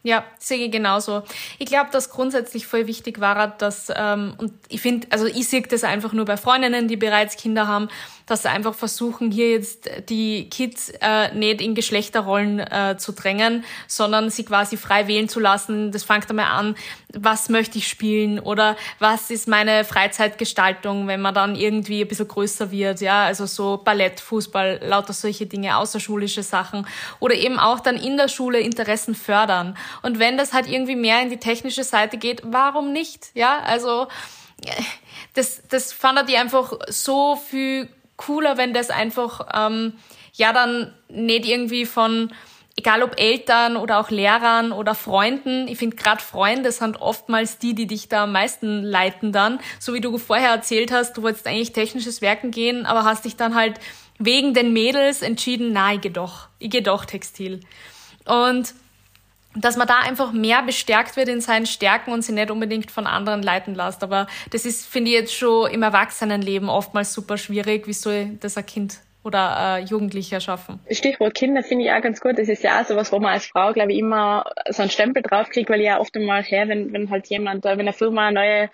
Ja, 0.03 0.23
sehe 0.39 0.65
ich 0.65 0.71
genauso. 0.71 1.21
Ich 1.59 1.67
glaube, 1.67 1.91
dass 1.91 2.09
grundsätzlich 2.09 2.65
voll 2.65 2.87
wichtig 2.87 3.19
war, 3.19 3.49
dass, 3.49 3.91
ähm, 3.95 4.33
und 4.39 4.51
ich 4.67 4.81
finde, 4.81 5.05
also 5.11 5.27
ich 5.27 5.47
sehe 5.47 5.61
das 5.61 5.83
einfach 5.83 6.11
nur 6.11 6.25
bei 6.25 6.37
Freundinnen, 6.37 6.87
die 6.87 6.97
bereits 6.97 7.37
Kinder 7.37 7.67
haben, 7.67 7.87
dass 8.25 8.43
sie 8.43 8.49
einfach 8.49 8.73
versuchen, 8.73 9.29
hier 9.29 9.51
jetzt 9.51 9.89
die 10.09 10.49
Kids 10.49 10.91
äh, 11.01 11.33
nicht 11.35 11.61
in 11.61 11.75
Geschlechterrollen 11.75 12.59
äh, 12.59 12.95
zu 12.97 13.11
drängen, 13.11 13.63
sondern 13.87 14.29
sie 14.29 14.45
quasi 14.45 14.77
frei 14.77 15.07
wählen 15.07 15.29
zu 15.29 15.39
lassen. 15.39 15.91
Das 15.91 16.03
fängt 16.03 16.29
einmal 16.29 16.45
an, 16.45 16.75
was 17.13 17.49
möchte 17.49 17.77
ich 17.77 17.87
spielen 17.87 18.39
oder 18.39 18.77
was 18.99 19.29
ist 19.29 19.47
meine 19.47 19.83
Freizeitgestaltung, 19.83 21.07
wenn 21.07 21.21
man 21.21 21.35
dann 21.35 21.55
irgendwie 21.55 22.01
ein 22.01 22.07
bisschen 22.07 22.27
größer 22.27 22.71
wird, 22.71 23.01
ja, 23.01 23.25
also 23.25 23.45
so 23.45 23.81
Ballett, 23.83 24.19
Fußball, 24.19 24.79
lauter 24.83 25.13
solche 25.13 25.45
Dinge, 25.45 25.77
außerschulische 25.77 26.41
Sachen 26.41 26.87
oder 27.19 27.35
eben 27.35 27.59
auch 27.59 27.81
dann 27.81 27.97
in 27.97 28.17
der 28.17 28.29
Schule 28.29 28.61
Interessen 28.61 29.13
fördern. 29.13 29.77
Und 30.01 30.19
wenn 30.19 30.37
das 30.37 30.53
halt 30.53 30.67
irgendwie 30.67 30.95
mehr 30.95 31.21
in 31.21 31.29
die 31.29 31.37
technische 31.37 31.83
Seite 31.83 32.17
geht, 32.17 32.41
warum 32.45 32.91
nicht, 32.91 33.31
ja, 33.33 33.59
also 33.59 34.07
das, 35.33 35.63
das 35.69 35.93
fand 35.93 36.29
ich 36.29 36.37
einfach 36.37 36.73
so 36.87 37.35
viel 37.35 37.89
cooler, 38.17 38.57
wenn 38.57 38.73
das 38.73 38.89
einfach, 38.89 39.47
ähm, 39.53 39.93
ja, 40.33 40.53
dann 40.53 40.93
nicht 41.09 41.45
irgendwie 41.45 41.85
von, 41.85 42.31
egal 42.75 43.03
ob 43.03 43.19
Eltern 43.19 43.75
oder 43.75 43.99
auch 43.99 44.09
Lehrern 44.09 44.71
oder 44.71 44.95
Freunden, 44.95 45.67
ich 45.67 45.77
finde 45.77 45.95
gerade 45.95 46.21
Freunde 46.21 46.71
sind 46.71 47.01
oftmals 47.01 47.57
die, 47.57 47.73
die 47.73 47.87
dich 47.87 48.07
da 48.07 48.23
am 48.23 48.31
meisten 48.31 48.83
leiten 48.83 49.31
dann. 49.31 49.59
So 49.79 49.93
wie 49.93 50.01
du 50.01 50.17
vorher 50.17 50.51
erzählt 50.51 50.91
hast, 50.91 51.17
du 51.17 51.23
wolltest 51.23 51.47
eigentlich 51.47 51.73
technisches 51.73 52.21
Werken 52.21 52.51
gehen, 52.51 52.85
aber 52.85 53.03
hast 53.03 53.25
dich 53.25 53.35
dann 53.35 53.55
halt 53.55 53.79
wegen 54.19 54.53
den 54.53 54.71
Mädels 54.71 55.21
entschieden, 55.21 55.71
na, 55.73 55.93
ich 55.93 56.01
geh 56.01 56.09
doch, 56.09 56.47
ich 56.59 56.69
geh 56.69 56.81
doch 56.81 57.05
Textil. 57.05 57.61
Und 58.25 58.73
dass 59.55 59.77
man 59.77 59.87
da 59.87 59.99
einfach 59.99 60.31
mehr 60.31 60.63
bestärkt 60.63 61.17
wird 61.17 61.27
in 61.27 61.41
seinen 61.41 61.65
Stärken 61.65 62.11
und 62.11 62.23
sie 62.23 62.31
nicht 62.31 62.51
unbedingt 62.51 62.91
von 62.91 63.07
anderen 63.07 63.43
leiten 63.43 63.75
lässt. 63.75 64.03
Aber 64.03 64.27
das 64.51 64.65
ist, 64.65 64.85
finde 64.85 65.11
ich, 65.11 65.17
jetzt 65.17 65.35
schon 65.35 65.69
im 65.69 65.83
Erwachsenenleben 65.83 66.69
oftmals 66.69 67.13
super 67.13 67.37
schwierig. 67.37 67.87
Wie 67.87 67.93
soll 67.93 68.37
das 68.39 68.57
ein 68.57 68.65
Kind 68.65 68.99
oder 69.23 69.77
äh, 69.77 69.83
Jugendliche 69.83 70.35
erschaffen. 70.35 70.79
Stichwort 70.89 71.35
Kinder 71.35 71.61
finde 71.61 71.85
ich 71.85 71.91
auch 71.91 72.01
ganz 72.01 72.21
gut. 72.21 72.37
Das 72.37 72.49
ist 72.49 72.63
ja 72.63 72.81
auch 72.81 72.85
sowas, 72.85 73.11
wo 73.11 73.19
man 73.19 73.33
als 73.33 73.45
Frau, 73.45 73.71
glaube 73.71 73.91
ich, 73.91 73.99
immer 73.99 74.45
so 74.69 74.81
einen 74.81 74.89
Stempel 74.89 75.21
draufkriegt, 75.21 75.69
weil 75.69 75.79
ich 75.79 75.85
ja 75.85 75.99
oft 75.99 76.15
einmal 76.15 76.43
her, 76.43 76.67
wenn, 76.67 76.91
wenn 76.91 77.09
halt 77.09 77.27
jemand, 77.27 77.63
wenn 77.63 77.79
eine 77.79 77.93
Firma 77.93 78.27
eine 78.27 78.39
neue 78.39 78.69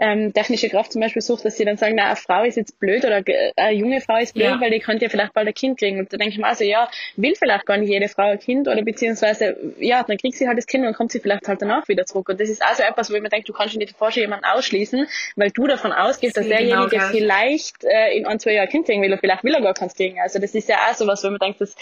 ähm, 0.00 0.32
technische 0.32 0.70
Kraft 0.70 0.92
zum 0.92 1.02
Beispiel 1.02 1.20
sucht, 1.20 1.44
dass 1.44 1.58
sie 1.58 1.66
dann 1.66 1.76
sagen, 1.76 1.94
na, 1.94 2.06
eine 2.06 2.16
Frau 2.16 2.42
ist 2.42 2.56
jetzt 2.56 2.80
blöd 2.80 3.04
oder 3.04 3.22
eine 3.56 3.76
junge 3.76 4.00
Frau 4.00 4.16
ist 4.16 4.32
blöd, 4.32 4.46
ja. 4.46 4.60
weil 4.60 4.70
die 4.70 4.80
könnte 4.80 5.04
ja 5.04 5.10
vielleicht 5.10 5.34
bald 5.34 5.46
ein 5.46 5.54
Kind 5.54 5.78
kriegen. 5.78 5.98
Und 5.98 6.10
da 6.10 6.16
denke 6.16 6.32
ich 6.32 6.38
mir 6.38 6.46
also, 6.46 6.64
ja, 6.64 6.90
will 7.16 7.34
vielleicht 7.36 7.66
gar 7.66 7.76
nicht 7.76 7.90
jede 7.90 8.08
Frau 8.08 8.30
ein 8.30 8.38
Kind 8.38 8.66
oder 8.66 8.82
beziehungsweise, 8.82 9.56
ja, 9.78 10.02
dann 10.02 10.16
kriegt 10.16 10.36
sie 10.36 10.48
halt 10.48 10.56
das 10.56 10.66
Kind 10.66 10.86
und 10.86 10.94
kommt 10.94 11.12
sie 11.12 11.20
vielleicht 11.20 11.46
halt 11.46 11.60
danach 11.60 11.86
wieder 11.88 12.06
zurück. 12.06 12.30
Und 12.30 12.40
das 12.40 12.48
ist 12.48 12.62
also 12.62 12.82
etwas, 12.82 13.10
wo 13.10 13.14
ich 13.14 13.22
mir 13.22 13.28
denke, 13.28 13.46
du 13.46 13.52
kannst 13.52 13.76
nicht 13.76 13.96
vorstellen, 13.96 14.24
jemanden 14.24 14.46
ausschließen, 14.46 15.06
weil 15.36 15.50
du 15.50 15.66
davon 15.66 15.92
ausgehst, 15.92 16.36
dass 16.36 16.48
derjenige 16.48 16.88
genau 16.88 17.08
vielleicht 17.08 17.84
äh, 17.84 18.16
in 18.16 18.26
ein, 18.26 18.40
zwei 18.40 18.52
Jahren 18.52 18.68
ein 18.68 18.70
Kind 18.70 18.86
kriegen 18.86 19.02
will 19.02 19.12
oder 19.12 19.20
vielleicht 19.20 19.44
will 19.44 19.54
er 19.54 19.60
gar 19.60 19.74
keins 19.74 19.94
kriegen. 19.94 20.18
Also 20.18 20.38
das 20.38 20.54
ist 20.54 20.68
ja 20.68 20.76
auch 20.90 20.94
sowas, 20.94 21.22
wo 21.22 21.28
man 21.28 21.38
denkt, 21.38 21.60
dass 21.60 21.74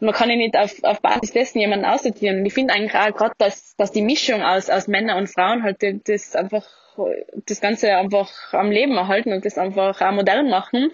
man 0.00 0.14
kann 0.14 0.30
ja 0.30 0.36
nicht 0.36 0.56
auf, 0.56 0.82
auf 0.82 1.00
Basis 1.00 1.32
dessen 1.32 1.60
jemanden 1.60 1.84
aussortieren. 1.84 2.40
Und 2.40 2.46
ich 2.46 2.54
finde 2.54 2.74
eigentlich 2.74 2.94
auch 2.94 3.14
gerade, 3.14 3.34
dass, 3.38 3.76
dass 3.76 3.92
die 3.92 4.02
Mischung 4.02 4.42
aus, 4.42 4.70
aus 4.70 4.88
Männern 4.88 5.18
und 5.18 5.28
Frauen 5.28 5.62
halt 5.62 5.82
das 6.08 6.34
einfach 6.34 6.66
das 7.46 7.60
Ganze 7.60 7.96
einfach 7.96 8.30
am 8.52 8.70
Leben 8.70 8.96
erhalten 8.96 9.32
und 9.32 9.44
das 9.44 9.58
einfach 9.58 10.00
auch 10.00 10.12
modern 10.12 10.50
machen. 10.50 10.90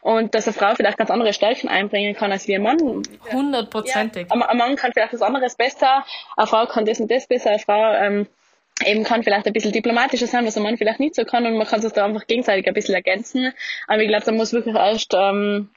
Und 0.00 0.34
dass 0.34 0.46
eine 0.46 0.54
Frau 0.54 0.74
vielleicht 0.74 0.98
ganz 0.98 1.10
andere 1.10 1.32
Stärken 1.32 1.68
einbringen 1.68 2.14
kann 2.14 2.32
als 2.32 2.46
wie 2.48 2.56
ein 2.56 2.62
Mann. 2.62 3.02
Hundertprozentig. 3.32 4.26
Ja, 4.30 4.48
ein 4.48 4.56
Mann 4.56 4.76
kann 4.76 4.92
vielleicht 4.92 5.12
was 5.12 5.22
anderes 5.22 5.54
besser, 5.54 6.04
eine 6.36 6.46
Frau 6.46 6.66
kann 6.66 6.84
das 6.84 7.00
und 7.00 7.10
das 7.10 7.26
besser, 7.26 7.50
eine 7.50 7.58
Frau 7.58 7.92
ähm, 7.94 8.26
eben 8.84 9.04
kann 9.04 9.22
vielleicht 9.22 9.46
ein 9.46 9.52
bisschen 9.52 9.72
diplomatischer 9.72 10.26
sein, 10.26 10.44
was 10.46 10.56
ein 10.56 10.62
Mann 10.62 10.76
vielleicht 10.76 11.00
nicht 11.00 11.14
so 11.14 11.24
kann 11.24 11.46
und 11.46 11.56
man 11.56 11.66
kann 11.66 11.80
sich 11.80 11.92
da 11.92 12.04
einfach 12.04 12.26
gegenseitig 12.26 12.66
ein 12.66 12.74
bisschen 12.74 12.94
ergänzen. 12.94 13.52
Aber 13.86 14.02
ich 14.02 14.08
glaube, 14.08 14.24
da 14.24 14.32
muss 14.32 14.52
wirklich 14.52 14.74
erst 14.74 15.14
ähm, 15.14 15.70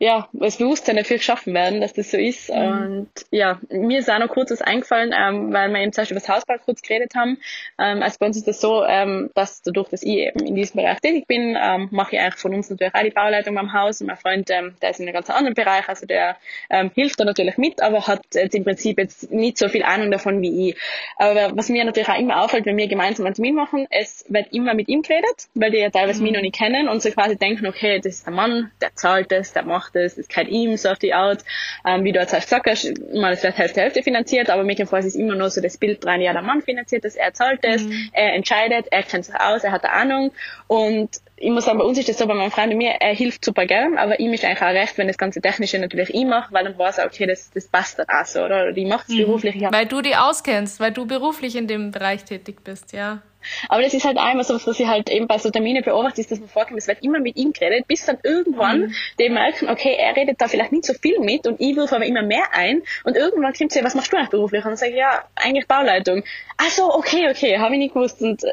ja, 0.00 0.28
das 0.32 0.58
Bewusstsein 0.58 0.94
dafür 0.94 1.16
geschaffen 1.16 1.54
werden, 1.54 1.80
dass 1.80 1.92
das 1.92 2.12
so 2.12 2.16
ist. 2.16 2.50
Mhm. 2.50 2.56
Und 2.56 3.10
ja, 3.30 3.58
mir 3.68 3.98
ist 3.98 4.08
auch 4.08 4.20
noch 4.20 4.28
kurz 4.28 4.52
was 4.52 4.62
eingefallen, 4.62 5.12
ähm, 5.16 5.52
weil 5.52 5.70
wir 5.70 5.80
eben 5.80 5.92
zum 5.92 6.02
Beispiel 6.02 6.16
über 6.16 6.24
das 6.24 6.28
Hausbau 6.28 6.54
kurz 6.64 6.82
geredet 6.82 7.16
haben. 7.16 7.38
Ähm, 7.80 8.02
also 8.02 8.16
bei 8.20 8.26
uns 8.26 8.36
ist 8.36 8.46
das 8.46 8.60
so, 8.60 8.84
ähm, 8.84 9.30
dass 9.34 9.60
dadurch, 9.62 9.88
dass 9.88 10.04
ich 10.04 10.18
eben 10.18 10.46
in 10.46 10.54
diesem 10.54 10.80
Bereich 10.80 11.00
tätig 11.00 11.26
bin, 11.26 11.58
ähm, 11.60 11.88
mache 11.90 12.14
ich 12.14 12.20
eigentlich 12.20 12.36
von 12.36 12.54
uns 12.54 12.70
natürlich 12.70 12.94
auch 12.94 13.02
die 13.02 13.10
Bauleitung 13.10 13.56
beim 13.56 13.72
Haus. 13.72 14.00
Und 14.00 14.06
mein 14.06 14.16
Freund, 14.16 14.48
ähm, 14.50 14.76
der 14.80 14.90
ist 14.90 15.00
in 15.00 15.06
einem 15.06 15.14
ganz 15.14 15.30
anderen 15.30 15.54
Bereich, 15.54 15.88
also 15.88 16.06
der 16.06 16.36
ähm, 16.70 16.92
hilft 16.94 17.18
da 17.18 17.24
natürlich 17.24 17.58
mit, 17.58 17.82
aber 17.82 18.06
hat 18.06 18.22
jetzt 18.34 18.54
im 18.54 18.62
Prinzip 18.62 18.98
jetzt 18.98 19.32
nicht 19.32 19.58
so 19.58 19.68
viel 19.68 19.82
Ahnung 19.82 20.12
davon 20.12 20.40
wie 20.42 20.70
ich. 20.70 20.76
Aber 21.16 21.56
was 21.56 21.70
mir 21.70 21.84
natürlich 21.84 22.08
auch 22.08 22.18
immer 22.18 22.44
auffällt, 22.44 22.66
wenn 22.66 22.76
wir 22.76 22.86
gemeinsam 22.86 23.26
einen 23.26 23.34
Termin 23.34 23.56
machen, 23.56 23.88
es 23.90 24.24
wird 24.28 24.52
immer 24.52 24.74
mit 24.74 24.88
ihm 24.88 25.02
geredet, 25.02 25.48
weil 25.54 25.72
die 25.72 25.78
ja 25.78 25.90
teilweise 25.90 26.20
mhm. 26.20 26.24
mich 26.26 26.34
noch 26.34 26.42
nicht 26.42 26.54
kennen 26.54 26.88
und 26.88 27.02
so 27.02 27.10
quasi 27.10 27.36
denken, 27.36 27.66
okay, 27.66 27.96
das 27.98 28.14
ist 28.14 28.26
der 28.26 28.32
Mann, 28.32 28.70
der 28.80 28.94
zahlt 28.94 29.32
das, 29.32 29.52
der 29.52 29.64
macht 29.64 29.87
das, 29.90 30.14
das 30.14 30.18
ist 30.18 30.30
kein 30.30 30.48
ihm, 30.48 30.76
so 30.76 30.90
auf 30.90 30.98
die 30.98 31.14
Art, 31.14 31.44
ähm, 31.84 32.04
wie 32.04 32.12
du 32.12 32.20
jetzt 32.20 32.32
gesagt 32.32 32.66
hast, 32.68 32.92
mal 33.14 33.32
ist 33.32 33.40
vielleicht 33.40 33.58
Hälfte 33.58 33.80
Hälfte 33.80 34.02
finanziert, 34.02 34.50
aber 34.50 34.64
jedenfalls 34.68 35.06
ist 35.06 35.14
immer 35.14 35.34
nur 35.34 35.50
so 35.50 35.60
das 35.60 35.76
Bild 35.76 36.04
dran, 36.04 36.20
ja, 36.20 36.32
der 36.32 36.42
Mann 36.42 36.62
finanziert 36.62 37.04
das, 37.04 37.16
er 37.16 37.32
zahlt 37.32 37.64
das, 37.64 37.82
mhm. 37.82 38.10
er 38.12 38.34
entscheidet, 38.34 38.86
er 38.90 39.02
kennt 39.02 39.24
sich 39.24 39.34
aus, 39.34 39.64
er 39.64 39.72
hat 39.72 39.84
eine 39.84 39.92
Ahnung 39.92 40.32
und 40.66 41.10
ich 41.40 41.50
muss 41.50 41.64
sagen, 41.64 41.78
bei 41.78 41.84
uns 41.84 41.98
ist 41.98 42.08
das 42.08 42.18
so, 42.18 42.26
bei 42.26 42.34
meinem 42.34 42.50
Freund 42.50 42.72
und 42.72 42.78
mir, 42.78 42.94
er 43.00 43.14
hilft 43.14 43.44
super 43.44 43.66
gern, 43.66 43.96
aber 43.96 44.18
ihm 44.18 44.32
ist 44.32 44.44
eigentlich 44.44 44.62
auch 44.62 44.66
recht, 44.68 44.98
wenn 44.98 45.06
das 45.06 45.18
ganze 45.18 45.40
Technische 45.40 45.78
natürlich 45.78 46.12
ich 46.12 46.24
mache, 46.24 46.52
weil 46.52 46.64
dann 46.64 46.76
weiß 46.76 46.98
er, 46.98 47.06
okay, 47.06 47.26
das, 47.26 47.50
das 47.50 47.68
passt 47.68 47.98
dann 47.98 48.06
auch 48.08 48.26
so, 48.26 48.42
oder? 48.42 48.72
die 48.72 48.84
macht 48.84 49.08
es 49.08 49.14
mhm. 49.14 49.18
beruflich. 49.18 49.54
Ja. 49.56 49.72
Weil 49.72 49.86
du 49.86 50.00
die 50.00 50.16
auskennst, 50.16 50.80
weil 50.80 50.92
du 50.92 51.06
beruflich 51.06 51.56
in 51.56 51.66
dem 51.66 51.90
Bereich 51.90 52.24
tätig 52.24 52.64
bist, 52.64 52.92
ja. 52.92 53.22
Aber 53.68 53.82
das 53.82 53.94
ist 53.94 54.04
halt 54.04 54.18
einmal 54.18 54.44
so 54.44 54.54
was, 54.54 54.66
was 54.66 54.80
ich 54.80 54.86
halt 54.86 55.10
eben 55.10 55.26
bei 55.26 55.38
so 55.38 55.50
Termine 55.50 55.82
beobachte, 55.82 56.20
ist, 56.20 56.30
dass 56.30 56.40
man 56.40 56.48
vorkommt, 56.48 56.78
es 56.78 56.88
wird 56.88 57.02
immer 57.02 57.20
mit 57.20 57.36
ihm 57.36 57.52
geredet, 57.52 57.86
bis 57.88 58.06
dann 58.06 58.18
irgendwann 58.22 58.80
mhm. 58.80 58.94
die 59.18 59.28
merken, 59.28 59.68
okay, 59.68 59.96
er 59.98 60.16
redet 60.16 60.40
da 60.40 60.48
vielleicht 60.48 60.72
nicht 60.72 60.84
so 60.84 60.94
viel 60.94 61.20
mit 61.20 61.46
und 61.46 61.60
ich 61.60 61.76
wirf 61.76 61.92
aber 61.92 62.06
immer 62.06 62.22
mehr 62.22 62.52
ein 62.52 62.82
und 63.04 63.16
irgendwann 63.16 63.52
kommt 63.52 63.72
sie, 63.72 63.84
was 63.84 63.94
machst 63.94 64.12
du 64.12 64.16
eigentlich 64.16 64.30
beruflich? 64.30 64.64
Und 64.64 64.70
dann 64.70 64.76
sage 64.76 64.92
ich, 64.92 64.98
ja, 64.98 65.24
eigentlich 65.36 65.66
Bauleitung. 65.66 66.24
Ach 66.56 66.70
so, 66.70 66.92
okay, 66.94 67.28
okay, 67.30 67.58
habe 67.58 67.74
ich 67.74 67.78
nicht 67.78 67.94
gewusst 67.94 68.20
und 68.22 68.44
äh, 68.44 68.52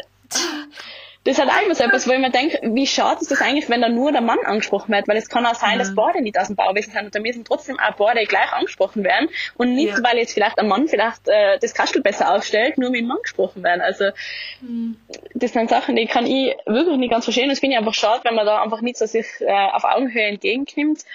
das 1.25 1.39
ist 1.39 1.39
halt 1.39 1.49
einfach 1.49 1.73
so 1.73 1.83
etwas, 1.83 2.07
wo 2.07 2.11
ich 2.11 2.19
mir 2.19 2.29
denke, 2.29 2.59
wie 2.61 2.85
schade 2.85 3.19
ist 3.19 3.31
das 3.31 3.41
eigentlich, 3.41 3.67
wenn 3.67 3.81
da 3.81 3.89
nur 3.89 4.11
der 4.11 4.21
Mann 4.21 4.37
angesprochen 4.45 4.93
wird, 4.93 5.07
weil 5.07 5.17
es 5.17 5.27
kann 5.27 5.43
auch 5.47 5.55
sein, 5.55 5.73
mhm. 5.73 5.79
dass 5.79 5.95
beide 5.95 6.21
nicht 6.21 6.37
aus 6.37 6.47
dem 6.47 6.55
Bauwesen 6.55 6.93
sind 6.93 7.05
und 7.05 7.15
da 7.15 7.19
müssen 7.19 7.43
trotzdem 7.43 7.79
auch 7.79 7.95
beide 7.95 8.23
gleich 8.25 8.53
angesprochen 8.53 9.03
werden 9.03 9.29
und 9.57 9.73
nicht, 9.73 9.97
ja. 9.97 10.03
weil 10.03 10.19
jetzt 10.19 10.33
vielleicht 10.33 10.59
ein 10.59 10.67
Mann 10.67 10.87
vielleicht 10.87 11.27
äh, 11.27 11.57
das 11.57 11.73
Kastel 11.73 12.03
besser 12.03 12.31
aufstellt, 12.31 12.77
nur 12.77 12.91
mit 12.91 13.01
dem 13.01 13.07
Mann 13.07 13.17
gesprochen 13.23 13.63
werden. 13.63 13.81
Also 13.81 14.11
mhm. 14.61 14.97
das 15.33 15.51
sind 15.51 15.67
Sachen, 15.67 15.95
die 15.95 16.05
kann 16.05 16.27
ich 16.27 16.55
wirklich 16.67 16.97
nicht 16.97 17.11
ganz 17.11 17.25
verstehen. 17.25 17.49
Das 17.49 17.59
finde 17.59 17.73
ich 17.73 17.79
einfach 17.79 17.95
schade, 17.95 18.21
wenn 18.23 18.35
man 18.35 18.45
da 18.45 18.61
einfach 18.61 18.81
nicht 18.81 18.97
so 18.97 19.07
sich 19.07 19.25
äh, 19.39 19.51
auf 19.51 19.83
Augenhöhe 19.83 20.27
entgegennimmt 20.27 21.05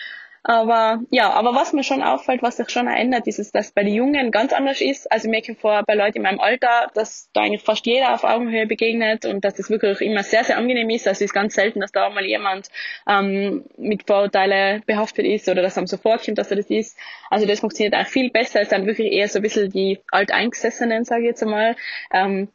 aber 0.42 1.02
ja, 1.10 1.30
aber 1.30 1.54
was 1.54 1.72
mir 1.72 1.84
schon 1.84 2.02
auffällt, 2.02 2.42
was 2.42 2.56
sich 2.56 2.70
schon 2.70 2.86
ändert, 2.86 3.26
ist, 3.26 3.38
dass 3.38 3.52
das 3.52 3.72
bei 3.72 3.82
den 3.82 3.94
Jungen 3.94 4.30
ganz 4.30 4.52
anders 4.52 4.80
ist. 4.80 5.10
Also 5.12 5.26
ich 5.26 5.30
merke 5.30 5.54
vor 5.54 5.82
bei 5.86 5.94
Leuten 5.94 6.18
in 6.18 6.22
meinem 6.22 6.40
Alter, 6.40 6.90
dass 6.94 7.28
da 7.34 7.42
eigentlich 7.42 7.62
fast 7.62 7.84
jeder 7.84 8.14
auf 8.14 8.24
Augenhöhe 8.24 8.66
begegnet 8.66 9.26
und 9.26 9.44
dass 9.44 9.54
das 9.54 9.68
wirklich 9.68 10.00
immer 10.00 10.22
sehr, 10.22 10.44
sehr 10.44 10.56
angenehm 10.56 10.88
ist. 10.88 11.06
Also 11.06 11.18
es 11.18 11.30
ist 11.30 11.34
ganz 11.34 11.54
selten, 11.54 11.80
dass 11.80 11.92
da 11.92 12.08
mal 12.08 12.24
jemand 12.24 12.68
ähm, 13.06 13.64
mit 13.76 14.06
Vorurteile 14.06 14.80
behaftet 14.86 15.26
ist 15.26 15.48
oder 15.48 15.60
dass 15.60 15.76
einem 15.76 15.86
so 15.86 15.98
vorkommt, 15.98 16.38
dass 16.38 16.50
er 16.50 16.56
das 16.56 16.70
ist. 16.70 16.96
Also 17.28 17.46
das 17.46 17.60
funktioniert 17.60 17.94
auch 17.94 18.06
viel 18.06 18.30
besser. 18.30 18.62
Es 18.62 18.70
sind 18.70 18.86
wirklich 18.86 19.12
eher 19.12 19.28
so 19.28 19.40
ein 19.40 19.42
bisschen 19.42 19.70
die 19.70 20.00
Alteingesessenen, 20.10 21.04
sage 21.04 21.22
ich 21.22 21.28
jetzt 21.28 21.42
einmal, 21.42 21.76
ähm, 22.12 22.48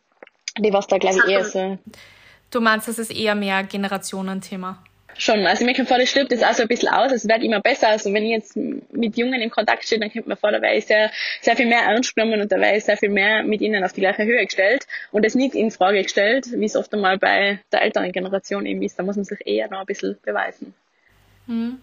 die 0.57 0.73
was 0.73 0.87
da 0.87 0.97
glaube 0.97 1.19
ich 1.25 1.31
eher 1.31 1.43
so... 1.43 1.77
Du 2.49 2.61
meinst, 2.61 2.87
das 2.87 2.99
ist 2.99 3.13
eher 3.13 3.35
mehr 3.35 3.63
Generationenthema? 3.63 4.81
Schon, 5.17 5.45
also 5.45 5.63
mir 5.63 5.73
kommt 5.73 5.87
vor, 5.87 5.97
das 5.97 6.09
stirbt 6.09 6.31
jetzt 6.31 6.45
auch 6.45 6.53
so 6.53 6.63
ein 6.63 6.67
bisschen 6.67 6.89
aus, 6.89 7.11
es 7.11 7.27
wird 7.27 7.41
immer 7.41 7.61
besser. 7.61 7.87
Also 7.87 8.13
wenn 8.13 8.23
ich 8.23 8.31
jetzt 8.31 8.57
mit 8.57 9.15
Jungen 9.15 9.41
in 9.41 9.49
Kontakt 9.49 9.85
stehe, 9.85 9.99
dann 9.99 10.11
kommt 10.11 10.27
mir 10.27 10.35
vor, 10.35 10.51
da 10.51 10.61
wäre 10.61 10.75
ich 10.75 10.85
sehr, 10.85 11.09
sehr 11.41 11.55
viel 11.55 11.67
mehr 11.67 11.83
ernst 11.83 12.15
genommen 12.15 12.41
und 12.41 12.51
da 12.51 12.59
wäre 12.59 12.75
ich 12.75 12.83
sehr 12.83 12.97
viel 12.97 13.09
mehr 13.09 13.43
mit 13.43 13.61
ihnen 13.61 13.83
auf 13.85 13.93
die 13.93 14.01
gleiche 14.01 14.25
Höhe 14.25 14.43
gestellt 14.45 14.85
und 15.11 15.25
es 15.25 15.35
nicht 15.35 15.55
in 15.55 15.71
Frage 15.71 16.03
gestellt, 16.03 16.47
wie 16.51 16.65
es 16.65 16.75
oft 16.75 16.93
einmal 16.93 17.17
bei 17.17 17.59
der 17.71 17.83
älteren 17.83 18.11
Generation 18.11 18.65
eben 18.65 18.81
ist. 18.81 18.99
Da 18.99 19.03
muss 19.03 19.15
man 19.15 19.23
sich 19.23 19.39
eher 19.45 19.69
noch 19.69 19.79
ein 19.79 19.85
bisschen 19.85 20.17
beweisen. 20.21 20.73
Mhm. 21.47 21.79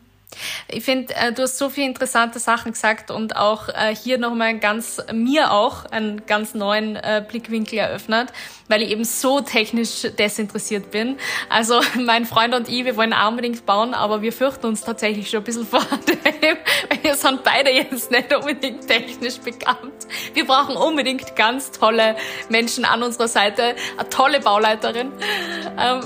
Ich 0.69 0.85
finde, 0.85 1.15
äh, 1.15 1.33
du 1.33 1.43
hast 1.43 1.59
so 1.59 1.69
viele 1.69 1.87
interessante 1.87 2.39
Sachen 2.39 2.73
gesagt 2.73 3.11
und 3.11 3.37
auch 3.37 3.69
äh, 3.69 3.95
hier 3.95 4.19
nochmal 4.19 4.59
ganz, 4.59 5.03
mir 5.13 5.53
auch 5.53 5.85
einen 5.87 6.25
ganz 6.27 6.55
neuen 6.55 6.97
äh, 6.97 7.25
Blickwinkel 7.27 7.79
eröffnet, 7.79 8.33
weil 8.69 8.83
ich 8.83 8.91
eben 8.91 9.05
so 9.05 9.41
technisch 9.41 10.07
desinteressiert 10.19 10.91
bin. 10.91 11.19
Also 11.49 11.81
mein 12.01 12.25
Freund 12.25 12.55
und 12.55 12.69
ich, 12.69 12.85
wir 12.85 12.97
wollen 12.97 13.13
unbedingt 13.13 13.67
bauen, 13.67 13.95
aber 13.95 14.23
wir 14.23 14.33
fürchten 14.33 14.67
uns 14.67 14.83
tatsächlich 14.83 15.29
schon 15.29 15.41
ein 15.41 15.45
bisschen 15.45 15.67
vor 15.67 15.81
dem, 16.07 16.57
weil 16.89 17.03
wir 17.03 17.15
sind 17.17 17.45
beide 17.45 17.71
jetzt 17.71 18.11
nicht 18.11 18.35
unbedingt 18.35 18.87
technisch 18.87 19.39
bekannt. 19.39 19.93
Wir 20.35 20.47
brauchen 20.47 20.77
unbedingt 20.77 21.37
ganz 21.37 21.71
tolle 21.71 22.17
Menschen 22.49 22.85
an 22.85 23.03
unserer 23.03 23.29
Seite, 23.29 23.75
eine 23.99 24.09
tolle 24.09 24.41
Bauleiterin. 24.41 25.13
Ähm, 25.79 26.01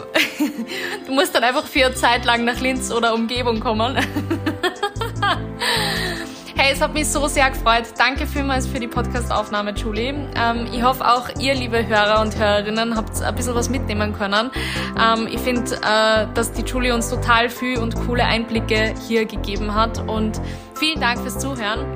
du 1.07 1.13
musst 1.13 1.35
dann 1.35 1.45
einfach 1.45 1.67
für 1.67 1.87
eine 1.87 1.95
Zeit 1.95 2.25
lang 2.25 2.45
nach 2.45 2.61
Linz 2.61 2.91
oder 2.91 3.15
Umgebung 3.15 3.61
kommen. 3.61 3.97
Hey, 6.59 6.73
es 6.73 6.81
hat 6.81 6.95
mich 6.95 7.07
so 7.07 7.29
sehr 7.29 7.51
gefreut. 7.51 7.85
Danke 7.99 8.27
vielmals 8.27 8.67
für 8.67 8.81
die 8.81 8.87
Podcast-Aufnahme, 8.87 9.73
Julie. 9.73 10.15
Ähm, 10.35 10.67
ich 10.73 10.83
hoffe 10.83 11.07
auch 11.07 11.29
ihr, 11.39 11.55
liebe 11.55 11.87
Hörer 11.87 12.23
und 12.23 12.39
Hörerinnen, 12.39 12.97
habt 12.97 13.21
ein 13.21 13.35
bisschen 13.35 13.55
was 13.55 13.69
mitnehmen 13.69 14.15
können. 14.15 14.51
Ähm, 14.99 15.29
ich 15.31 15.39
finde, 15.39 15.77
äh, 15.83 16.27
dass 16.33 16.53
die 16.53 16.63
Julie 16.63 16.95
uns 16.95 17.11
total 17.11 17.51
viel 17.51 17.79
und 17.79 17.95
coole 18.07 18.25
Einblicke 18.25 18.95
hier 19.07 19.27
gegeben 19.27 19.75
hat. 19.75 19.99
Und 20.09 20.41
vielen 20.77 20.99
Dank 20.99 21.21
fürs 21.21 21.39
Zuhören 21.39 21.93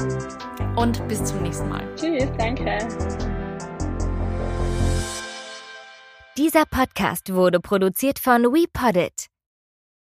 und 0.76 1.09
bis 1.09 1.24
zum 1.24 1.42
nächsten 1.42 1.70
Mal. 1.70 1.83
Tschüss, 1.96 2.28
danke. 2.37 2.87
Dieser 6.37 6.64
Podcast 6.66 7.33
wurde 7.33 7.61
produziert 7.61 8.18
von 8.18 8.42
WePoddit. 8.42 9.29